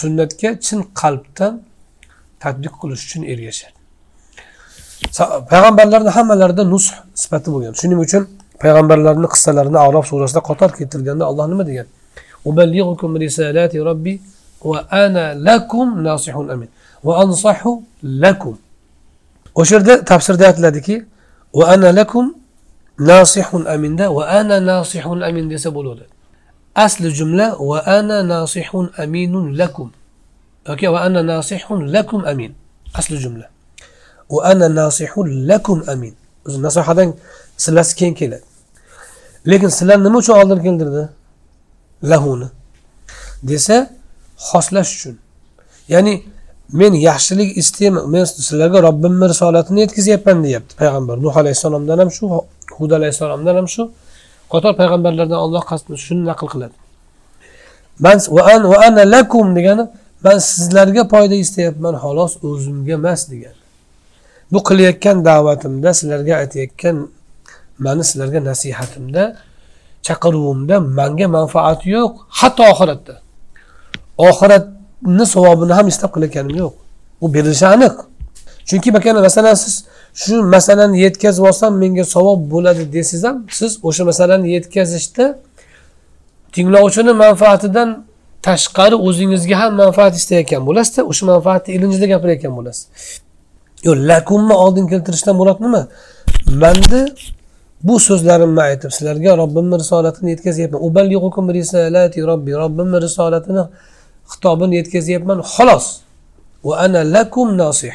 Sunnatga 0.00 0.50
chin 0.66 0.80
qalbdan 1.00 1.52
tadbiq 2.42 2.74
qilish 2.80 3.02
uchun 3.06 3.22
ergashadi. 3.32 3.75
Payg'ambarlarni 5.50 6.10
hammalarida 6.16 6.64
nusx 6.64 6.94
sifati 7.14 7.48
bo'lgan. 7.54 7.72
Shuning 7.80 7.98
uchun 8.06 8.22
payg'ambarlarni 8.62 9.26
qissalarini 9.34 9.78
arof 9.86 10.04
surasida 10.10 10.40
qator 10.48 10.70
keltirganda 10.78 11.24
alloh 11.30 11.46
nima 11.52 11.64
degan? 11.70 11.86
Risalati 13.24 13.78
robbi 13.88 14.20
va 14.64 14.86
ana 14.90 15.34
lakum 15.34 15.88
nasihun 16.02 16.48
amin 16.54 16.68
va 17.04 17.12
ansahu 17.22 17.82
lakum. 18.02 18.54
O'sha 19.54 19.74
yerda 19.76 20.04
tafsirda 20.04 20.44
aytiladiki 20.50 21.04
va 21.58 21.64
ana 21.74 21.88
lakum 21.92 22.34
nasihun 22.98 23.62
aminda 23.66 24.06
va 24.16 24.24
ana 24.40 24.56
nasihun 24.60 25.20
amin 25.28 25.50
desa 25.50 25.68
bo'ladi. 25.76 26.04
Asli 26.74 27.08
jumla 27.18 27.56
va 27.70 27.78
ana 27.98 28.22
nasihun 28.22 28.86
aminun 29.02 29.56
lakum. 29.60 29.88
Yoki 30.68 30.86
va 30.94 31.00
ana 31.06 31.20
nasihun 31.22 31.80
lakum 31.94 32.20
amin. 32.24 32.52
Asli 32.94 33.16
jumla. 33.18 33.46
Va 34.30 34.44
ana 34.50 34.68
nasihun 34.74 35.28
lakum 35.48 35.78
amin. 35.88 36.14
O'zi 36.46 36.62
nasihadan 36.62 37.14
silasi 37.56 37.96
keyin 37.96 38.14
keladi. 38.14 38.42
Lekin 39.50 39.68
sizlar 39.68 39.98
nima 40.04 40.18
uchun 40.18 40.34
oldin 40.40 40.62
keltirdi? 40.66 41.08
Lahuni. 42.10 42.48
Desa 43.42 43.90
xoslash 44.48 44.90
uchun. 44.96 45.18
Ya'ni 45.88 46.14
men 46.72 46.92
yaxshilik 47.08 47.56
istayman 47.56 48.10
men 48.10 48.24
sizlarga 48.24 48.82
robbimni 48.82 49.28
risolatini 49.28 49.80
yetkazyapman 49.80 50.44
deyapti 50.44 50.74
payg'ambar. 50.80 51.16
Nuh 51.24 51.36
alayhissalomdan 51.36 51.98
ham 51.98 52.10
shu 52.10 52.24
hud 52.78 52.90
alayhissalomdan 52.90 53.54
ham 53.60 53.68
shu. 53.74 53.82
Qator 54.52 54.72
payg'ambarlardan 54.80 55.38
olloh 55.44 55.62
shuni 56.06 56.24
naql 56.30 56.46
qiladi. 56.54 56.76
Man 58.04 58.18
va 58.36 58.42
ana 58.86 59.02
lakum 59.14 59.46
degani 59.56 59.84
man 60.24 60.38
sizlarga 60.38 61.02
foyda 61.12 61.34
istayapman 61.44 61.94
xolos 62.04 62.32
o'zimga 62.48 62.92
emas 63.00 63.22
degani. 63.32 63.65
Bu 64.52 64.58
qilayotgan 64.68 65.24
da'vatimda 65.24 65.94
sizlarga 65.98 66.34
aytayotgan 66.42 66.96
mani 67.78 68.04
sizlarga 68.04 68.44
nasihatimda 68.44 69.22
chaqiruvimda 70.06 70.76
manga 70.80 71.26
manfaati 71.36 71.86
yo'q 71.96 72.12
hatto 72.38 72.62
oxiratda. 72.72 73.14
Oxiratni 74.28 75.24
savobini 75.34 75.72
ham 75.78 75.86
istab 75.92 76.10
qilayotganim 76.14 76.56
yo'q. 76.62 76.74
U 77.24 77.26
berilishi 77.34 77.66
aniq. 77.74 77.96
Chunki 78.68 78.94
bakana 78.94 79.20
masalan 79.20 79.54
siz 79.54 79.74
shu 80.22 80.42
masalani 80.42 81.00
yetkazib 81.04 81.44
olsam 81.44 81.72
menga 81.82 82.04
savob 82.04 82.40
bo'ladi 82.52 82.92
desangiz 82.92 83.24
ham 83.28 83.36
siz 83.58 83.72
o'sha 83.88 84.02
masalani 84.10 84.46
yetkazishda 84.56 85.24
tinglovchini 86.54 87.12
manfaatidan 87.24 87.88
tashqari 88.46 88.96
o'zingizga 89.06 89.56
ham 89.60 89.72
manfaat 89.82 90.14
istayotgan 90.20 90.62
bo'lasizda 90.68 91.02
o'sha 91.10 91.24
manfaatni 91.32 91.70
ilinjida 91.76 92.06
gapirayotgan 92.12 92.52
bo'lasiz 92.58 92.84
yo'q 93.86 93.96
lakumni 94.10 94.54
oldin 94.64 94.84
keltirishdan 94.92 95.34
murod 95.40 95.58
nima 95.64 95.82
manni 96.62 97.02
bu 97.86 98.00
so'zlarimni 98.00 98.62
aytib 98.68 98.90
sizlarga 98.96 99.36
robbimni 99.42 99.76
risolatini 99.82 100.30
yetkazyapman. 100.30 100.80
Robbimni 102.64 102.98
risolatini 103.06 103.64
xitobini 104.32 104.74
yetkazyapman. 104.76 105.38
Xolos. 105.54 105.86
Va 106.64 106.74
ana 106.84 107.00
lakum 107.14 107.48
nasih. 107.58 107.94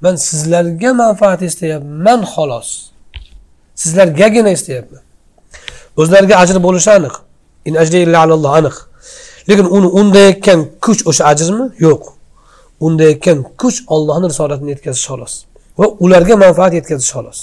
Man 0.00 0.16
sizlarga 0.16 0.90
manfaat 1.02 1.42
istayapman. 1.42 2.20
Xolos. 2.34 2.68
Sizlargagina 3.74 4.50
istayapman. 4.50 5.02
O'zlariga 6.00 6.34
ajr 6.42 6.56
bo'lishi 6.66 6.90
aniq. 6.98 7.14
In 7.68 7.74
ajri 7.82 7.98
illa 8.06 8.18
alalloh 8.24 8.52
aniq. 8.60 8.76
Lekin 9.48 9.66
uni 9.76 9.88
undayotgan 10.00 10.60
kuch 10.84 11.00
o'sha 11.10 11.24
ajrmi? 11.32 11.64
Yo'q. 11.86 12.17
Undayotgan 12.86 13.38
kuch 13.60 13.78
ollohni 13.94 14.26
risolatini 14.32 14.70
yetkazish 14.74 15.06
xolos 15.10 15.34
va 15.78 15.86
ularga 16.04 16.34
manfaat 16.44 16.72
yetkazish 16.78 17.10
xolos. 17.16 17.38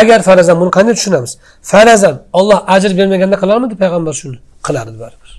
Agar 0.00 0.20
farazan 0.28 0.56
buni 0.60 0.70
qanday 0.76 0.94
tushunamiz? 0.98 1.32
Farazan 1.72 2.16
olloh 2.38 2.58
ajr 2.74 2.90
bermaganda 2.98 3.36
qilarmidi? 3.42 3.74
Payg'ambar 3.82 4.14
shuni 4.20 4.38
qilardi 4.66 4.96
baribir. 5.04 5.30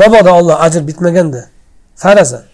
Mabodo 0.00 0.30
olloh 0.40 0.56
ajr 0.66 0.82
bitmaganda 0.90 1.42
farazan 2.04 2.44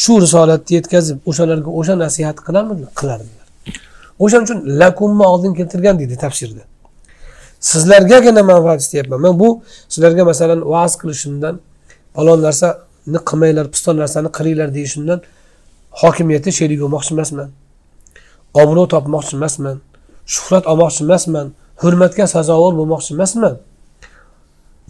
shu 0.00 0.12
risolatni 0.24 0.72
yetkazib 0.78 1.18
o'shalarga 1.30 1.70
o'sha 1.80 1.94
nasihat 2.04 2.36
qilarmidilar 2.46 2.92
qilardilar 3.00 3.46
o'shaning 4.24 4.46
uchun 4.48 4.58
lakumni 4.80 5.24
oldin 5.32 5.52
keltirgan 5.58 5.98
deydi 6.00 6.16
tafsirda. 6.24 6.62
Sizlargagina 7.70 8.42
manfaat 8.52 8.80
istayapman. 8.84 9.20
Man 9.20 9.34
bu 9.42 9.48
sizlarga 9.92 10.24
masalan 10.30 10.60
va'z 10.72 10.92
qilishimdan 11.00 11.54
falon 12.16 12.38
narsa 12.46 12.68
qilmanglar 13.18 13.66
piston 13.74 13.96
narsani 13.96 14.28
qilinglar 14.36 14.74
deyishimdan 14.74 15.20
hokimiyatni 16.02 16.52
sherik 16.58 16.78
bo'lmoqchi 16.82 17.12
emasman. 17.16 17.48
Obro' 18.62 18.86
topmoqchi 18.94 19.36
emasman. 19.36 19.76
Shuhrat 20.34 20.64
olmoqchi 20.66 21.02
emasman. 21.06 21.46
Hurmatga 21.82 22.26
sazovor 22.26 22.72
bo'lmoqchi 22.80 23.10
emasman. 23.16 23.54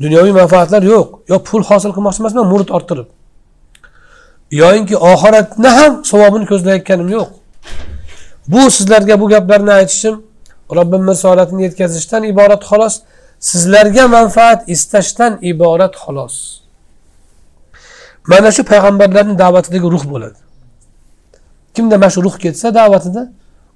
Dunyoviy 0.03 0.33
manfaatlar 0.33 0.83
yo'q 0.83 1.09
yo 1.29 1.37
pul 1.49 1.62
hosil 1.71 1.91
qilmoqchi 1.97 2.21
emasman 2.23 2.47
murid 2.53 2.68
orttirib. 2.77 3.09
Yoyinki 4.51 4.97
oxiratni 4.97 5.68
ham 5.79 5.93
savobini 6.11 6.47
ko'zlayotganim 6.53 7.09
yo'q. 7.16 7.31
Bu 8.53 8.71
sizlarga 8.71 9.21
bu 9.21 9.29
gaplarni 9.29 9.73
aytishim 9.73 10.23
robbim 10.77 11.03
risolatini 11.09 11.62
yetkazishdan 11.62 12.23
iborat 12.25 12.62
xolos 12.71 12.95
sizlarga 13.41 14.09
manfaat 14.09 14.68
istashdan 14.68 15.39
iborat 15.43 15.95
xolos. 15.97 16.60
Mana 18.27 18.51
shu 18.53 18.62
payg'ambarlarni 18.64 19.39
da'vatidagi 19.39 19.87
ruh 19.95 20.05
bo'ladi. 20.12 20.39
Kimda 21.75 21.99
mana 21.99 22.11
shu 22.11 22.23
ruh 22.23 22.37
ketsa 22.39 22.75
da'vatida 22.75 23.23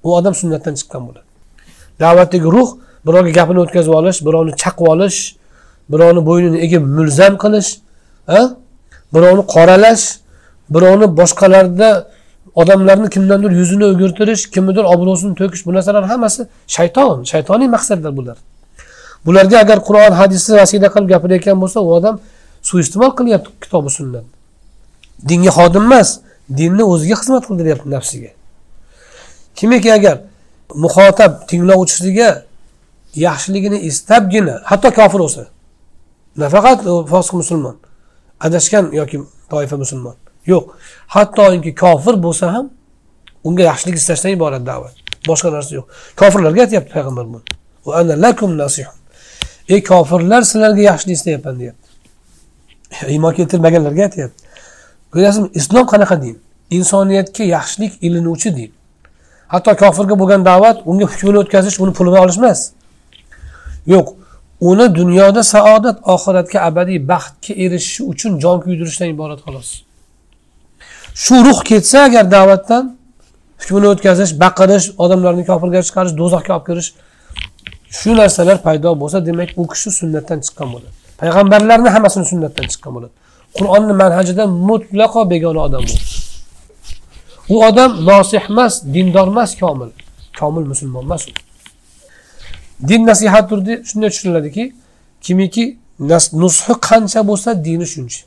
u 0.02 0.08
odam 0.16 0.34
sunnatdan 0.34 0.74
chiqqan 0.80 1.02
bo'ladi. 1.08 1.26
Da'vatdagi 2.00 2.48
ruh 2.56 2.68
birovga 3.06 3.30
gapini 3.38 3.60
o'tkazib 3.64 3.92
olish 4.00 4.18
birovni 4.26 4.52
chaqib 4.62 4.86
olish 4.94 5.18
birovni 5.92 6.20
bo'ynini 6.28 6.58
egib 6.66 6.82
mulzam 6.96 7.34
qilish 7.42 7.70
birovni 9.14 9.44
qoralash 9.54 10.04
birovni 10.74 11.06
boshqalarda 11.20 11.88
odamlarni 12.54 13.08
kimdandir 13.14 13.50
yuzini 13.60 13.84
o'girtirish 13.92 14.42
kimnidir 14.54 14.84
obro'sini 14.94 15.34
to'kish 15.40 15.62
bu 15.66 15.70
narsalar 15.76 16.04
hammasi 16.12 16.40
shayton 16.76 17.16
shaytoniy 17.32 17.68
maqsadlar 17.76 18.12
bular. 18.18 18.36
Bularga 19.26 19.56
agar 19.64 19.78
qur'on 19.88 20.12
hadisni 20.20 20.54
vasila 20.60 20.88
qilib 20.94 21.08
gapirayotgan 21.14 21.56
bo'lsa 21.62 21.78
u 21.86 21.90
odam 21.98 22.14
suiiste'mol 22.68 23.12
qilyapti 23.18 23.50
kitobi 23.62 23.90
sunnat. 23.98 24.26
Dinga 25.28 25.52
xodim 25.58 25.84
emas 25.88 26.08
dinni 26.58 26.84
o'ziga 26.92 27.16
xizmat 27.20 27.44
qildiryapti 27.48 27.88
nafsiga. 27.96 28.30
Kimiki 29.58 29.90
agar 29.98 30.16
muxotab 30.84 31.32
tinglovchisiga 31.50 32.30
yaxshiligini 33.26 33.78
istabgina 33.88 34.54
hatto 34.70 34.90
kofir 34.98 35.20
bo'lsa 35.24 35.42
nafaqat 36.42 36.78
fosiq 37.12 37.34
musulmon 37.42 37.76
adashgan 38.46 38.84
yoki 39.00 39.16
toifa 39.52 39.76
musulmon 39.82 40.16
yo'q 40.52 40.64
hattoki 41.14 41.72
kofir 41.84 42.14
bo'lsa 42.26 42.46
ham 42.54 42.66
unga 43.46 43.62
yaxshilik 43.70 43.96
istashdan 44.02 44.30
iborat 44.36 44.62
da'vat 44.70 44.94
boshqa 45.28 45.50
narsa 45.52 45.74
yo'q. 45.78 45.86
Kofirlarga 46.20 46.60
aytyapti 46.66 46.90
payg'ambar 46.96 47.26
buni. 47.32 47.42
Ey 49.68 49.80
kofirlar 49.90 50.42
sizlarga 50.42 50.82
yaxshilik 50.90 51.16
istayapman 51.18 51.60
deyapti. 51.60 51.83
Iymon 53.08 53.32
keltirmaganlarga 53.38 54.02
aytyapti. 54.08 54.44
Ko'ryapsizmi? 55.12 55.48
Islom 55.60 55.86
qanaqa 55.92 56.16
din? 56.22 56.36
Insoniyatga 56.70 57.44
yaxshilik 57.44 57.92
ilinuvchi 58.06 58.50
din. 58.56 58.70
Hatto 59.52 59.76
kofirga 59.82 60.18
bo'lgan 60.20 60.44
da'vat 60.50 60.78
unga 60.90 61.06
hukmini 61.12 61.38
o'tkazish 61.42 61.76
uni 61.82 61.92
pulini 61.98 62.18
olish 62.24 62.38
emas 62.42 62.60
yo'q 63.92 64.06
uni 64.70 64.86
dunyoda 64.98 65.42
saodat 65.42 65.98
oxiratga 66.14 66.58
abadiy 66.68 66.98
baxtga 67.10 67.52
erishishi 67.64 68.02
uchun 68.12 68.32
jon 68.42 68.60
kuydirishdan 68.64 69.08
iborat 69.14 69.40
xolos. 69.46 69.68
Shu 71.22 71.34
ruh 71.46 71.60
ketsa 71.70 71.98
agar 72.08 72.24
da'vatdan 72.36 72.84
hukmini 73.60 73.86
o'tkazish 73.92 74.32
baqirish 74.42 74.86
odamlarni 75.04 75.44
kofirga 75.50 75.80
chiqarish 75.86 76.14
do'zaxga 76.20 76.52
olib 76.56 76.66
kirish 76.68 76.90
shu 77.98 78.10
narsalar 78.20 78.58
paydo 78.66 78.90
bo'lsa 79.02 79.18
demak 79.28 79.50
u 79.60 79.64
kishi 79.72 79.90
sunnatdan 80.00 80.38
chiqqan 80.44 80.68
bo'ladi. 80.74 81.03
Payg'ambarlarni 81.24 81.88
hammasini 81.94 82.26
sunnatdan 82.32 82.66
chiqqan 82.72 82.92
bo'ladi. 82.96 83.12
Qur'onni 83.58 83.94
manhajidan 84.02 84.50
mutlaqo 84.70 85.20
begona 85.32 85.60
odam 85.66 85.82
bu 85.88 85.96
u 87.54 87.56
odam 87.68 87.90
nosih 88.06 88.42
emas 88.50 88.74
dindor 88.94 89.26
emas 89.32 89.50
komil. 89.60 89.90
Komil 90.38 90.64
musulmon 90.72 91.02
emas 91.08 91.22
u. 91.28 91.30
Din 92.88 93.06
nasihat 93.06 93.44
turdi 93.50 93.82
shunday 93.88 94.10
tushuniladiki 94.14 94.64
kimiki 95.24 95.64
nushi 96.42 96.72
qancha 96.88 97.20
bo'lsa 97.28 97.50
dini 97.64 97.86
shuncha. 97.92 98.22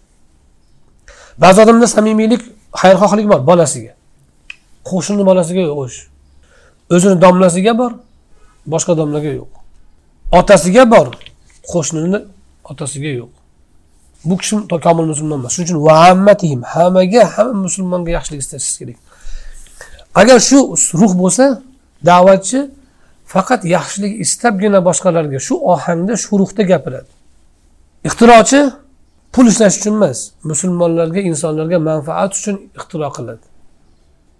Ba'zi 1.42 1.58
odamda 1.64 1.88
samimiylik 1.96 2.42
xayrixohlik 2.82 3.26
bor 3.32 3.42
bolasiga. 3.50 3.94
Qo'shnini 4.90 5.24
bolasiga 5.30 5.62
yo'q 5.70 5.80
o'sh 5.84 5.98
o'zini 6.96 7.16
domlasiga 7.24 7.74
bor 7.82 7.92
boshqa 8.74 8.94
domlaga 9.00 9.32
yo'q. 9.40 9.52
Otasiga 10.40 10.84
bor 10.94 11.08
qo'shnini 11.72 12.20
otasiga 12.72 13.12
yo'q. 13.22 13.34
Bu 14.26 14.38
kishi 14.38 14.56
komil 14.86 15.06
musulmon 15.12 15.40
emas. 15.40 15.52
Shuning 15.56 15.70
uchun 15.70 15.80
vaammatihim 15.90 16.62
hammaga 16.74 17.24
hamma 17.36 17.58
musulmonga 17.68 18.12
yaxshilik 18.18 18.42
istashingiz 18.46 18.78
kerak. 18.80 18.98
Agar 20.22 20.40
shu 20.50 20.60
ruh 21.02 21.14
bo'lsa 21.22 21.46
da'vatchi 22.10 22.60
faqat 23.34 23.62
yaxshilik 23.76 24.14
istabgina 24.26 24.80
boshqalarga 24.88 25.40
shu 25.48 25.56
ohangda 25.74 26.14
shu 26.24 26.32
ruhda 26.42 26.64
gapiradi. 26.72 27.12
Ixtirochi 28.08 28.62
pul 29.34 29.46
ishlash 29.52 29.76
uchun 29.80 29.94
emas 30.00 30.20
musulmonlarga 30.50 31.22
insonlarga 31.30 31.78
manfaat 31.90 32.32
uchun 32.40 32.56
ixtiro 32.80 33.10
qiladi. 33.18 33.46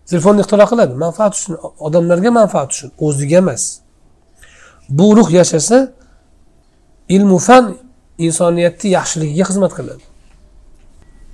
Telefonni 0.10 0.40
ixtiro 0.44 0.66
qiladi 0.72 0.94
manfaat 1.06 1.34
uchun 1.38 1.54
odamlarga 1.88 2.30
manfaat 2.40 2.70
uchun 2.74 2.90
o'ziga 3.06 3.38
emas. 3.44 3.64
Bu 4.98 5.08
ruh 5.18 5.30
yashasa 5.40 5.78
ilmu 7.16 7.38
fan 7.48 7.66
insoniyatni 8.18 8.90
yaxshiligiga 8.98 9.46
xizmat 9.50 9.74
qiladi. 9.78 10.04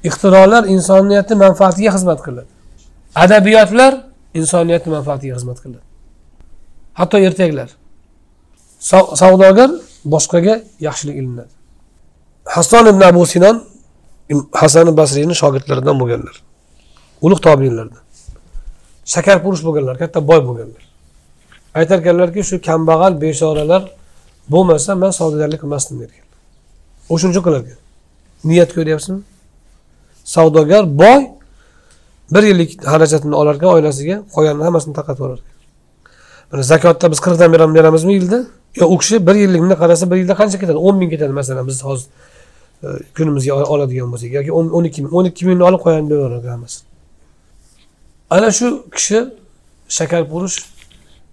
Ixtirolar 0.09 0.63
insoniyatni 0.75 1.35
manfaatiga 1.45 1.91
xizmat 1.95 2.19
qiladi. 2.25 2.49
Adabiyotlar 3.23 3.93
insoniyatni 4.39 4.89
manfaatiga 4.97 5.33
xizmat 5.37 5.59
qiladi. 5.63 5.85
Hatto 6.99 7.17
ertaklar 7.27 7.69
savdogar 9.21 9.69
boshqaga 10.13 10.55
yaxshilik 10.87 11.15
ilinadi. 11.21 11.53
Hason 12.55 12.85
ibn 12.91 13.01
abu 13.11 13.25
sinon 13.33 13.55
hasan 14.61 14.87
basriyni 14.99 15.35
shogirdlaridan 15.41 15.95
bo'lganlar. 16.01 16.35
Ulug' 17.25 17.41
tobiinlardan. 17.47 18.03
Shakarpurush 19.13 19.63
bo'lganlar 19.67 19.95
katta 20.03 20.19
boy 20.29 20.41
bo'lganlar. 20.47 20.83
Aytarkanlarki 21.79 22.41
shu 22.49 22.55
kambag'al 22.67 23.13
beshoralar 23.23 23.83
bo'lmasa 24.53 24.91
man 25.01 25.11
savdogarlik 25.19 25.59
qilmasdim 25.63 25.95
dergan 26.01 26.22
o'shuning 27.09 27.33
uchun 27.33 27.43
qilarkan. 27.47 27.77
Niyat 28.49 28.69
ko'ryapsizmi? 28.77 29.21
Savdogar 30.35 30.83
boy 31.03 31.21
bir 32.33 32.43
yillik 32.49 32.71
xarajatini 32.91 33.35
olarkan 33.41 33.69
oilasiga 33.75 34.15
qolganini 34.35 34.63
hammasini 34.67 34.93
tarqatib 34.99 35.21
yuborarkan 35.23 35.53
mana 36.53 36.63
zakotda 36.63 37.11
biz 37.11 37.19
qirqdan 37.25 37.49
beramizmi 37.75 38.13
yilda? 38.13 38.45
Yo 38.75 38.85
u 38.87 38.97
kishi 38.97 39.27
bir 39.27 39.35
yillikni 39.35 39.75
qarasa 39.81 40.11
bir 40.11 40.17
yilda 40.21 40.33
qancha 40.41 40.57
ketadi? 40.61 40.77
O'n 40.77 40.95
ming 41.01 41.09
ketadi 41.13 41.33
masalan 41.39 41.67
biz 41.67 41.83
hozir 41.83 42.07
e, 42.83 42.87
kunimizga 43.17 43.53
oladigan 43.73 44.11
bo'lsak 44.13 44.31
yoki 44.37 44.51
o'n 44.51 44.83
ikki 44.89 45.01
ming 45.03 45.13
o'n 45.17 45.25
ikki 45.31 45.43
mingni 45.47 45.63
olib 45.69 45.81
qo'yadi 45.85 46.09
deb 46.11 46.49
hammasi. 46.53 46.79
Ana 48.35 48.51
shu 48.57 48.67
kishi 48.95 49.19
shakarfurush 49.97 50.57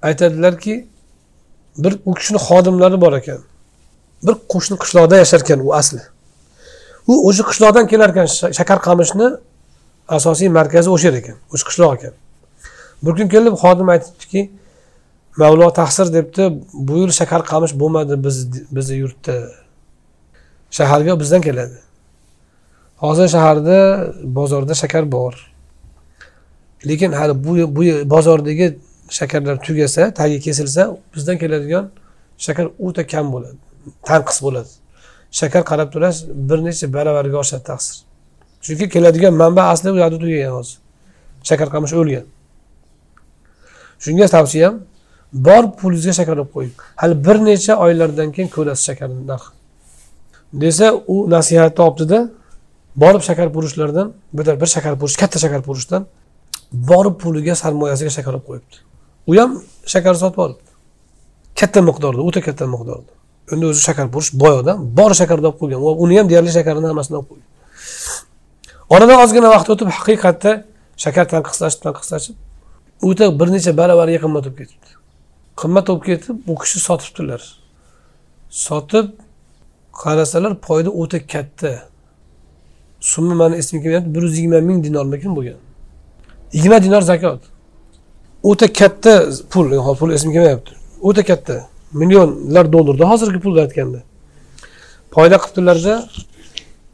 aytadilarki 0.09 0.75
bir 1.83 1.93
u 2.09 2.15
kishini 2.15 2.39
xodimlari 2.47 3.01
bor 3.05 3.13
ekan. 3.21 3.41
Bir 4.27 4.35
qo'shni 4.53 4.77
qishloqda 4.83 5.17
yashar 5.23 5.41
ekan 5.45 5.61
u 5.67 5.73
asli. 5.81 6.03
U 7.11 7.13
o'sha 7.29 7.45
qishloqdan 7.51 7.87
kelar 7.93 8.11
ekan 8.15 8.27
shakar 8.59 8.79
qamishni 8.87 9.29
asosiy 10.17 10.49
markazi 10.59 10.91
o'sha 10.95 11.09
yer 11.09 11.17
ekan 11.23 11.37
o'sha 11.55 11.65
qishloq 11.69 11.93
ekan. 11.99 12.15
Bir 13.05 13.13
kun 13.19 13.29
kelib 13.35 13.55
xodim 13.63 13.89
aytibdiki 13.95 14.43
mavlo 15.43 15.71
tahsir 15.81 16.13
debdi 16.17 16.43
bu 16.73 16.99
yil 17.03 17.13
shakar 17.21 17.43
qamish 17.53 17.75
bo'lmadi 17.81 18.15
biz 18.25 18.37
bizni 18.77 18.97
yurtda 19.03 19.37
shaharga 20.79 21.21
bizdan 21.21 21.41
keladi. 21.49 21.79
Hozir 23.05 23.29
shaharda 23.35 23.79
bozorda 24.39 24.75
shakar 24.83 25.13
bor. 25.13 25.35
Lekin 26.89 27.13
hali 27.13 27.35
bu 27.45 27.53
bu 27.77 27.83
bozordagi 28.11 28.67
shakarlar 29.19 29.57
tugasa 29.67 30.15
tagi 30.15 30.41
kesilsa 30.41 30.83
bizdan 31.15 31.37
keladigan 31.39 31.91
shakar 32.39 32.67
o'ta 32.87 33.07
kam 33.07 33.33
bo'ladi. 33.33 33.70
Tanqis 34.09 34.39
bo'ladi. 34.45 34.71
Shakar 35.39 35.63
qarab 35.71 35.89
turasiz 35.95 36.23
bir 36.49 36.59
necha 36.67 36.87
baravariga 36.97 37.39
oshadi 37.45 37.65
taqsir. 37.71 37.97
Chunki 38.65 38.87
keladigan 38.95 39.35
manba 39.43 39.63
asli 39.73 39.89
u 39.95 39.97
yoqda 40.03 40.19
tugagan 40.23 40.53
hozir 40.59 40.79
shakar 41.49 41.69
qamish 41.75 41.95
o'lgan. 42.01 42.27
Shunga 44.05 44.27
tavsiyam 44.37 44.75
bor 45.47 45.65
pulingizga 45.81 46.13
shakar 46.21 46.37
olib 46.37 46.53
qo'ying. 46.57 46.75
Hali 47.01 47.15
bir 47.27 47.37
necha 47.49 47.75
oylardan 47.85 48.29
keyin 48.35 48.49
ko'rasiz 48.57 48.85
shakarni 48.89 49.23
narxi 49.33 49.53
desa 50.53 50.87
u 51.07 51.31
nasihatni 51.31 51.85
olibdida 51.85 52.19
borib 52.97 53.23
shakar 53.29 53.53
purishlardan 53.53 54.13
bir 54.33 54.61
bir 54.61 54.67
shakar 54.67 54.99
purish 54.99 55.17
katta 55.17 55.39
shakar 55.39 55.63
purishdan 55.63 56.07
borib 56.73 57.17
puliga 57.23 57.55
sarmoyasiga 57.55 58.11
shakar 58.11 58.35
olib 58.35 58.47
qo'yibdi. 58.49 58.77
U 59.31 59.37
ham 59.41 59.51
shakar 59.87 60.15
sotib 60.15 60.39
olibdi. 60.45 60.71
Katta 61.61 61.81
miqdorda 61.89 62.21
o'ta 62.29 62.41
katta 62.41 62.67
miqdorda. 62.75 63.13
Endi 63.55 63.65
o'zi 63.71 63.81
shakar 63.89 64.07
purish 64.15 64.31
boy 64.43 64.55
odam 64.63 64.79
bor 64.99 65.13
shakarni 65.21 65.47
olib 65.51 65.59
qo'ygan 65.63 65.81
uni 66.05 66.19
ham 66.19 66.27
deyarli 66.31 66.53
shakarini 66.59 66.87
hammasini 66.91 67.17
olib 67.21 67.29
qo'ygan. 67.31 67.49
Oradan 68.95 69.19
ozgina 69.25 69.49
vaqt 69.55 69.69
o'tib 69.75 69.89
haqiqatda 69.97 70.53
shakar 71.05 71.27
tanqislashib 71.35 71.81
tanqislashib 71.87 72.37
o'ta 73.09 73.25
bir 73.41 73.49
necha 73.55 73.73
baravariga 73.81 74.21
qimmat 74.25 74.45
bo'lib 74.45 74.59
ketibdi. 74.61 74.91
Qimmat 75.61 75.85
bo'lib 75.89 76.05
ketib 76.11 76.37
u 76.53 76.55
kishi 76.63 76.79
sotibdilar. 76.89 77.43
Sotib 78.67 79.07
qarasalar 80.03 80.53
foyda 80.67 80.91
o'ta 81.03 81.19
katta. 81.33 81.73
Summa 83.01 83.35
mani 83.41 83.57
esimga 83.63 83.83
kelmayapti 83.85 84.15
bir 84.15 84.23
yuz 84.27 84.35
yigirma 84.39 84.61
ming 84.69 84.79
dinormikin 84.87 85.37
bo'lgan? 85.37 85.59
Yigirma 86.53 86.79
dinor 86.87 87.03
zakot. 87.11 87.41
O'ta 88.43 88.73
katta 88.81 89.13
pul 89.51 89.67
hozir 89.87 89.99
pul 90.01 90.11
esimga 90.17 90.35
kelmayapti. 90.35 90.73
O'ta 91.09 91.23
katta. 91.31 91.70
Millionlar 91.93 92.73
dollarda 92.73 93.11
hozirgi 93.11 93.41
pulda 93.45 93.61
aytganda. 93.67 94.01
Foyda 95.15 95.37
qilibdilarda 95.43 95.95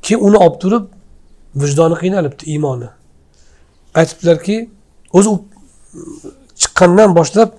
keyin 0.03 0.21
uni 0.27 0.37
olib 0.45 0.61
turib 0.63 0.85
vijdoni 1.63 1.97
qiynalibdi 2.03 2.43
iymoni 2.53 2.89
aytibdilarki 4.01 4.57
o'zi 5.19 5.31
chiqqandan 6.61 7.15
boshlab 7.19 7.51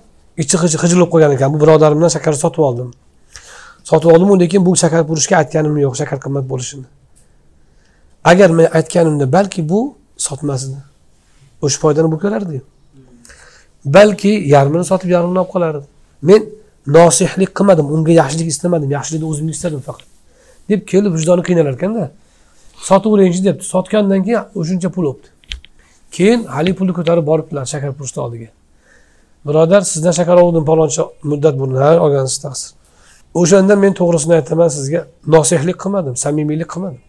ichi 0.42 0.56
hijilib 0.62 1.08
qolgan 1.12 1.32
ekan. 1.36 1.52
Bu 1.54 1.60
birodarimdan 1.62 2.10
shakar 2.16 2.34
sotib 2.44 2.62
oldim. 2.68 2.90
Sotib 3.90 4.10
oldimu 4.14 4.40
lekin 4.40 4.66
bu 4.66 4.76
shakar 4.82 5.02
purishga 5.10 5.36
aytganim 5.42 5.74
yo'q 5.84 5.94
shakar 6.00 6.18
qimmat 6.24 6.44
bo'lishini. 6.52 6.86
Agar 8.30 8.50
men 8.58 8.66
aytganimda 8.78 9.26
balki 9.36 9.68
bu 9.68 9.80
sotmas 10.26 10.64
edi. 10.66 10.78
O'sha 11.62 11.78
foydani 11.82 12.12
bu 12.12 12.18
ko'rardi. 12.24 12.62
Balki 13.84 14.32
yarmini 14.54 14.84
sotib 14.90 15.10
yarmini 15.16 15.38
olib 15.42 15.52
qolardi. 15.54 15.86
Men 16.22 16.40
nosihlik 16.96 17.50
qilmadim 17.58 17.86
unga 17.94 18.12
yaxshilik 18.22 18.48
istamadim 18.54 18.90
yaxshilikni 18.96 19.26
o'zimni 19.32 19.52
istadim 19.56 19.80
faqat. 19.88 20.06
Deb 20.70 20.80
kelib 20.92 21.12
vijdoni 21.16 21.42
qiynalar 21.48 21.74
ekanda 21.78 22.04
sotaveringchi 22.88 23.40
debdi. 23.46 23.62
Sotgandan 23.72 24.20
keyin 24.26 24.42
o'shuncha 24.60 24.88
pul 24.94 25.04
bo'libdi 25.08 25.28
keyin 26.12 26.44
haligi 26.44 26.76
pulni 26.76 26.92
ko'tarib 26.98 27.26
boribdilar 27.26 27.66
shakarpurushni 27.72 28.20
oldiga. 28.22 28.48
Birodar 29.46 29.82
sizdan 29.92 30.14
shakar 30.18 30.36
oldim 30.36 30.64
paloncha 30.64 31.02
muddat 31.30 31.58
burun 31.60 31.76
ha 31.82 31.90
olgansiz 32.04 32.38
taqsir. 32.44 32.70
O'shanda 33.40 33.76
men 33.76 33.92
to'g'risini 34.00 34.34
aytaman 34.40 34.68
sizga 34.68 35.00
nosihlik 35.34 35.76
qilmadim 35.82 36.16
samimiylik 36.24 36.68
qilmadim. 36.74 37.02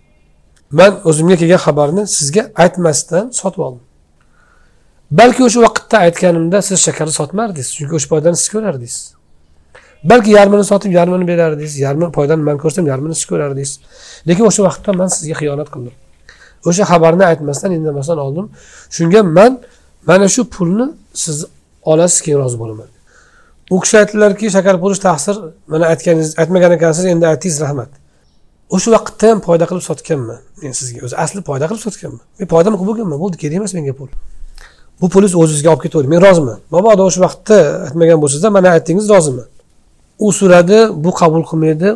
Man 0.80 0.94
o'zimga 1.10 1.36
kelgan 1.42 1.62
xabarni 1.68 2.04
sizga 2.18 2.44
aytmasdan 2.64 3.26
sotib 3.40 3.62
oldim. 3.68 3.84
Balki 5.20 5.42
o'sha 5.48 5.60
vaqtda 5.68 5.98
aytganimda 6.08 6.62
siz 6.70 6.78
shakarni 6.88 7.14
sotmardingiz 7.20 7.70
chunki 7.78 7.94
o'sha 7.98 8.08
foydani 8.12 8.38
siz 8.42 8.50
ko'rardingiz 8.56 8.98
balki 10.04 10.32
yarmini 10.32 10.64
sotib 10.64 10.92
yarmini 10.92 11.28
berardingiz 11.28 11.80
yarmi 11.80 12.12
foydani 12.12 12.44
man 12.44 12.58
ko'rsam 12.58 12.88
yarmini 12.88 13.16
siz 13.16 13.26
ko'rardingiz 13.32 13.80
lekin 14.28 14.44
o'sha 14.50 14.64
vaqtda 14.68 14.94
man 14.94 15.08
sizga 15.16 15.36
xiyonat 15.42 15.70
qildim. 15.74 15.96
O'sha 16.70 16.84
xabarni 16.92 17.26
aytmasdan 17.32 17.72
indamasdan 17.78 18.18
oldim. 18.18 18.50
Shunga 18.96 19.24
man 19.24 19.60
mana 20.10 20.28
shu 20.36 20.42
pulni 20.56 20.86
siz 21.14 21.46
olasiz 21.92 22.22
keyin 22.22 22.40
rozi 22.40 22.58
bo'laman. 22.60 22.90
U 23.70 23.80
kishi 23.84 23.98
aytdilarki 24.02 24.52
shakar 24.56 24.76
purish 24.84 25.02
taqsir 25.08 25.36
mana 25.68 25.86
aytganingiz 25.92 26.30
aytmagan 26.42 26.72
ekansiz 26.78 27.06
endi 27.06 27.28
aytdingiz 27.28 27.62
rahmat. 27.66 27.92
O'sha 28.76 28.90
vaqtda 28.96 29.30
ham 29.32 29.40
foyda 29.48 29.66
qilib 29.70 29.86
sotganman 29.90 30.40
men 30.62 30.74
sizga. 30.80 31.00
O'zi 31.06 31.16
asli 31.24 31.40
foyda 31.50 31.66
qilib 31.70 31.84
sotganman. 31.88 32.24
Men 32.40 32.48
foydam 32.54 32.74
qilib 32.80 32.90
bo'lganman 32.92 33.20
bo'ldi 33.24 33.38
kerak 33.42 33.56
emas 33.62 33.74
menga 33.78 33.94
pul. 34.00 34.10
Bu 35.02 35.06
pulingiz 35.14 35.36
o'zingizga 35.42 35.70
olib 35.74 35.84
ketavering 35.86 36.12
men 36.14 36.22
roziman. 36.28 36.60
Mabodo 36.74 37.08
o'sha 37.10 37.22
vaqtda 37.28 37.58
aytmagan 37.88 38.18
bo'lsangiz 38.24 38.54
mana 38.58 38.70
aytdingiz 38.78 39.08
roziman. 39.14 39.48
U 40.26 40.28
so'radi 40.40 40.80
bu 41.04 41.12
qabul 41.22 41.44
qilmaydi. 41.50 41.90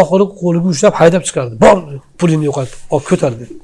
Oxiri 0.00 0.24
qo'liga 0.40 0.68
ushlab 0.74 0.94
haydab 1.00 1.22
chiqardi. 1.28 1.54
Bor 1.64 1.76
pulingni 2.18 2.44
yo'qotib 2.50 2.78
olib 2.94 3.06
ko'tar 3.10 3.32
dedi. 3.40 3.54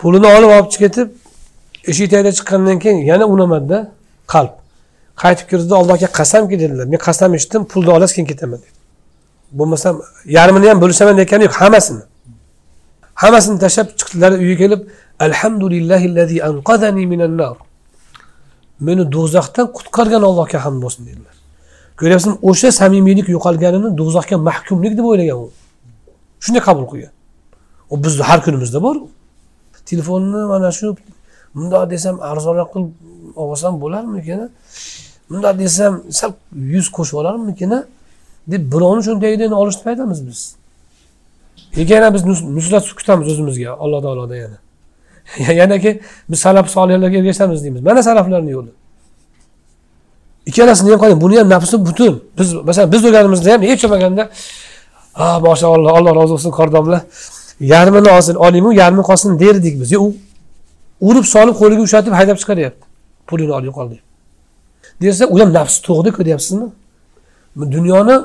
Pulini 0.00 0.28
olib 0.36 0.50
olib 0.56 0.70
ketib 0.82 1.08
eshik 1.90 2.10
tagida 2.12 2.32
chiqqandan 2.38 2.78
keyin 2.82 2.98
yana 3.10 3.24
unamadida 3.34 3.78
qalb. 4.32 4.52
Qaytib 5.22 5.46
kirdida 5.50 5.74
allohga 5.80 6.08
qasamki 6.18 6.56
dedilar 6.62 6.86
men 6.92 7.00
qasam 7.08 7.30
ichdim 7.38 7.62
pulni 7.72 7.90
olasiz 7.96 8.14
keyin 8.16 8.28
ketaman 8.32 8.58
dedi. 8.64 8.72
Bo'lmasam 9.58 9.94
yarmini 10.36 10.66
ham 10.70 10.78
bo'lishaman 10.84 11.16
degani 11.20 11.42
yo'q 11.48 11.56
hammasini. 11.62 12.02
Hammasini 13.22 13.58
tashlab 13.64 13.88
chiqdilar 13.98 14.32
uyga 14.42 14.56
kelib 14.62 14.80
alhamdulillahi 15.26 16.36
anqazani 16.50 17.04
minan 17.12 17.32
nar 17.40 17.56
meni 18.86 19.04
do'zaxdan 19.16 19.66
qutqargan 19.76 20.22
allohga 20.28 20.58
hamd 20.64 20.78
bo'lsin 20.84 21.02
dedilar. 21.08 21.36
Ko'ryapsizmi 22.02 22.36
o'sha 22.50 22.68
samimiylik 22.80 23.26
yo'qolganini 23.34 23.88
do'zaxga 24.00 24.36
mahkumlik 24.48 24.92
deb 24.98 25.06
o'ylagan 25.10 25.38
u. 25.44 25.48
Shunday 26.44 26.62
qabul 26.68 26.86
qilgan. 26.92 27.12
U 27.92 27.94
bizni 28.04 28.22
har 28.30 28.38
kunimizda 28.44 28.78
bor 28.86 28.96
telefonni 29.90 30.40
mana 30.52 30.70
shu 30.78 30.86
bundoq 31.54 31.90
desam 31.92 32.16
arzonroq 32.30 32.68
qilib 32.74 32.90
olsam 33.42 33.72
bo'larmikin 33.82 34.40
bundoq 35.30 35.54
desam 35.62 35.92
sal 36.18 36.32
yuz 36.74 36.86
qo'shib 36.96 37.16
olarmikin 37.22 37.70
deb 38.52 38.62
birovni 38.72 39.02
cho'ntagidan 39.08 39.52
olishni 39.62 39.86
aytamiz 39.92 40.20
biz. 40.28 40.40
Lekin 41.76 41.94
yana 41.94 42.14
biz 42.14 42.22
nusrat 42.56 42.84
kutamiz 42.98 43.26
o'zimizga 43.32 43.70
alloh 43.84 44.00
taolodan 44.02 44.38
yana. 44.44 44.58
Yanaki 45.60 46.00
biz 46.30 46.38
salaf 46.38 46.66
solihlarga 46.70 47.18
ergashamiz 47.18 47.64
deymiz. 47.64 47.82
Mana 47.82 48.02
salaflarni 48.02 48.50
yo'li. 48.50 48.72
Ikkalasini 50.46 50.90
ham 50.92 51.00
qarang 51.02 51.20
buni 51.20 51.38
ham 51.38 51.48
nafsi 51.48 51.86
butun. 51.86 52.14
Biz 52.38 52.54
masalan 52.54 52.92
biz 52.92 53.04
o'rganimizda 53.04 53.52
ham 53.52 53.62
hech 53.62 53.82
bo'lmaganda 53.84 54.22
ha 55.20 55.40
mashaalloh 55.46 55.92
alloh 55.98 56.12
rozi 56.18 56.32
bo'lsin 56.34 56.50
kordomlar 56.58 57.00
yarmini 57.60 58.08
olsin 58.16 58.34
olingu 58.34 58.70
yarmi 58.82 59.02
qolsin 59.08 59.30
derdik 59.42 59.74
biz. 59.80 59.92
U 59.92 60.14
urib 61.08 61.26
solib 61.34 61.54
qo'liga 61.60 61.82
ushlatib 61.86 62.12
haydab 62.18 62.36
chiqaryapti. 62.42 62.84
Pulini 63.28 63.52
oling 63.58 63.74
qol 63.78 63.86
deb 63.92 64.02
desa 65.02 65.26
u 65.26 65.40
ham 65.40 65.52
nafsi 65.52 65.82
tug'di 65.86 66.10
ko'ryapsizmi? 66.18 66.68
Dunyoni 67.74 68.16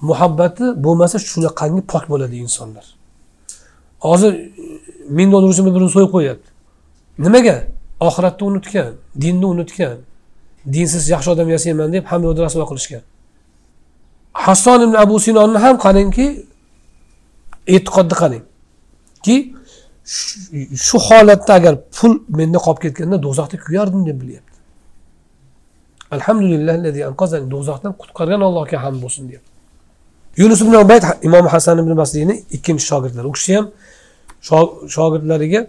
muhabbati 0.00 0.64
bo'lmasa 0.84 1.16
shunaqangi 1.18 1.82
pok 1.92 2.04
bo'ladi 2.12 2.36
insonlar. 2.44 2.86
Hozir 4.08 4.32
ming 5.18 5.32
dollar 5.32 5.48
uchun 5.48 5.64
bir 5.66 5.74
birini 5.74 5.90
so'yib 5.96 6.10
qo'yyapti 6.16 6.48
nimaga? 7.24 7.56
Oxiratni 8.08 8.44
unutgan 8.50 8.88
dinni 9.22 9.46
unutgan. 9.54 9.98
Dinsiz 10.74 11.04
yaxshi 11.14 11.30
odam 11.34 11.48
yasayman 11.56 11.88
deb 11.96 12.04
hamma 12.10 12.24
yoqda 12.28 12.42
rasvo 12.46 12.64
qilishgan. 12.70 13.02
Hasson 14.44 14.80
ibn 14.86 14.94
abu 15.04 15.16
sinonni 15.26 15.58
ham 15.64 15.76
qarangki 15.84 16.26
e'tiqodni 17.74 18.14
qarangki 18.22 19.36
shu 20.86 20.96
holatda 21.06 21.52
agar 21.58 21.74
pul 21.96 22.12
menda 22.38 22.58
qolib 22.64 22.80
ketganda 22.84 23.16
do'zaxda 23.26 23.56
kuyardim 23.64 24.02
deb 24.08 24.16
bilyapti. 24.22 24.56
Alhamdulillah 26.16 26.74
do'zaxdan 27.54 27.92
qutqargan 28.00 28.40
allohga 28.48 28.78
hamd 28.84 28.98
bo'lsin 29.04 29.24
deyapti 29.30 29.56
yunus 30.36 30.60
ibn 30.60 30.74
ubayd 30.74 31.04
imom 31.22 31.46
hasan 31.46 31.78
ibn 31.78 31.92
masliyni 32.02 32.44
ikkinchi 32.56 32.84
shogirdlari. 32.90 33.26
U 33.26 33.32
kishi 33.32 33.56
ham 33.56 33.66
shogirdlariga 34.94 35.60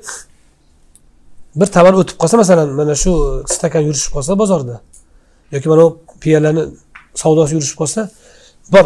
bir 1.60 1.68
tovar 1.76 1.94
o'tib 2.02 2.18
qolsa 2.22 2.36
masalan 2.44 2.70
mana 2.80 2.96
shu 3.04 3.12
stakan 3.54 3.84
yurishib 3.88 4.12
qolsa 4.16 4.32
bozorda 4.42 4.76
yoki 5.54 5.68
mana 5.70 5.82
bu 5.86 5.90
piyalani 6.24 6.64
savdosi 7.22 7.54
yurishib 7.58 7.78
qolsa 7.82 8.02
bor 8.74 8.86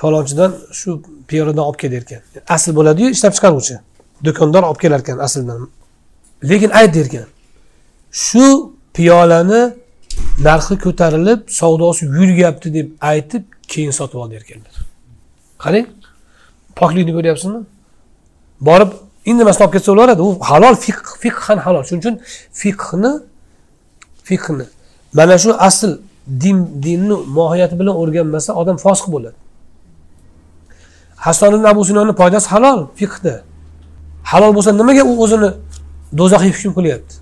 palonchidan 0.00 0.50
shu 0.80 0.90
piyoladan 1.28 1.64
olib 1.68 1.78
kel 1.82 1.90
derkan 1.96 2.20
asl 2.56 2.70
bo'ladiyu 2.78 3.08
ishlab 3.16 3.34
chiqaruvchi 3.36 3.76
do'kondor 4.24 4.62
olib 4.62 4.80
kelar 4.80 5.00
ekan 5.00 5.18
asldan. 5.18 5.68
Lekin 6.50 6.70
ayt 6.70 6.94
derkan 6.94 7.26
shu 8.12 8.72
piyolani 8.94 9.62
narxi 10.46 10.78
ko'tarilib 10.84 11.40
savdosi 11.60 12.04
yurgyapti 12.18 12.74
deb 12.74 12.88
aytib 13.00 13.44
keyin 13.72 13.90
sotib 13.98 14.18
ol 14.22 14.30
derkanlar. 14.30 14.74
Qarang 15.64 15.86
poklikni 16.78 17.12
ko'ryapsizmi? 17.16 17.60
Borib 18.68 18.90
indamasdan 19.30 19.64
olib 19.64 19.74
ketsa 19.76 19.88
bo'laveradi 19.92 20.22
u 20.26 20.28
halol 20.50 20.76
fiqh 20.84 21.02
fiqhan 21.22 21.58
halol. 21.66 21.82
Shuning 21.88 22.02
uchun 22.04 22.16
fiqhni 22.62 23.12
fiqhni. 24.28 24.66
Mana 25.18 25.36
shu 25.42 25.50
asl 25.68 25.90
din 26.42 26.58
dinni 26.84 27.16
mohiyati 27.38 27.74
bilan 27.80 27.94
o'rganmasa 28.02 28.50
odam 28.60 28.76
fosiq 28.84 29.08
bo'ladi. 29.14 29.38
Hasan 31.24 31.52
ibn 31.56 31.64
abu 31.72 31.82
sinoni 31.88 32.12
foydasi 32.20 32.48
halol 32.54 32.80
fiqhda. 33.00 33.34
Halol 34.30 34.52
bo'lsa 34.56 34.70
nimaga 34.80 35.02
u 35.10 35.12
o'zini 35.24 35.50
do'zaxga 36.18 36.50
hukm 36.56 36.72
qilyapti? 36.78 37.14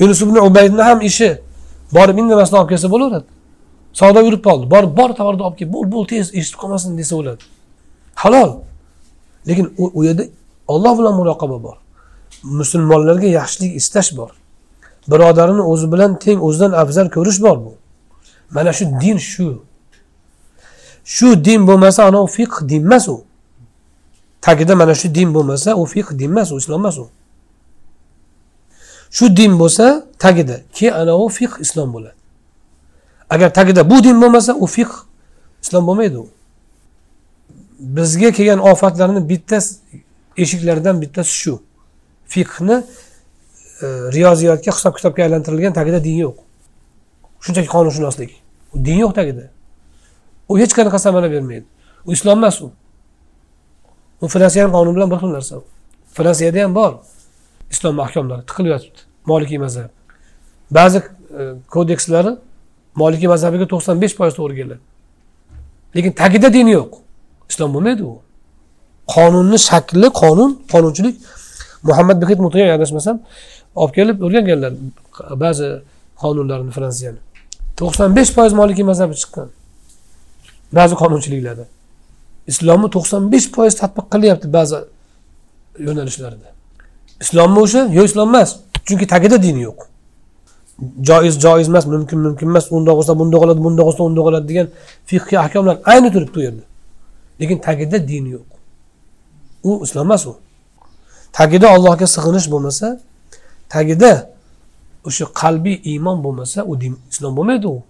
Yunus 0.00 0.20
ibn 0.24 0.36
ubaydni 0.48 0.82
ham 0.88 0.98
ishi 1.10 1.30
borib 1.96 2.16
indamasdan 2.22 2.58
olib 2.60 2.70
kelsa 2.72 2.88
bo'laveradi. 2.94 3.28
Savdo 4.00 4.20
yurib 4.26 4.42
qoldi. 4.46 4.64
Borib 4.74 4.92
bor 4.98 5.10
tovarni 5.18 5.42
olib 5.48 5.56
kel 5.58 5.68
bo'l 5.74 5.86
bo'l 5.94 6.04
tez 6.12 6.26
eshitib 6.38 6.58
qolmasin 6.62 6.90
desa 7.00 7.14
bo'ladi. 7.18 7.42
Halol. 8.22 8.50
Lekin 9.48 9.66
u 9.98 10.04
yerda 10.08 10.24
olloh 10.68 10.98
bilan 10.98 11.14
muloqaba 11.14 11.62
bor. 11.62 11.76
Musulmonlarga 12.42 13.26
yaxshilik 13.26 13.76
istash 13.76 14.16
bor. 14.16 14.30
Birodarini 15.10 15.62
o'zi 15.62 15.92
bilan 15.92 16.18
teng 16.18 16.38
o'zidan 16.46 16.72
afzal 16.72 17.08
ko'rish 17.10 17.42
bor 17.42 17.56
bu. 17.64 17.72
Mana 18.50 18.72
shu 18.72 18.84
din 19.00 19.18
shu. 19.18 19.62
Shu 21.04 21.44
din 21.44 21.66
bo'lmasa 21.66 22.04
anavi 22.04 22.28
fiqh 22.36 22.68
din 22.68 22.82
emas 22.84 23.08
u. 23.08 23.24
Tagida 24.40 24.74
mana 24.74 24.94
shu 24.94 25.08
din 25.14 25.34
bo'lmasa 25.34 25.74
u 25.76 25.84
fiqh 25.86 26.10
din 26.18 26.30
emas 26.30 26.52
u 26.52 26.56
islom 26.56 26.80
emas 26.80 26.98
u. 26.98 27.08
Shu 29.10 29.36
din 29.36 29.52
bo'lsa 29.60 30.06
tagida 30.18 30.56
keyin 30.74 30.92
anavi 30.92 31.28
fiqh 31.38 31.54
islom 31.64 31.92
bo'ladi. 31.94 32.16
Agar 33.30 33.52
tagida 33.52 33.90
bu 33.90 34.04
din 34.04 34.20
bo'lmasa 34.22 34.52
u 34.54 34.66
fiqh 34.66 34.94
islom 35.62 35.86
bo'lmaydi 35.86 36.16
u. 36.16 36.26
Bizga 37.78 38.30
kelgan 38.32 38.58
ofatlarni 38.58 39.28
bitta 39.28 39.58
eshiklaridan 40.36 41.00
bittasi 41.02 41.32
shu. 41.42 41.54
Fiqhni 42.26 42.76
e, 43.82 43.86
riyoziyotga 44.16 44.72
hisob 44.72 44.96
kitobga 44.96 45.22
aylantirilgan 45.26 45.72
tagida 45.72 46.04
din 46.04 46.16
yo'q. 46.24 46.36
Shunchaki 47.40 47.68
qonunshunoslik. 47.68 48.30
Din 48.74 48.98
yo'q 49.04 49.14
tagida. 49.14 49.50
U 50.48 50.58
hech 50.58 50.74
qanaqa 50.78 50.98
samara 50.98 51.30
bermaydi. 51.30 51.66
U 52.06 52.12
islom 52.12 52.38
emas 52.38 52.62
u. 52.62 52.72
U 54.20 54.28
fransiyani 54.28 54.72
qonuni 54.72 54.96
bilan 54.96 55.10
bir 55.10 55.18
xil 55.22 55.32
narsa 55.36 55.60
fransiyada 56.14 56.64
ham 56.64 56.74
bor. 56.74 56.94
Islom 57.70 57.94
mahkamlari 57.94 58.46
tiqilib 58.46 58.70
yotibdi 58.74 59.00
molikiy 59.26 59.58
mazhab. 59.58 59.90
Ba'zi 60.70 60.98
e, 60.98 61.52
kodekslari 61.74 62.36
molikiy 62.94 63.28
mazhabiga 63.28 63.66
to'qson 63.72 64.00
besh 64.02 64.14
foiz 64.18 64.34
to'g'ri 64.38 64.54
keladi. 64.60 64.80
Lekin 65.96 66.12
tagida 66.12 66.52
din 66.52 66.68
yo'q. 66.76 67.00
Islom 67.50 67.74
bo'lmaydi 67.74 68.02
u. 68.02 68.14
qonunni 69.14 69.58
shakli 69.68 70.08
qonun 70.22 70.50
qonunchilik. 70.72 71.16
Muhammad 71.88 72.16
behid 72.22 72.38
mutiya 72.44 72.74
adashmasam 72.78 73.16
olib 73.82 73.92
kelib 73.96 74.16
o'rganganlar 74.26 74.72
ba'zi 75.44 75.68
qonunlarni 76.22 76.72
fransiyani. 76.78 77.20
to'qson 77.78 78.08
besh 78.16 78.30
foiz 78.36 78.52
molikiy 78.60 78.84
mazhabi 78.90 79.14
chiqqan 79.20 79.48
ba'zi 80.78 80.94
qonunchiliklarda. 81.02 81.64
Islomni 82.52 82.88
to'qson 82.96 83.22
besh 83.32 83.48
foiz 83.54 83.74
tadbiq 83.82 84.06
qilyapti 84.14 84.46
ba'zi 84.56 84.78
yo'nalishlarda. 85.86 86.48
Islommi 87.24 87.58
o'sha? 87.64 87.82
Yo'q 87.96 88.06
islom 88.10 88.28
emas. 88.32 88.50
Chunki 88.86 89.06
tagida 89.12 89.36
din 89.46 89.56
yo'q. 89.66 89.78
Joiz 91.08 91.34
joiz 91.44 91.68
emas 91.72 91.84
mumkin 91.94 92.18
mumkin 92.26 92.46
emas. 92.52 92.64
Undoq 92.76 92.94
bo'lsa 92.98 93.12
bundoq 93.20 93.40
bo'ladi 93.42 93.60
bundoq 93.66 93.86
bo'lsa 93.88 94.02
undoq 94.08 94.24
bo'ladi 94.28 94.46
degan 94.50 94.66
fiqhiy 95.10 95.38
ahkomlar 95.44 95.76
ayni 95.92 96.08
turibdi 96.14 96.36
u 96.40 96.42
yerda. 96.46 96.64
Lekin 97.40 97.58
tagida 97.66 97.98
din 98.10 98.24
yo'q. 98.34 98.53
U 99.64 99.80
islom 99.84 100.06
emas 100.06 100.26
u. 100.26 100.34
Tagida 101.32 101.68
allohga 101.74 102.06
sig'inish 102.14 102.46
bo'lmasa 102.52 102.88
tagida 103.74 104.12
o'sha 105.08 105.24
qalbiy 105.40 105.76
iymon 105.90 106.18
bo'lmasa 106.24 106.64
u 106.70 106.72
din 106.82 106.94
islom 107.12 107.32
bo'lmaydi 107.38 107.66
u. 107.66 107.82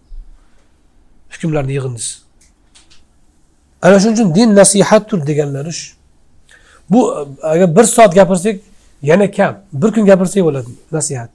Hukmlarni 1.33 1.73
yig'indisi. 1.79 2.15
Ana 3.85 3.97
shuning 4.01 4.17
uchun 4.17 4.35
din 4.35 4.49
nasihatdir 4.61 5.27
deganlari 5.29 5.73
shu. 5.81 5.97
Bu 6.91 7.01
agar 7.43 7.77
bir 7.77 7.85
soat 7.85 8.15
gapirsak 8.15 8.57
yana 9.03 9.31
kam. 9.31 9.55
Bir 9.73 9.91
kun 9.95 10.05
gapirsak 10.11 10.43
bo'ladi 10.45 10.71
nasihat. 10.93 11.31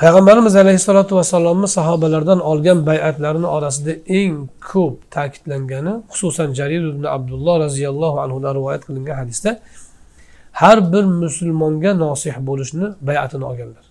Payg'ambarimiz 0.00 0.56
alayhissalotu 0.56 1.16
vassalomni 1.16 1.68
sahobalardan 1.68 2.40
olgan 2.50 2.78
bay'atlarini 2.86 3.48
orasida 3.56 3.92
eng 4.20 4.34
ko'p 4.70 4.94
ta'kidlangani 5.14 5.92
xususan 6.12 6.48
jarir 6.58 6.82
ibn 6.92 7.04
abdulloh 7.16 7.54
roziyallohu 7.64 8.20
anhudan 8.24 8.52
rivoyat 8.58 8.82
qilingan 8.86 9.16
hadisda 9.22 9.50
har 10.60 10.92
bir 10.92 11.04
musulmonga 11.04 11.94
nosih 12.04 12.34
bo'lishni 12.48 12.86
bay'atini 13.08 13.44
olganlar. 13.50 13.84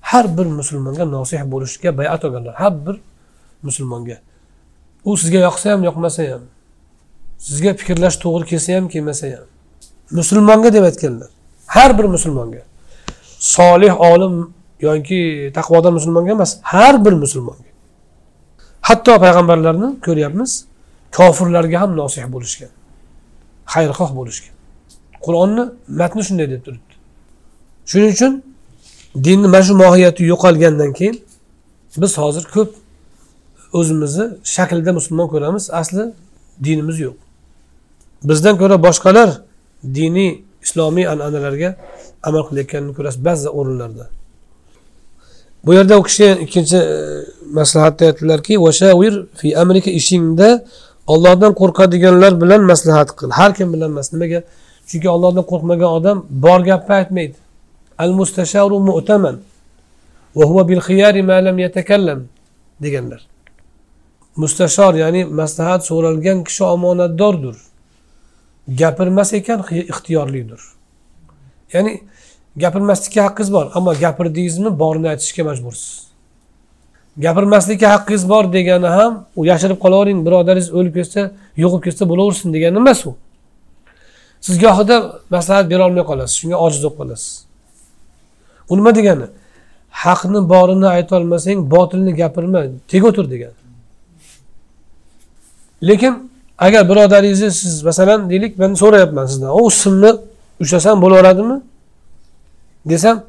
Har 0.00 0.38
bir 0.38 0.46
musulmonga 0.58 1.04
nosih 1.04 1.40
bo'lishga 1.52 1.98
bay'at 1.98 2.24
olganlar. 2.24 2.54
Har 2.54 2.86
bir 2.86 2.96
musulmonga. 3.62 4.16
U 5.04 5.16
sizga 5.16 5.38
yoqsa 5.38 5.72
ham 5.72 5.82
yoqmasa 5.88 6.22
ham. 6.32 6.42
Sizga 7.38 7.74
fikrlash 7.80 8.16
to'g'ri 8.24 8.44
kelsa 8.50 8.70
ham 8.76 8.88
kelmasa 8.88 9.26
ham. 9.26 9.46
Musulmonga 10.10 10.72
deb 10.76 10.84
aytganlar. 10.90 11.30
Har 11.66 11.98
bir 11.98 12.04
musulmonga. 12.04 12.62
Solih 13.38 14.00
olim 14.00 14.55
yoki 14.80 15.50
taqvodor 15.56 15.92
musulmonga 15.98 16.32
emas 16.32 16.58
har 16.62 17.04
bir 17.04 17.12
musulmonga. 17.12 17.70
Hatto 18.88 19.12
payg'ambarlarni 19.24 19.88
ko'ryapmiz 20.06 20.50
kofirlarga 21.16 21.76
ham 21.82 21.90
nosih 22.00 22.24
bo'lishgan 22.34 22.72
xayrixoh 23.74 24.10
bo'lishgan. 24.18 24.54
Qur'onni 25.24 25.64
matni 26.00 26.22
shunday 26.28 26.46
deb 26.52 26.60
turibdi. 26.66 26.94
Shuning 27.90 28.12
uchun 28.16 28.32
dinni 29.26 29.48
mana 29.54 29.64
shu 29.68 29.74
mohiyati 29.82 30.22
yo'qolgandan 30.32 30.90
keyin 30.98 31.16
biz 32.02 32.12
hozir 32.22 32.44
ko'p 32.54 32.70
o'zimizni 33.78 34.26
shaklda 34.54 34.90
musulmon 34.98 35.28
ko'ramiz 35.32 35.64
asli 35.80 36.04
dinimiz 36.66 36.96
yo'q. 37.06 37.16
Bizdan 38.28 38.54
ko'ra 38.60 38.76
boshqalar 38.86 39.28
diniy 39.98 40.30
islomiy 40.64 41.06
an'analarga 41.12 41.70
amal 42.28 42.42
qilayotganini 42.48 42.92
ko'rasiz 42.98 43.20
ba'zi 43.28 43.48
o'rinlarda. 43.58 44.04
Bu 45.66 45.74
yerda 45.74 45.98
u 45.98 46.02
kishi 46.02 46.30
ikkinchi 46.44 46.76
e, 46.76 47.24
maslahatda 47.58 48.06
aytdilarki 48.06 48.60
vashavir 48.60 49.26
fi 49.34 49.58
amrika 49.58 49.90
ishingda 49.90 50.64
ollohdan 51.06 51.52
qo'rqadiganlar 51.60 52.32
bilan 52.42 52.62
maslahat 52.72 53.10
qil. 53.18 53.30
Har 53.30 53.54
kim 53.54 53.72
bilan 53.72 53.90
emas. 53.90 54.12
Nimaga? 54.12 54.42
Chunki 54.88 55.08
ollohdan 55.16 55.44
qo'rqmagan 55.50 55.90
odam 55.98 56.26
bor 56.30 56.60
gapni 56.60 56.94
aytmaydi. 57.00 57.36
Al 57.98 58.12
mustasharu 58.20 58.76
mu'taman 58.90 59.36
va 60.36 60.44
huwa 60.50 60.68
bil 60.68 60.80
khiyari 60.88 61.22
ma 61.22 61.36
lam 61.46 61.58
yatakallam 61.58 62.20
deganlar. 62.82 63.20
Mustashor 64.36 64.94
ya'ni 64.94 65.24
maslahat 65.24 65.82
so'ralgan 65.90 66.38
kishi 66.44 66.64
omonatdordir. 66.64 67.56
Gapirmas 68.80 69.32
ekan 69.38 69.60
ixtiyorlidir. 69.92 70.60
Ya'ni 71.72 71.92
gapirmaslikka 72.62 73.24
haqqingiz 73.26 73.52
bor 73.52 73.66
ammo 73.74 73.92
gapirdingizmi 74.04 74.78
borini 74.78 75.08
aytishga 75.12 75.44
majbursiz. 75.44 76.06
Gapirmaslikka 77.24 77.86
haqqingiz 77.94 78.28
bor 78.28 78.44
degani 78.52 78.86
ham 78.86 79.12
u 79.36 79.46
yashirib 79.50 79.78
qolavering 79.84 80.20
birodaringiz 80.26 80.70
o'lib 80.78 80.94
ketsa 80.98 81.20
yo'qib 81.62 81.82
ketsa 81.86 82.02
bo'laversin 82.10 82.48
degani 82.56 82.76
emas 82.82 83.00
u. 83.06 83.12
Siz 84.46 84.56
gohida 84.64 84.96
maslahat 85.34 85.66
berolmay 85.72 86.04
qolasiz 86.10 86.34
shunga 86.40 86.56
ojiz 86.66 86.80
bo'lib 86.84 86.96
qolasiz. 87.00 87.32
U 88.70 88.72
nima 88.78 88.94
degani? 88.98 89.26
Haqni 90.04 90.40
borini 90.52 90.88
aytolmasang 90.96 91.58
botilni 91.74 92.12
gapirma 92.20 92.60
teg 92.90 93.02
o'tir 93.08 93.26
degani. 93.34 93.58
Lekin 95.88 96.14
agar 96.58 96.82
birodaringizni 96.90 97.50
siz 97.60 97.82
masalan 97.88 98.30
deylik 98.30 98.58
man 98.58 98.74
so'rayapman 98.82 99.26
sizdan 99.26 99.50
u 99.60 99.70
simni 99.70 100.10
ushlasam 100.62 100.96
bo'laveradimi? 101.04 101.56
Desam 102.90 103.24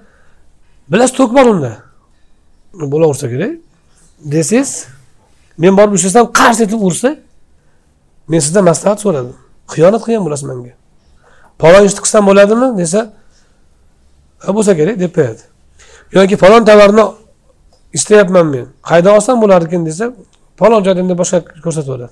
bilasiz 0.92 1.16
to'k 1.18 1.32
bor 1.38 1.46
unda. 1.46 1.72
Bo'laversa 2.74 3.30
kerak. 3.34 3.54
Desangiz 4.34 4.88
men 5.58 5.78
borib 5.78 5.94
ushlasam 5.98 6.32
qars 6.40 6.62
etib 6.66 6.82
ursa 6.90 7.10
men 8.28 8.40
sizdan 8.40 8.64
maslahat 8.64 9.00
so'radim. 9.06 9.36
Xiyonat 9.74 10.02
qilgan 10.06 10.24
bo'lasiz 10.26 10.46
menga. 10.50 10.74
Palon 11.62 11.84
ishni 11.90 12.02
qilsam 12.06 12.24
bo'ladimi? 12.30 12.68
Desa 12.82 13.02
bo'lsa 14.58 14.72
kerak 14.80 15.00
deb 15.04 15.12
qo'yadi. 15.18 15.44
Yoki 16.18 16.36
falon 16.44 16.64
tovarni 16.70 17.06
istayapman 17.98 18.48
men. 18.54 18.66
Qayerdan 18.90 19.14
olsam 19.18 19.42
bo'larkan 19.44 19.82
desa 19.90 20.06
falon 20.60 20.82
joydan 20.86 21.06
deb 21.10 21.18
boshqa 21.22 21.40
ko'rsatib 21.66 22.10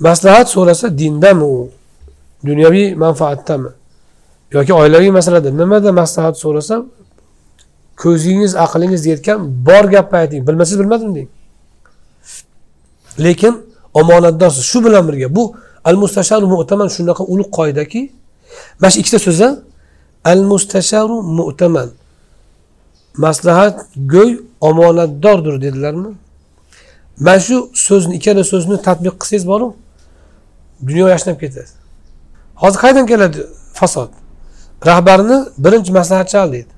maslahat 0.00 0.46
so'rasa 0.54 0.98
dindami 0.98 1.44
u? 1.44 1.70
Dunyoviy 2.44 2.94
manfaatdami? 2.94 3.68
Yoki 4.54 4.72
oilaviy 4.80 5.10
masalada 5.18 5.50
nimada 5.60 5.90
maslahat 6.00 6.36
so'rasam 6.44 6.80
ko'zingiz 8.02 8.52
aqlingiz 8.64 9.02
yetgan 9.12 9.38
bor 9.66 9.84
gapni 9.94 10.16
ayting. 10.22 10.40
Bilmasangiz 10.48 10.78
bilmadim 10.82 11.10
deng. 11.16 11.28
Lekin 13.24 13.54
omonatdorsiz 14.00 14.64
shu 14.70 14.78
bilan 14.86 15.04
birga 15.08 15.28
bu 15.36 15.44
al 15.88 15.96
mustasharu 16.02 16.46
mu'taman 16.54 16.88
shunaqa 16.96 17.22
ulug' 17.32 17.52
qoidaki 17.58 18.02
mana 18.80 18.90
shu 18.92 18.98
ikkita 19.02 19.18
so'zi 19.26 19.48
al 20.32 20.40
mustasharu 20.50 21.16
mu'taman. 21.38 21.88
Maslahat 23.24 23.76
go'y 24.14 24.32
omonatdordir 24.68 25.54
dedilarmi? 25.64 26.10
Mana 27.26 27.40
shu 27.46 27.56
so'zni 27.86 28.12
ikkala 28.18 28.42
so'zni 28.52 28.76
tadbiq 28.88 29.14
qilsangiz 29.20 29.44
boru 29.52 29.66
dunyo 30.88 31.06
yashnab 31.14 31.36
ketadi. 31.42 31.70
Hozir 32.62 32.78
qayerdan 32.82 33.06
keladi 33.12 33.40
fasod? 33.78 34.10
Rahbarni 34.88 35.36
birinchi 35.64 35.92
maslahatchi 35.98 36.36
al 36.42 36.52
deydi. 36.52 36.72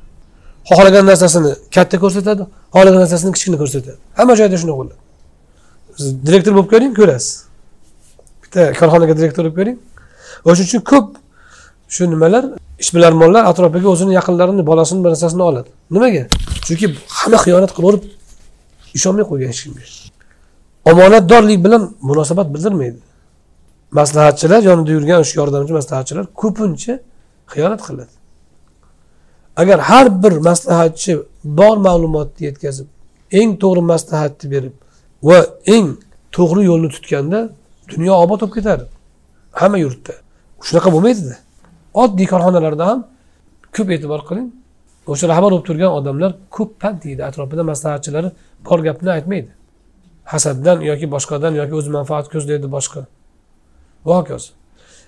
Xohlagan 0.69 1.05
narsasini 1.11 1.53
katta 1.75 1.97
ko'rsatadi 2.05 2.43
xohlagan 2.75 3.01
narsasini 3.05 3.33
kichkina 3.37 3.57
ko'rsatadi. 3.63 3.99
Hamma 4.19 4.35
joyda 4.41 4.57
shunday 4.61 4.77
bo'ladi 4.81 4.97
siz 5.99 6.09
direktor 6.27 6.53
bo'lib 6.57 6.71
ko'ring 6.73 6.93
ko'rasiz. 7.01 7.33
Bitta 8.43 8.63
korxonaga 8.81 9.15
direktor 9.21 9.43
bo'lib 9.45 9.57
ko'ring. 9.59 9.79
O'shaning 10.49 10.69
uchun 10.69 10.83
ko'p 10.93 11.07
shu 11.95 12.03
nimalar 12.15 12.45
ishbilarmonlar 12.83 13.43
atrofiga 13.51 13.89
o'zini 13.95 14.13
yaqinlarini 14.19 14.63
bolasini 14.71 15.01
bir 15.05 15.11
narsasini 15.15 15.43
oladi. 15.51 15.71
Nimaga? 15.95 16.23
Chunki 16.67 16.87
hamma 17.19 17.39
xiyonat 17.45 17.73
qilaverib 17.77 18.03
ishonmay 18.99 19.25
qo'ygan 19.31 19.49
hech 19.53 19.63
kimga 19.65 19.85
omonatdorlik 20.91 21.65
bilan 21.65 21.83
munosabat 22.09 22.55
bildirmaydi. 22.55 22.99
Maslahatchilar 23.99 24.61
yonida 24.69 24.91
yurgan 24.97 25.19
o'sha 25.25 25.35
yordamchi 25.41 25.73
maslahatchilar 25.79 26.25
ko'pincha 26.43 26.95
xiyonat 27.53 27.81
qiladi. 27.87 28.15
Agar 29.57 29.79
har 29.91 30.07
bir 30.23 30.33
maslahatchi 30.49 31.13
bor 31.45 31.77
ma'lumotni 31.87 32.43
yetkazib 32.49 32.87
eng 33.41 33.51
to'g'ri 33.63 33.83
maslahatni 33.93 34.47
berib 34.55 34.75
va 35.29 35.39
eng 35.77 35.89
to'g'ri 36.37 36.63
yo'lni 36.71 36.89
tutganda 36.97 37.41
dunyo 37.93 38.13
obod 38.25 38.41
bo'lib 38.41 38.55
ketadi. 38.57 38.85
Hamma 39.61 39.79
yurtda. 39.85 40.15
Shunaqa 40.67 40.89
bo'lmaydida. 40.95 41.35
Oddiy 42.03 42.27
korxonalarda 42.33 42.85
ham 42.91 43.01
ko'p 43.77 43.89
e'tibor 43.95 44.21
qiling. 44.29 44.49
O'sha 45.13 45.27
rahbar 45.33 45.51
bo'lib 45.53 45.67
turgan 45.69 45.93
odamlar 45.99 46.31
ko'p 46.57 46.71
pand 46.83 47.01
yeydi 47.09 47.23
atrofida 47.29 47.63
maslahatchilari 47.71 48.29
bor 48.67 48.79
gapni 48.87 49.11
aytmaydi. 49.17 49.51
Hasaddan 50.33 50.79
yoki 50.91 51.07
boshqadan 51.15 51.53
yoki 51.61 51.75
o'z 51.81 51.89
manfaat 51.97 52.27
ko'zlaydi 52.33 52.69
boshqa. 52.77 53.01
Va 54.07 54.15
hokazo 54.21 54.51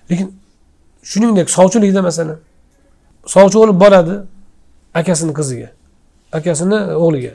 lekin 0.09 0.27
shuningdek 1.03 1.49
sovchilikda 1.49 2.01
masalan 2.01 2.37
sovchi 3.25 3.57
olib 3.57 3.77
boradi 3.83 4.15
akasini 4.93 5.33
qiziga 5.39 5.69
akasini 6.31 6.79
o'g'liga. 7.03 7.33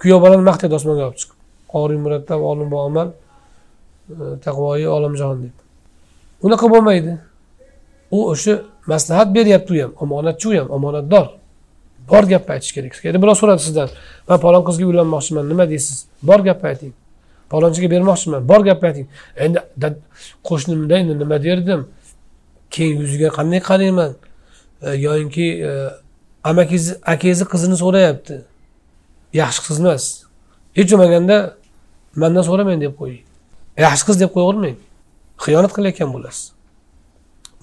Kuyov 0.00 0.20
bolani 0.24 0.44
maqtaydi 0.50 0.74
osmonga 0.78 1.08
olib 1.08 1.18
chiqib. 1.20 1.36
Qoriy 1.72 1.98
murattab 2.04 2.40
olim 2.50 2.74
amal 2.74 3.08
e, 3.10 3.14
taqvoyi 4.44 4.88
olamjahon 4.96 5.38
deb. 5.44 5.54
Unaqa 6.46 6.70
bo'lmaydi. 6.70 7.16
U 8.16 8.18
o'sha 8.32 8.60
maslahat 8.86 9.34
beryapti 9.36 9.72
u 9.74 9.82
ham 9.82 9.92
omonatchi 10.04 10.48
u 10.48 10.52
ham 10.58 10.68
omonatdor. 10.76 11.26
Bor 12.10 12.24
gapni 12.32 12.52
aytish 12.56 12.72
kerak. 12.76 13.00
Endi 13.04 13.22
birov 13.22 13.36
so'radi 13.40 13.62
sizdan 13.66 13.88
man 14.28 14.38
palon 14.44 14.62
qizga 14.68 14.84
uylanmoqchiman 14.90 15.48
nima 15.52 15.64
deysiz? 15.70 16.04
Bor 16.22 16.40
gapni 16.48 16.68
ayting. 16.72 16.92
Palonchiga 17.50 17.88
bermoqchiman 17.94 18.48
bor 18.50 18.60
gapni 18.68 18.86
ayting. 18.90 19.06
Endi 19.44 19.58
qo'shnimda 20.48 20.94
endi 21.02 21.18
nima 21.22 21.36
derdim? 21.46 21.86
Keyin 22.74 22.96
yuziga 23.02 23.28
qanday 23.38 23.60
qarayman? 23.70 24.12
E, 24.82 24.90
yoyinki 25.06 25.46
e, 25.68 25.70
amakingizni 26.50 26.94
akangizni 27.12 27.46
qizini 27.52 27.76
so'rayapti. 27.82 28.36
Yaxshi 29.40 29.60
qiz 29.66 29.78
emas. 29.82 30.04
Hech 30.78 30.90
bo'lmaganda 30.92 31.36
mandan 32.22 32.44
so'ramang 32.48 32.80
deb 32.84 32.94
qo'ying. 33.00 33.24
Yaxshi 33.86 34.04
qiz 34.08 34.16
deb 34.22 34.30
qo'yavermang 34.36 34.76
xiyonat 35.44 35.72
qilayotgan 35.76 36.10
bo'lasiz. 36.14 36.44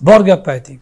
Bor 0.07 0.21
gapni 0.29 0.51
ayting. 0.55 0.79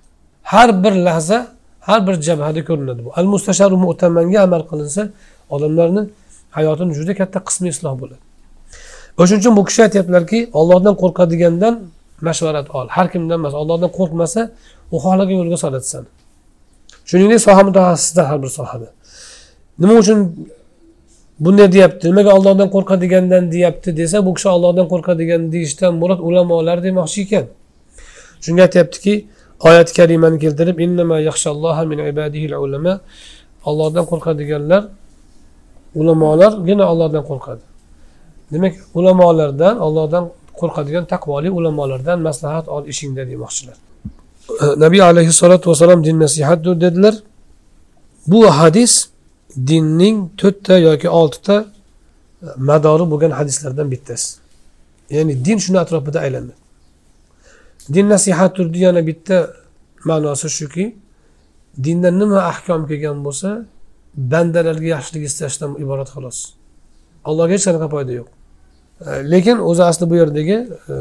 Har 0.51 0.69
bir 0.83 0.93
lahza 1.07 1.39
har 1.87 2.07
bir 2.07 2.15
jabhada 2.27 2.61
ko'rinadi 2.69 3.01
bu. 3.05 3.09
Al 3.19 3.25
mustasharu 3.33 3.77
mu'tamanga 3.85 4.39
amal 4.47 4.63
qilinsa 4.71 5.01
odamlarni 5.55 6.01
hayotini 6.57 6.93
juda 6.99 7.13
katta 7.19 7.39
qismi 7.47 7.67
isloh 7.73 7.93
bo'ladi. 8.01 8.23
O'shaning 9.19 9.41
uchun 9.41 9.53
bu 9.57 9.63
kishi 9.69 9.81
aytyaptilarki 9.87 10.39
ollohdan 10.59 10.95
qo'rqadigandan 11.01 11.73
mashvarat 12.27 12.67
ol. 12.77 12.87
Har 12.95 13.07
kimdan 13.13 13.39
emas 13.41 13.53
ollohdan 13.61 13.89
qo'rqmasa 13.99 14.41
u 14.93 14.97
xohlagan 15.03 15.35
yo'lga 15.41 15.57
soladi 15.63 15.87
seni 15.93 16.09
shuningdek 17.09 17.41
soha 17.47 17.61
mutaxassislar 17.69 18.25
har 18.31 18.39
bir 18.43 18.51
sohada. 18.59 18.87
Nima 19.79 19.93
uchun 20.01 20.19
bunday 21.39 21.71
deyapti? 21.75 22.03
Nimaga 22.11 22.31
ollohdan 22.37 22.69
qo'rqadigandan 22.75 23.43
deyapti 23.51 23.89
desa 23.97 24.17
bu 24.25 24.31
kishi 24.37 24.49
ollohdan 24.55 24.87
qo'rqadigan 24.93 25.41
deyishdan 25.53 25.93
murod 26.01 26.19
ulamolar 26.27 26.77
demoqchi 26.87 27.19
ekan. 27.25 27.45
Shunga 28.45 28.61
aytyaptiki 28.67 29.13
oyat 29.67 29.89
karimani 29.97 30.37
keltirib 30.43 30.77
ollohdan 33.69 34.05
qo'rqadiganlar 34.11 34.83
ulamolargina 35.99 36.85
ollohdan 36.91 37.23
qo'rqadi. 37.29 37.63
Demak 38.53 38.73
ulamolardan 38.97 39.75
ollohdan 39.87 40.23
qo'rqadigan 40.61 41.05
taqvoli 41.13 41.49
ulamolardan 41.57 42.19
maslahat 42.27 42.65
ol 42.75 42.83
ishingda 42.91 43.23
demoqchilar. 43.31 43.77
E, 44.63 44.65
Nabiy 44.83 45.01
alayhissalotu 45.11 45.65
vassalom 45.71 45.99
din 46.07 46.19
nasihatdir 46.25 46.81
dedilar. 46.81 47.15
Bu 48.31 48.39
hadis 48.59 48.93
dinning 49.69 50.17
to'rtta 50.41 50.75
yoki 50.87 51.09
oltita 51.19 51.55
e, 51.65 51.67
madori 52.69 53.05
bo'lgan 53.11 53.31
hadislardan 53.39 53.87
bittasi. 53.93 54.29
Ya'ni 55.15 55.33
din 55.45 55.57
shuni 55.63 55.79
atrofida 55.83 56.19
aylanadi 56.25 56.59
din 57.93 58.05
nasihatdirni 58.09 58.77
yana 58.77 59.01
bitta 59.09 59.37
ma'nosi 60.09 60.49
shuki 60.59 60.85
dinda 61.85 62.09
nima 62.21 62.39
ahkom 62.51 62.81
kelgan 62.89 63.17
bo'lsa 63.27 63.49
bandalarga 64.31 64.87
yaxshilik 64.95 65.23
istashdan 65.29 65.71
iborat 65.83 66.09
xolos. 66.15 66.37
Allohga 67.29 67.53
hech 67.55 67.65
qanaqa 67.67 67.87
foyda 67.93 68.11
yo'q. 68.19 68.29
E, 69.05 69.31
lekin 69.31 69.57
o'zi 69.57 69.83
asli 69.83 70.09
bu 70.09 70.15
yerdagi 70.15 70.67
e, 70.89 70.95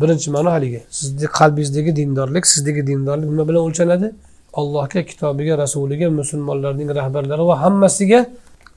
birinchi 0.00 0.30
ma'no 0.30 0.50
haligi. 0.50 0.82
Sizni 0.90 1.26
qalbingizdagi 1.38 1.96
dindorlik 1.96 2.46
sizdagi 2.46 2.86
dindorlik 2.86 3.28
nima 3.30 3.48
bilan 3.48 3.62
o'lchanadi? 3.68 4.12
Allohga 4.52 5.02
kitobiga 5.10 5.58
rasuliga 5.58 6.10
musulmonlarning 6.10 6.88
rahbarlari 6.98 7.44
va 7.50 7.62
hammasiga 7.62 8.20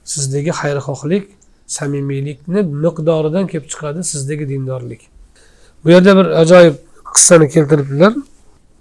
sizdagi 0.04 0.50
xayrixohlik 0.60 1.24
samimiylikni 1.66 2.60
miqdoridan 2.84 3.46
kelib 3.50 3.66
chiqadi 3.72 4.04
sizdagi 4.12 4.48
dindorlik. 4.48 5.02
Bu 5.84 5.90
yerda 5.90 6.16
bir 6.18 6.26
ajoyib 6.42 6.74
qissani 7.14 7.48
keltiribdilar. 7.48 8.12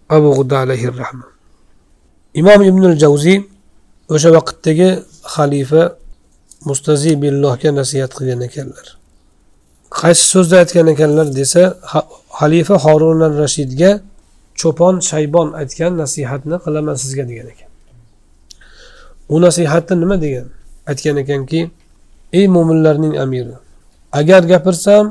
Abu 0.09 0.29
g'udda 0.37 0.57
alayhi 0.57 0.87
rahma. 0.87 1.25
Imom 2.33 2.61
ibnul 2.69 2.95
javziy 3.03 3.37
o'sha 4.15 4.29
vaqtdagi 4.37 4.89
xalifa 5.35 5.83
mustazi 6.69 7.11
billohga 7.21 7.69
nasihat 7.79 8.11
qilgan 8.17 8.41
ekanlar. 8.47 9.04
Qaysi 10.01 10.23
so'zni 10.33 10.55
aytgan 10.63 10.87
ekanlar 10.93 11.27
desa 11.39 11.63
xalifa 12.39 12.75
horun 12.85 13.19
al 13.27 13.35
rashidga 13.43 13.91
cho'pon 14.59 14.95
shaybon 15.09 15.47
aytgan 15.61 15.91
nasihatni 16.01 16.57
qilaman 16.65 16.95
sizga 17.03 17.23
degan 17.29 17.47
ekan. 17.53 17.69
U 19.33 19.35
nasihatda 19.45 19.93
nima 20.03 20.15
degan? 20.25 20.47
Aytgan 20.89 21.15
ekanki 21.23 21.61
ey 22.37 22.45
mo'minlarning 22.55 23.13
amiri 23.23 23.55
agar 24.19 24.41
gapirsam 24.53 25.05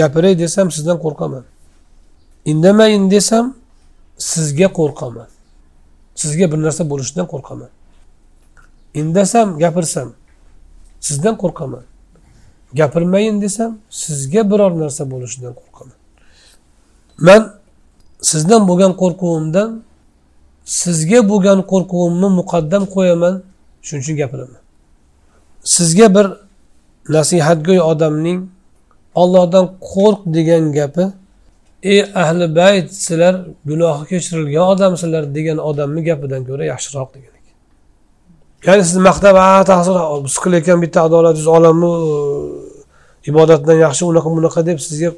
gapiray 0.00 0.34
desam 0.42 0.66
sizdan 0.76 0.98
qo'rqaman. 1.04 1.44
Indamayin 2.50 3.04
desam 3.14 3.44
sizga 4.32 4.68
qo'rqaman. 4.78 5.28
Sizga 6.20 6.46
bir 6.52 6.58
narsa 6.66 6.82
bo'lishidan 6.90 7.26
qo'rqaman. 7.32 7.70
Indasam 9.00 9.48
gapirsam 9.62 10.08
sizdan 11.06 11.34
qo'rqaman. 11.42 11.84
Gapirmayin 12.74 13.42
desam 13.42 13.78
sizga 13.90 14.50
biror 14.50 14.72
narsa 14.80 15.10
bo'lishidan 15.10 15.52
qo'rqaman. 15.60 15.96
Man 17.26 17.42
sizdan 18.30 18.62
bo'lgan 18.68 18.92
qo'rquvimdan 19.02 19.70
sizga 20.64 21.20
bo'lgan 21.30 21.58
qo'rquvimni 21.72 22.28
muqaddam 22.40 22.82
qo'yaman 22.94 23.34
shuning 23.86 24.02
uchun 24.04 24.16
gapiraman. 24.22 24.62
Sizga 25.64 26.06
bir 26.14 26.26
nasihatgo'y 27.16 27.80
odamning 27.92 28.38
ollohdan 29.14 29.64
qo'rq 29.92 30.20
degan 30.36 30.64
gapi 30.78 31.04
ey 31.82 32.00
ahli 32.22 32.56
bayt 32.56 32.88
sizlar 32.92 33.34
gunohi 33.70 34.02
kechirilgan 34.10 34.66
odamsizlar 34.72 35.34
degan 35.36 35.58
odamni 35.70 36.00
gapidan 36.08 36.42
ko'ra 36.48 36.64
yaxshiroq 36.72 37.08
degan 37.16 37.35
ya'ni 38.66 38.82
sizni 38.88 39.02
maqtab 39.10 39.36
a 39.36 39.64
tahsil 39.70 39.94
siz 40.30 40.38
qilayotgan 40.44 40.78
bitta 40.84 40.98
adolatingiz 41.06 41.48
olamni 41.56 41.90
e, 42.12 42.16
ibodatdan 43.30 43.76
yaxshi 43.86 44.02
unaqa 44.10 44.28
bunaqa 44.36 44.60
deb 44.68 44.78
sizga 44.86 45.10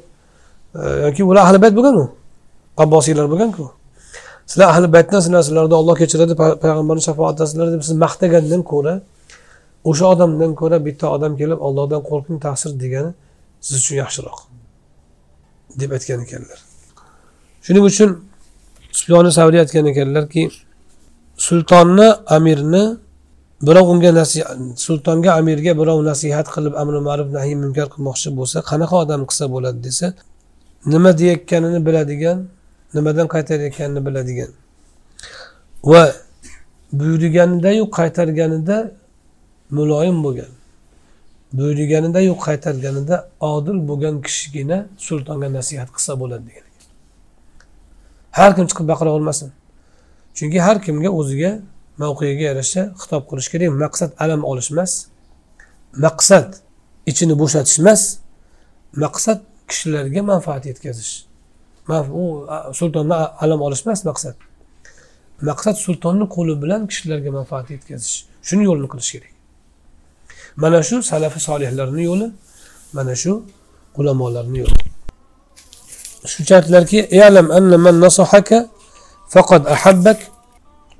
e, 0.79 0.81
yoki 1.05 1.21
ular 1.29 1.41
ahli 1.47 1.57
bayt 1.63 1.73
bo'lgan 1.77 1.95
abbosiylar 2.83 3.25
bo'lganku? 3.31 3.65
Sizlar 4.49 4.67
ahli 4.73 4.87
baytdan 4.95 5.19
sizlar 5.25 5.41
sizlarni 5.47 5.75
olloh 5.81 5.95
kechiradi 6.01 6.33
payg'ambarni 6.63 7.03
shafootasizlar 7.07 7.67
deb 7.73 7.81
siz 7.87 7.95
maqtagandan 8.05 8.61
ko'ra 8.71 8.93
o'sha 9.89 10.05
odamdan 10.13 10.51
ko'ra 10.61 10.77
bitta 10.87 11.05
odam 11.15 11.33
kelib 11.41 11.59
ollohdan 11.67 12.01
qo'rqing 12.09 12.37
ta'sir 12.45 12.71
degani 12.83 13.11
siz 13.65 13.75
uchun 13.81 13.95
yaxshiroq 14.03 14.39
deb 15.81 15.89
aytgan 15.95 16.19
ekanlar. 16.25 16.59
Shuning 17.65 17.85
uchun 17.91 18.09
sufyoni 18.99 19.31
savriy 19.37 19.59
aytgan 19.63 19.85
ekanlarki 19.91 20.43
sultonni 21.47 22.07
amirni 22.37 22.83
birov 23.67 23.87
unga 23.93 24.25
sultonga 24.85 25.31
amirga 25.39 25.71
birov 25.81 25.99
nasihat 26.11 26.47
qilib 26.53 26.73
amri 26.81 26.99
ma'ruf 27.09 27.29
nahiy 27.37 27.55
munkar 27.63 27.87
qilmoqchi 27.93 28.29
bo'lsa 28.39 28.57
qanaqa 28.69 28.95
odam 29.03 29.21
qilsa 29.29 29.45
bo'ladi 29.53 29.79
desa 29.87 30.07
nima 30.93 31.11
deyayotganini 31.19 31.79
biladigan 31.87 32.37
nimadan 32.95 33.27
qaytarayotganini 33.33 34.01
biladigan 34.07 34.51
va 35.91 36.03
buyurganidayu 36.99 37.83
qaytarganida 37.97 38.77
muloyim 39.77 40.17
bo'lgan 40.25 40.51
buyurganidayu 41.57 42.33
qaytarganida 42.45 43.15
odil 43.53 43.77
bo'lgan 43.89 44.15
kishigina 44.25 44.77
sultonga 45.07 45.47
nasihat 45.57 45.89
qilsa 45.95 46.13
bo'ladi 46.21 46.43
degan 46.49 46.65
har 48.39 48.55
kim 48.55 48.65
chiqib 48.69 48.87
baqira 48.91 49.09
olmasin. 49.17 49.51
Chunki 50.37 50.59
har 50.59 50.77
kimga 50.85 51.09
o'ziga 51.19 51.51
mavqega 52.01 52.43
yarasha 52.49 52.83
xitob 53.01 53.23
qilish 53.29 53.49
kerak. 53.51 53.69
Maqsad 53.83 54.11
alam 54.23 54.41
olish 54.51 54.69
emas. 54.73 54.91
Maqsad 56.05 56.49
ichini 57.11 57.35
bo'shatish 57.41 57.77
emas. 57.83 58.01
Maqsad 59.03 59.39
kishilarga 59.69 60.21
manfaat 60.31 60.63
yetkazish. 60.71 61.13
U 62.21 62.23
sultondan 62.79 63.21
alam 63.43 63.59
olish 63.67 63.83
emas 63.85 63.99
maqsad. 64.09 64.35
Maqsad 65.49 65.75
sultonni 65.85 66.25
qo'li 66.35 66.53
bilan 66.63 66.81
kishilarga 66.91 67.31
manfaat 67.39 67.67
yetkazish. 67.75 68.15
Shuni 68.47 68.63
yo'lini 68.69 68.87
qilish 68.93 69.11
kerak. 69.13 69.33
Mana 70.61 70.79
shu 70.89 70.95
salafi 71.11 71.39
solihlarni 71.47 72.03
yo'li 72.09 72.27
mana 72.97 73.13
shu 73.21 73.33
ulamolarni 73.99 74.57
yo'li. 74.63 74.77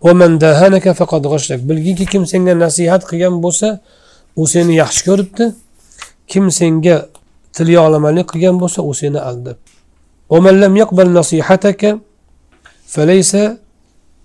ومن 0.01 0.37
داهنك 0.37 0.91
فقد 0.91 1.27
غشتك. 1.27 1.59
بلغي 1.59 1.93
كي 1.93 2.05
كم 2.05 2.25
سنجا 2.25 2.53
نصيحات 2.53 3.03
قيام 3.03 3.41
بوسا 3.41 3.79
وسيني 4.35 4.75
يحشكرت 4.75 5.37
كوربت 5.37 5.55
كم 6.27 6.49
سنجا 6.49 7.05
تلي 7.53 7.77
على 7.77 7.99
مالي 7.99 8.21
قيام 8.21 8.57
بوسا 8.57 8.81
وسيني 8.81 9.29
ألدب 9.29 9.55
ومن 10.29 10.59
لم 10.59 10.77
يقبل 10.77 11.13
نصيحتك 11.13 11.99
فليس 12.87 13.37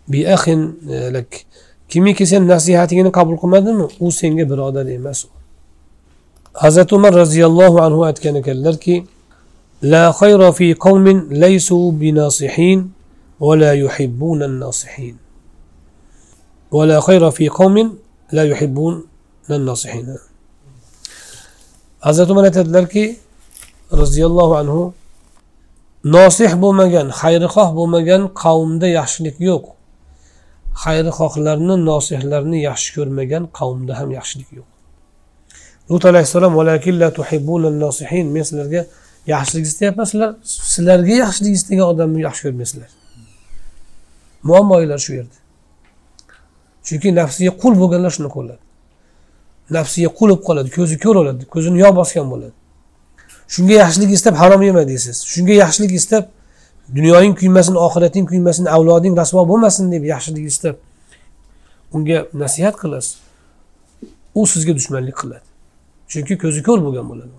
بأخ 0.09 0.49
لك 0.87 1.47
كمي 1.89 2.13
كسين 2.13 2.47
نصيحتك 2.47 3.19
قبل 3.19 3.37
قمادم 3.37 3.89
وسيني 4.01 4.45
برادة 4.45 4.83
لمسو 4.83 5.29
حضرت 6.57 6.93
عمر 6.95 7.15
رضي 7.15 7.47
الله 7.47 7.85
عنه 7.85 8.09
أتكن 8.09 8.43
كالدركي 8.43 9.05
لا 9.83 10.13
خير 10.13 10.53
في 10.53 10.75
قوم 10.75 11.07
ليسوا 11.31 11.93
بناصحين 11.93 12.91
ولا 13.41 13.73
يحبون 13.73 14.43
الناصحين 14.43 15.24
ولا 16.74 17.00
خير 17.00 17.32
في 17.32 17.50
قوم 17.50 17.98
لا 18.32 18.44
يحبون 18.44 18.94
الناصحين 19.50 20.18
hazrati 22.00 22.32
umar 22.32 22.44
aytadilarki 22.44 23.20
roziyallohu 23.92 24.56
anhu 24.62 24.94
nosih 26.04 26.52
bo'lmagan 26.62 27.08
xayrixoh 27.22 27.70
bo'lmagan 27.80 28.22
qavmda 28.44 28.88
yaxshilik 29.00 29.38
yo'q 29.50 29.66
xayrixohlarni 30.84 31.76
nosihlarni 31.90 32.60
yaxshi 32.70 32.90
ko'rmagan 32.96 33.44
qavmda 33.60 33.94
ham 34.00 34.10
yaxshilik 34.20 34.50
yo'q 34.60 34.70
lut 35.90 36.04
alayhissalom 36.12 36.54
men 38.36 38.44
sizlarga 38.50 38.82
yaxshilik 39.34 39.66
istayapman 39.72 40.06
sizlar 40.12 40.32
sizlarga 40.74 41.14
yaxshilik 41.24 41.54
istagan 41.60 41.86
odamni 41.94 42.20
yaxshi 42.28 42.42
ko'rmaysizlar 42.46 42.90
muammolar 44.50 45.00
shu 45.06 45.12
yerda 45.20 45.38
chunki 46.87 47.09
nafsiga 47.21 47.53
qul 47.63 47.75
bo'lganlar 47.81 48.13
shuni 48.17 48.31
bo'ladi 48.37 48.65
nafsiga 49.71 50.09
qul 50.09 50.29
bo'lib 50.29 50.45
qoladi 50.47 50.71
ko'zi 50.77 50.99
ko'r 51.05 51.17
bo'ladi 51.21 51.47
ko'zini 51.55 51.79
yog' 51.85 51.97
bosgan 51.97 52.27
bo'ladi. 52.33 52.53
Shunga 53.55 53.75
yaxshilik 53.83 54.11
istab 54.17 54.35
harom 54.35 54.63
yema 54.63 54.83
deysiz. 54.89 55.25
Shunga 55.33 55.55
yaxshilik 55.65 55.93
istab 56.01 56.25
dunyoning 56.97 57.35
kuymasin 57.41 57.75
oxirating 57.87 58.27
kuymasin 58.31 58.67
avloding 58.77 59.17
rasvo 59.21 59.49
bo'lmasin 59.51 59.93
deb 59.93 60.05
yaxshilik 60.05 60.45
istab 60.53 60.77
unga 61.93 62.27
nasihat 62.43 62.77
qilasiz 62.83 63.17
u 64.35 64.47
sizga 64.47 64.73
dushmanlik 64.79 65.17
qiladi. 65.23 65.47
Chunki 66.13 66.39
ko'zi 66.45 66.63
ko'r 66.69 66.81
bo'lgan 66.87 67.07
bo'ladi. 67.11 67.33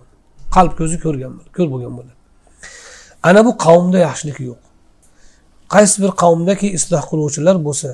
Qalb 0.56 0.74
ko'zi 0.80 0.98
ko'rgan 1.06 1.34
ko'r 1.56 1.68
bo'lgan 1.74 1.94
bo'ladi. 1.98 2.16
Ana 3.24 3.46
bu 3.46 3.52
qavmda 3.66 3.98
yaxshilik 4.08 4.40
yo'q. 4.50 4.62
Qaysi 5.74 5.96
bir 6.04 6.12
qavmdaki 6.22 6.68
isloh 6.78 7.04
qiluvchilar 7.12 7.58
bo'lsa 7.68 7.90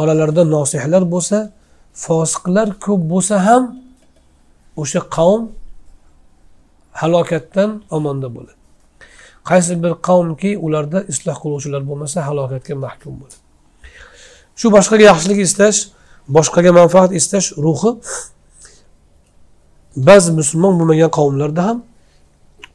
oralarida 0.00 0.44
nosihlar 0.56 1.02
bo'lsa 1.14 1.38
fosiqlar 2.04 2.68
ko'p 2.84 3.02
bo'lsa 3.12 3.36
ham 3.46 3.62
o'sha 4.82 5.00
qavm 5.16 5.42
halokatdan 7.00 7.70
omonda 7.96 8.28
bo'ladi. 8.36 8.60
Qaysi 9.50 9.72
bir 9.82 9.92
qavmki 10.08 10.50
ularda 10.66 10.98
isloh 11.12 11.36
qiluvchilar 11.42 11.82
bo'lmasa 11.90 12.18
halokatga 12.28 12.74
mahkum 12.86 13.12
bo'ladi. 13.20 13.38
Shu 14.60 14.66
boshqaga 14.76 15.04
yaxshilik 15.10 15.38
istash 15.48 15.78
boshqaga 16.36 16.70
manfaat 16.80 17.10
istash 17.20 17.46
ruhi 17.64 17.90
ba'zi 20.08 20.30
musulmon 20.38 20.74
bo'lmagan 20.78 21.10
qavmlarda 21.18 21.62
ham 21.68 21.78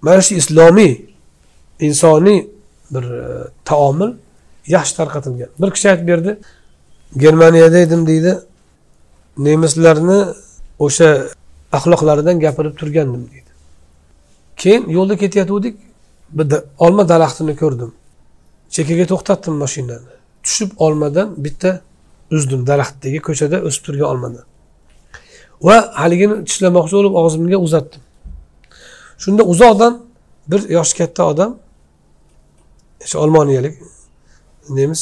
mana 0.05 0.21
shu 0.27 0.33
islomiy 0.41 0.93
insoniy 1.87 2.39
bir 2.93 3.03
e, 3.03 3.27
taomil 3.65 4.11
yaxshi 4.75 4.93
tarqatilgan. 4.99 5.49
Bir 5.61 5.69
kishi 5.75 5.89
aytib 5.91 6.07
berdi 6.07 6.31
germaniyada 7.17 7.79
edim 7.79 8.07
deydi. 8.07 8.39
Nemislarni 9.37 10.25
o'sha 10.79 11.27
axloqlaridan 11.71 12.39
gapirib 12.39 12.75
turgandim 12.75 13.23
deydi. 13.31 13.51
Keyin 14.57 14.89
yo'lda 14.89 15.17
ketayotgandik. 15.17 15.75
Bir 16.31 16.47
olma 16.77 17.09
daraxtini 17.09 17.55
ko'rdim. 17.55 17.91
Chekkaga 18.69 19.05
to'xtatdim 19.11 19.55
mashinani. 19.63 20.11
Tushib 20.43 20.71
olmadan 20.77 21.35
bitta 21.45 21.81
uzdim 22.31 22.67
daraxtdagi 22.67 23.19
ko'chada 23.27 23.57
o'sib 23.67 23.83
turgan 23.85 24.07
olmadan. 24.13 24.45
Va 25.67 25.77
haligini 26.01 26.35
tishlamoqchi 26.47 26.93
bo'lib 26.99 27.13
og'zimga 27.21 27.57
uzatdim. 27.65 28.01
Shunda 29.23 29.43
uzoqdan 29.53 29.93
bir 30.51 30.69
yoshi 30.69 30.97
katta 30.97 31.23
odam 31.31 31.51
o'sha 33.03 33.17
olmoniyalik 33.23 33.75
nemis 34.69 35.01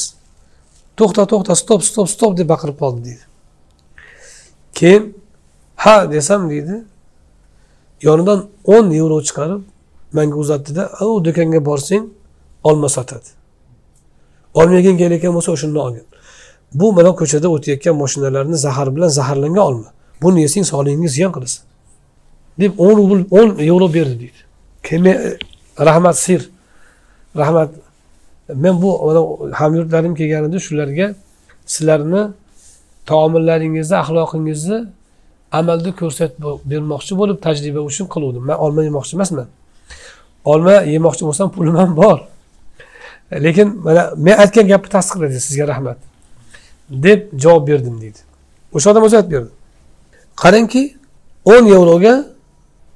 to'xta 0.98 1.24
to'xta 1.32 1.56
stop 1.56 1.82
stop 1.84 2.08
stop 2.16 2.38
deb 2.38 2.48
baqirib 2.54 2.78
qoldi 2.80 3.02
deydi. 3.06 3.26
Keyin 4.74 5.04
ha 5.76 6.12
desam 6.12 6.50
deydi 6.50 6.84
yonidan 8.02 8.40
o'n 8.66 8.86
yevro 9.00 9.18
chiqarib 9.28 9.62
manga 10.16 10.36
uzatdida 10.44 10.84
u 11.02 11.26
do'konga 11.26 11.66
borsang 11.66 12.04
olma 12.64 12.90
sotadi. 12.90 13.30
Olmaging 14.54 14.98
kelayotgan 15.02 15.34
bo'lsa 15.38 15.52
o'shani 15.56 15.80
olgin. 15.86 16.06
Bu 16.74 16.94
mana 16.94 17.12
ko'chada 17.20 17.48
o'tayotgan 17.56 17.96
mashinalarni 18.04 18.58
zahar 18.66 18.96
bilan 18.96 19.08
zaharlangan 19.08 19.64
olma. 19.70 19.90
Buni 20.22 20.42
yesang 20.46 20.66
sog'lig'ingga 20.72 21.10
ziyon 21.18 21.32
qilasan. 21.36 21.64
Deb 22.60 22.72
o'n 22.86 22.96
rubl 23.00 23.20
o'n 23.40 23.50
yevro 23.70 23.88
berdi 23.94 24.16
deydi. 24.22 24.42
Eh, 24.92 25.38
rahmat 25.80 26.18
sir. 26.18 26.50
Rahmat. 27.42 27.70
Men 28.54 28.82
bu 28.82 28.90
mana 29.06 29.22
hamyurtlarim 29.54 30.16
kelganida 30.16 30.60
shularga 30.60 31.16
sizlarni 31.66 32.22
taomillaringizni 33.06 33.96
axloqingizni 34.04 34.80
amalda 35.52 35.92
ko'rsatib 36.02 36.44
bermoqchi 36.72 37.14
bo'lib 37.20 37.38
tajriba 37.46 37.82
uchun 37.90 38.06
qiluvdim. 38.14 38.44
Man 38.50 38.58
olma 38.66 38.84
yemoqchi 38.84 39.14
emasman. 39.18 39.48
Olma 40.52 40.76
yemoqchi 40.96 41.24
bo'lsam 41.28 41.48
pulim 41.56 41.76
ham 41.82 41.98
bor. 41.98 42.18
Lekin 43.46 43.68
mana 43.86 44.04
men 44.26 44.36
aytgan 44.44 44.66
gapni 44.72 44.90
tasdiqladi 44.96 45.40
sizga 45.48 45.68
rahmat. 45.72 45.98
Deb 46.90 47.20
javob 47.44 47.68
berdim 47.68 47.96
deydi. 48.02 48.20
O'sha 48.76 48.88
odam 48.92 49.04
o'zi 49.08 49.16
aytib 49.20 49.32
berdi. 49.36 49.52
Qarangki 50.44 50.84
o'n 51.46 51.64
yevroga 51.74 52.14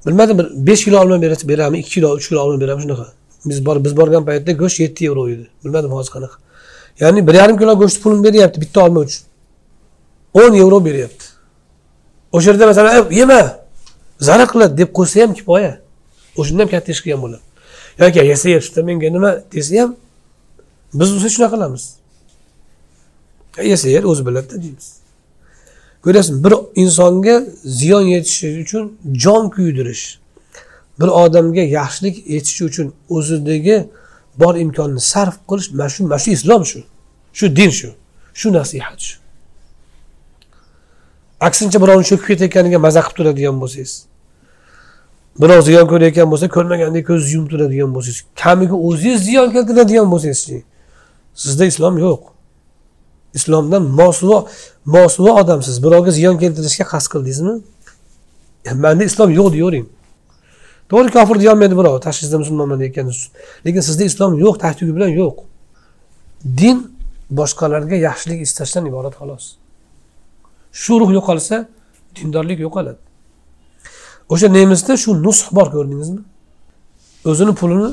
bilmadim 0.06 0.38
bir 0.38 0.46
besh 0.68 0.84
kilo 0.84 0.96
olma 1.02 1.22
berami 1.22 1.78
ikki 1.78 1.90
kilo 1.90 2.08
uch 2.18 2.28
kilo 2.28 2.40
olma 2.44 2.60
berami 2.60 2.82
shunaqa. 2.82 3.06
Biz 3.44 3.66
bor 3.66 3.84
biz 3.84 3.96
borgan 3.96 4.24
paytda 4.24 4.52
go'sht 4.52 4.80
yetti 4.80 5.04
yevro 5.04 5.28
edi. 5.28 5.48
Bilmadim 5.64 5.90
hozir 5.90 6.12
qanaqa. 6.12 6.36
Ya'ni 7.00 7.26
bir 7.26 7.34
yarim 7.34 7.58
kilo 7.58 7.78
go'sht 7.78 8.02
pulini 8.02 8.24
beryapti 8.24 8.60
bitta 8.60 8.84
olma 8.84 9.00
uchun. 9.00 9.24
o'n 10.34 10.54
yevro 10.54 10.84
beryapti. 10.84 11.24
O'sha 12.32 12.50
yerda 12.50 12.66
masalan 12.66 13.10
yema 13.10 13.56
zarar 14.20 14.48
qiladi 14.52 14.78
deb 14.78 14.90
qo'ysa 14.98 15.22
ham 15.22 15.34
kifoya 15.34 15.80
o'shanda 16.36 16.62
ham 16.62 16.70
katta 16.74 16.92
ish 16.92 17.02
qilgan 17.04 17.22
bo'ladi. 17.22 17.42
Yoki 17.98 18.18
yasayapsizda 18.32 18.82
menga 18.82 19.10
nima? 19.16 19.30
desa 19.52 19.82
ham 19.82 19.96
biz 20.94 21.08
bo'lsa 21.14 21.28
shunaqa 21.34 21.56
qilamiz. 21.56 21.84
Yasayer 23.72 24.04
o'zi 24.10 24.26
biladida 24.26 24.62
deymiz. 24.62 24.88
Ko'ryapsizmi? 26.04 26.44
Bir 26.44 26.54
insonga 26.82 27.36
ziyon 27.64 28.02
yetishi 28.14 28.60
uchun 28.62 28.84
jon 29.22 29.50
kuydirish. 29.50 30.19
Bir 31.00 31.08
odamga 31.22 31.62
yaxshilik 31.78 32.16
etish 32.36 32.60
uchun 32.68 32.92
o'zidagi 33.16 33.76
bor 34.40 34.54
imkonni 34.64 35.00
sarf 35.00 35.36
qilish 35.48 35.68
mana 35.72 35.88
shu 35.88 36.04
mana 36.04 36.18
shu 36.18 36.30
islom 36.30 36.62
shu 36.70 36.80
shu 37.32 37.56
din 37.56 37.70
shu 37.70 37.88
shu 38.34 38.52
nasihat 38.52 38.98
shu. 39.06 39.16
Aksincha 41.40 41.78
birovni 41.82 42.04
cho'kib 42.10 42.26
ketayotganiga 42.30 42.78
maza 42.86 43.00
qilib 43.00 43.16
turadigan 43.16 43.56
bo'lsangiz 43.62 43.92
birov 45.40 45.60
ziyon 45.68 45.86
ko'rayotgan 45.92 46.28
bo'lsa 46.32 46.46
ko'rmagandek 46.56 47.06
ko'z 47.10 47.32
yumib 47.32 47.48
turadigan 47.52 47.90
bo'lsangiz 47.94 48.18
kamiga 48.42 48.76
o'zingiz 48.88 49.20
ziyon 49.28 49.48
keltiradigan 49.54 50.06
bo'lsangizchi 50.12 50.58
sizda 51.42 51.64
islom 51.72 51.98
yo'q. 51.98 52.22
Islomdan 53.38 53.82
mosuvo 53.82 54.48
mosuvo 54.84 55.30
odamsiz. 55.40 55.82
Birovga 55.84 56.10
ziyon 56.10 56.36
keltirishga 56.42 56.84
qasd 56.92 57.08
qildingizmi? 57.12 57.54
Manda 58.84 59.04
islom 59.10 59.30
yo'q 59.38 59.52
deyavering. 59.54 59.86
To'g'ri 60.90 61.10
kofir 61.16 61.36
deyolmaydi 61.42 61.76
birov 61.80 62.00
tashxisda 62.06 62.38
musulmonman 62.42 62.80
deyotgani 62.80 63.08
uchun. 63.14 63.30
Lekin 63.66 63.80
sizda 63.88 64.04
islom 64.10 64.32
yo'q 64.44 64.56
tahdidi 64.62 64.92
bilan 64.96 65.10
yo'q. 65.20 65.36
Din 66.60 66.78
boshqalarga 67.30 67.96
yaxshilik 68.08 68.40
istashdan 68.46 68.86
iborat 68.90 69.14
xolos. 69.20 69.44
Shu 70.72 71.00
ruh 71.00 71.10
yo'qolsa 71.18 71.56
dindorlik 72.16 72.58
yo'qoladi. 72.66 72.98
O'sha 74.28 74.48
nemisda 74.48 74.96
shu 74.96 75.10
nusx 75.22 75.48
bor 75.52 75.68
ko'rdingizmi? 75.74 76.22
O'zini 77.30 77.54
pulini 77.60 77.90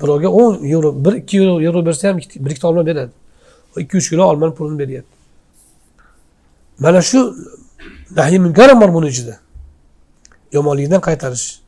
birovga 0.00 0.28
o'n 0.28 0.54
yevro 0.72 1.04
bir 1.04 1.12
ikki 1.12 1.36
yevro 1.36 1.86
bersa 1.86 2.08
ham 2.08 2.18
bir 2.18 2.50
ikkita 2.50 2.68
olma 2.68 2.86
beradi. 2.86 3.12
Ikki 3.76 3.96
uch 3.96 4.08
kilo 4.10 4.24
olmani 4.24 4.54
pulini 4.54 4.78
beryapti. 4.78 5.14
Mana 6.78 7.02
shu 7.02 7.36
nahiy 8.16 8.38
munkar 8.38 8.68
ham 8.70 8.80
bor 8.80 8.94
buni 8.94 9.08
ichida. 9.08 9.38
Yomonlikdan 10.52 11.00
qaytarish. 11.00 11.61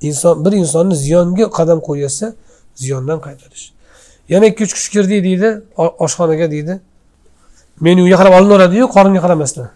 Inson 0.00 0.44
bir 0.44 0.52
insonni 0.52 0.96
ziyonga 0.96 1.50
qadam 1.58 1.78
qo'yayotsa 1.88 2.34
ziyondan 2.74 3.18
qaytarish. 3.26 3.72
Yana 4.28 4.46
ikki 4.46 4.64
uch 4.64 4.74
kishi 4.76 4.90
kirdik 4.90 5.24
deydi 5.24 5.48
oshxonaga 5.78 6.50
deydi. 6.50 6.80
Menyuga 7.80 8.16
qarab 8.20 8.34
olinaveradiyu 8.38 8.86
qoringa 8.96 9.20
qaramasdan 9.24 9.68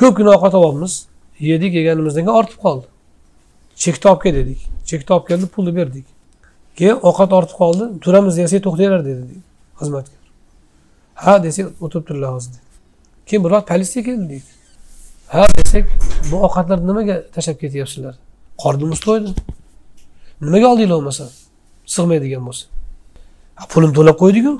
ko'pgina 0.00 0.30
ovqat 0.36 0.54
olyapmiz 0.54 0.92
yedik 1.50 1.72
yeganimizdan 1.78 2.24
keyin 2.26 2.38
ortib 2.40 2.58
qoldi. 2.64 2.86
Chekni 3.82 4.10
olib 4.10 4.22
kel 4.24 4.34
dedik. 4.40 4.60
Chekni 4.88 5.14
olib 5.16 5.26
keldi 5.30 5.46
pulni 5.54 5.72
berdik. 5.76 6.06
Keyin 6.78 6.96
ovqat 7.08 7.30
ortib 7.38 7.56
qoldi 7.62 7.84
turamiz 8.04 8.36
desak 8.36 8.60
to'xtanglar 8.66 9.04
dedi 9.10 9.22
xizmatkor 9.80 10.22
ha 11.14 11.42
desak 11.42 11.66
o'tiribdilar 11.80 12.32
hozir 12.34 12.52
keyin 13.26 13.44
biror 13.44 13.62
politsiya 13.70 14.04
keldi 14.04 14.28
deydi. 14.28 14.50
Ha 15.28 15.46
desak 15.58 15.84
bu 16.30 16.36
ovqatlarni 16.46 16.86
nimaga 16.86 17.16
tashlab 17.34 17.56
ketyapsizlar? 17.60 18.14
Qornimiz 18.58 19.00
to'ydi. 19.00 19.30
Nimaga 20.40 20.66
oldinglar 20.72 20.96
bo'lmasa 20.96 21.24
sig'maydigan 21.86 22.42
bo'lsa. 22.46 22.64
Pulim 23.72 23.92
to'lab 23.92 24.16
qo'ydiku. 24.22 24.52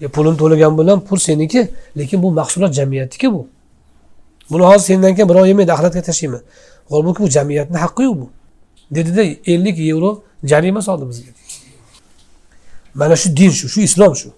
E, 0.00 0.08
pulim 0.08 0.36
to'lagan 0.36 0.78
bilan 0.78 1.00
pul 1.00 1.18
seniki 1.18 1.68
lekin 1.98 2.22
bu 2.22 2.30
mahsulot 2.30 2.74
jamiyatniki 2.74 3.32
bu. 3.32 3.46
Buni 4.50 4.62
hozir 4.62 4.84
sendan 4.86 5.14
keyin 5.14 5.28
birov 5.28 5.46
yemaydi 5.46 5.72
axlatga 5.72 6.02
tashlayman. 6.02 6.42
Holbuki 6.88 7.22
bu 7.22 7.28
jamiyatni 7.30 7.76
haqqiyu 7.76 8.12
bu. 8.20 8.30
Dedida 8.90 9.22
ellik 9.52 9.78
yevro 9.78 10.22
jarima 10.44 10.82
soldi 10.82 11.08
bizga. 11.08 11.30
Mana 12.94 13.16
shu 13.16 13.36
din 13.36 13.50
shu 13.50 13.68
shu 13.68 13.80
islom 13.80 14.16
shu. 14.16 14.28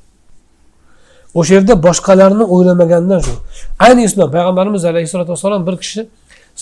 O'sha 1.35 1.55
yerda 1.55 1.83
boshqalarni 1.83 2.45
o'ylamagandan 2.55 3.21
shu. 3.21 3.35
Ayni 3.79 4.05
islom 4.05 4.31
payg'ambarimiz 4.31 4.85
alayhissalotu 4.85 5.33
vassalom 5.33 5.67
bir 5.67 5.77
kishi 5.77 6.09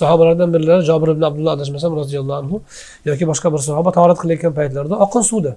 sahobalardan 0.01 0.55
birlari 0.55 0.83
jobir 0.91 1.09
ibn 1.15 1.23
abdulloh 1.23 1.53
adashmasam 1.57 1.93
roziyallohu 2.01 2.39
anhu 2.43 2.57
yoki 3.05 3.25
boshqa 3.31 3.53
bir 3.53 3.61
sahoba 3.69 3.91
tahorat 3.97 4.19
qilayotgan 4.23 4.53
paytlarida 4.59 4.95
oqin 5.05 5.23
suvda. 5.31 5.53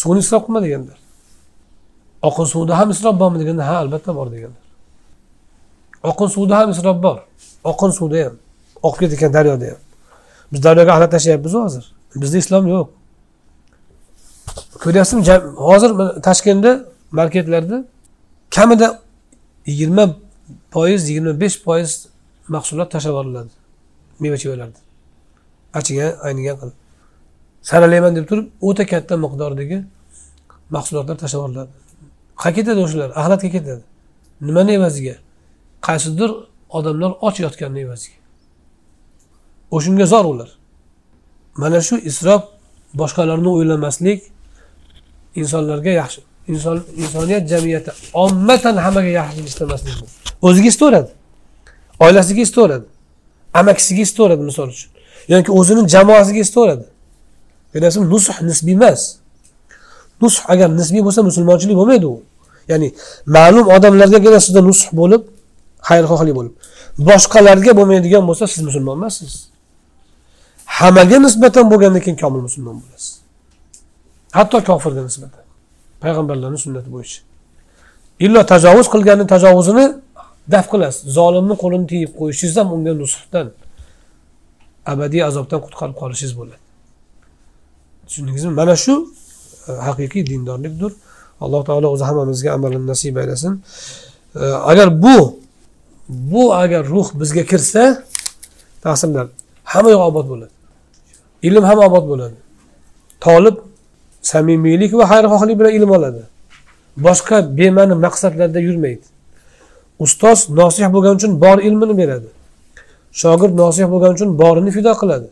Suvni 0.00 0.18
isrof 0.24 0.42
qilma 0.46 0.60
deganlar. 0.66 0.98
Oqin 2.28 2.46
suvda 2.54 2.78
ham 2.78 2.88
isrof 2.94 3.14
bormi 3.20 3.38
deganda 3.42 3.62
ha 3.68 3.74
albatta 3.82 4.10
bor 4.18 4.28
deganlar. 4.34 4.64
Oqin 6.10 6.28
suvda 6.36 6.54
ham 6.58 6.70
isrof 6.74 7.02
bor. 7.06 7.18
Oqin 7.70 7.90
suvda 7.98 8.18
ham 8.24 8.34
oqib 8.82 8.98
ketayotgan 9.00 9.32
daryoda 9.36 9.66
ham. 9.72 9.80
Biz 10.52 10.60
daryoga 10.66 10.92
axlat 10.94 11.10
tashlayapmiz 11.16 11.54
hozir. 11.54 11.84
Bizda 12.22 12.38
islom 12.44 12.64
yo'q. 12.74 12.86
Ko'ryapsizmi? 14.82 15.22
Hozir 15.68 15.90
toshkentda 16.26 16.72
marketlarda 17.18 17.84
kamida 18.56 18.88
yigirma 19.66 20.04
foiz 20.70 21.08
yigirma 21.08 21.40
besh 21.40 21.56
foiz 21.64 22.08
mahsulot 22.54 22.88
tashlab 22.94 23.12
yuboriladi 23.12 23.52
meva 24.22 24.36
chevalarda 24.42 24.80
achigan 25.78 26.12
aynigan 26.26 26.56
qilib 26.60 26.76
saralayman 27.68 28.12
deb 28.16 28.24
turib 28.30 28.46
o'ta 28.68 28.84
katta 28.92 29.14
miqdordagi 29.24 29.78
mahsulotlar 30.76 31.16
tashlab 31.22 31.40
yuboriladi 31.42 31.72
qayerga 32.42 32.56
ketadi 32.56 32.80
o'shalar? 32.86 33.10
Axlatga 33.20 33.48
ketadi. 33.56 33.82
Nimani 34.40 34.72
evaziga 34.78 35.16
qaysidir 35.86 36.30
odamlar 36.68 37.12
och 37.20 37.36
yotganini 37.44 37.80
evaziga 37.86 38.18
o'shanga 39.70 40.06
zor 40.06 40.24
ular. 40.24 40.50
Mana 41.56 41.80
shu 41.80 41.96
isrof 42.10 42.42
boshqalarni 43.00 43.48
o'ylamaslik 43.48 44.20
insonlarga 45.40 45.92
yaxshi 46.02 46.20
inson 46.52 46.84
insoniyat 47.02 47.44
jamiyati 47.52 47.90
ommatan 48.14 48.76
hammaga 48.76 49.10
yaxshilik 49.20 49.48
istamaslik 49.52 49.94
o'ziga 50.42 50.68
istaveradi 50.74 51.10
oilasiga 52.04 52.42
istaveradi 52.46 52.86
amakisiga 53.54 54.02
istaveradi 54.02 54.42
misol 54.42 54.68
uchun. 54.68 54.90
Yoki 55.28 55.50
o'zini 55.58 55.82
jamoasiga 55.94 56.40
istaveradi 56.46 56.86
ko'ryapsizmi 57.72 58.06
nusuh 58.14 58.36
nisbiy 58.50 58.74
emas. 58.78 59.02
Nusuh 60.22 60.44
agar 60.52 60.68
nisbiy 60.80 61.02
bo'lsa 61.06 61.20
musulmonchilik 61.28 61.76
bo'lmaydi 61.80 62.06
u. 62.06 62.16
Ya'ni 62.70 62.88
ma'lum 63.36 63.66
odamlargagina 63.76 64.40
sizda 64.46 64.60
nusuh 64.68 64.88
bo'lib 65.00 65.22
xayrixohlik 65.88 66.34
bo'lib. 66.38 66.54
Boshqalarga 67.08 67.72
bo'lmaydigan 67.78 68.22
bo'lsa 68.28 68.44
siz 68.52 68.62
musulmon 68.68 68.94
emassiz. 68.98 69.32
Hammaga 70.78 71.18
nisbatan 71.26 71.64
bo'lgandan 71.72 72.02
keyin 72.04 72.18
komil 72.22 72.42
musulmon 72.48 72.76
bo'lasiz. 72.82 73.08
Hatto 74.38 74.58
kofirga 74.68 75.02
nisbatan. 75.08 75.44
Payg'ambarlarni 76.02 76.58
sunnati 76.64 76.88
bo'yicha. 76.94 77.20
Illo 78.24 78.40
tajovuz 78.52 78.86
qilganni 78.94 79.24
tajovuzini 79.32 79.86
daf 80.52 80.66
qilasiz. 80.72 81.02
Zolimni 81.18 81.54
qo'lini 81.62 81.86
tiyib 81.92 82.12
qo'yishingiz 82.20 82.56
ham 82.60 82.68
unga 82.76 82.92
nusxdan 83.02 83.48
abadiy 84.92 85.22
azobdan 85.30 85.60
qutqarib 85.66 85.96
qolishingiz 86.02 86.34
bo'ladi. 86.40 86.60
Tushundingizmi? 88.06 88.52
Mana 88.60 88.76
shu 88.84 88.94
e, 89.68 89.72
haqiqiy 89.86 90.22
dindorlikdir. 90.30 90.92
Alloh 91.44 91.62
taolo 91.68 91.88
o'zi 91.94 92.04
hammamizga 92.08 92.50
amalini 92.56 92.86
nasib 92.92 93.16
aylasin. 93.22 93.52
E, 94.34 94.44
agar 94.70 94.88
bu 95.02 95.16
bu 96.08 96.54
agar 96.54 96.82
ruh 96.94 97.08
bizga 97.20 97.44
kirsa 97.50 97.82
taqsimlar 98.84 99.26
hamma 99.72 99.90
yoq 99.94 100.02
obod 100.10 100.26
bo'ladi. 100.32 100.54
Ilm 101.48 101.64
ham 101.70 101.78
obod 101.88 102.04
bo'ladi. 102.12 102.38
Tolib 103.26 103.56
samimiylik 104.32 104.92
va 104.98 105.04
xayrixohlik 105.12 105.56
bilan 105.60 105.72
ilm 105.78 105.90
oladi. 105.98 106.22
Boshqa 107.06 107.36
bema'ni 107.58 107.94
maqsadlarda 108.06 108.60
yurmaydi. 108.68 109.06
Ustoz 110.04 110.38
nosih 110.60 110.92
bo'lgani 110.94 111.16
uchun 111.20 111.40
bor 111.40 111.58
ilmini 111.68 111.94
beradi. 111.98 112.28
Shogird 113.12 113.54
nosih 113.62 113.84
bo'lgani 113.92 114.14
uchun 114.18 114.30
borini 114.38 114.70
fido 114.76 114.92
qiladi. 115.00 115.28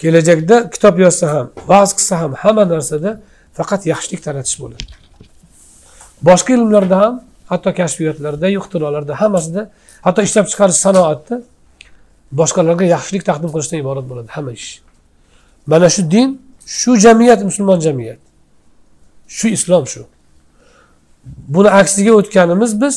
Kelajakda 0.00 0.56
kitob 0.72 0.98
yozsa 1.04 1.26
ham 1.34 1.46
va'z 1.70 1.90
qilsa 1.98 2.14
ham 2.22 2.32
hamma 2.42 2.64
narsada 2.72 3.10
faqat 3.58 3.80
yaxshilik 3.92 4.20
taratish 4.26 4.56
bo'ladi. 4.62 4.84
Boshqa 6.28 6.50
ilmlarda 6.56 6.96
ham 7.02 7.14
hatto 7.50 7.70
kashfiyotlarda 7.78 8.46
ixtirolarda 8.58 9.14
hammasida 9.20 9.62
hatto 10.06 10.20
ishlab 10.28 10.46
chiqarish 10.50 10.80
sanoatda 10.86 11.36
boshqalarga 12.40 12.84
yaxshilik 12.94 13.22
taqdim 13.28 13.50
qilishdan 13.54 13.78
iborat 13.84 14.06
bo'ladi 14.10 14.28
hamma 14.36 14.52
ish. 14.58 14.70
Mana 15.70 15.88
shu 15.94 16.02
din 16.14 16.28
shu 16.78 16.90
jamiyat 17.04 17.40
musulmon 17.48 17.78
jamiyat. 17.86 18.20
Shu 19.36 19.46
islom 19.56 19.84
shu. 19.92 20.02
Buni 21.54 21.70
aksiga 21.80 22.12
o'tganimiz 22.20 22.72
biz 22.82 22.96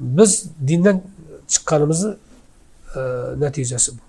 biz 0.00 0.46
dindan 0.68 0.96
chiqqanimizni 1.48 2.12
e, 2.96 3.00
natijasi 3.40 3.92
bu. 3.92 4.02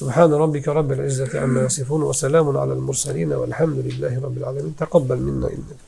سبحان 0.00 0.30
ربك 0.44 0.68
رب 0.68 0.90
العزة 0.92 1.40
عما 1.40 1.60
يصفون 1.64 2.02
وسلام 2.02 2.56
على 2.56 2.72
المرسلين 2.78 3.32
والحمد 3.32 3.78
لله 3.78 4.12
رب 4.26 4.36
العالمين 4.40 4.76
تقبل 4.76 5.18
منا 5.26 5.46
إنك 5.54 5.80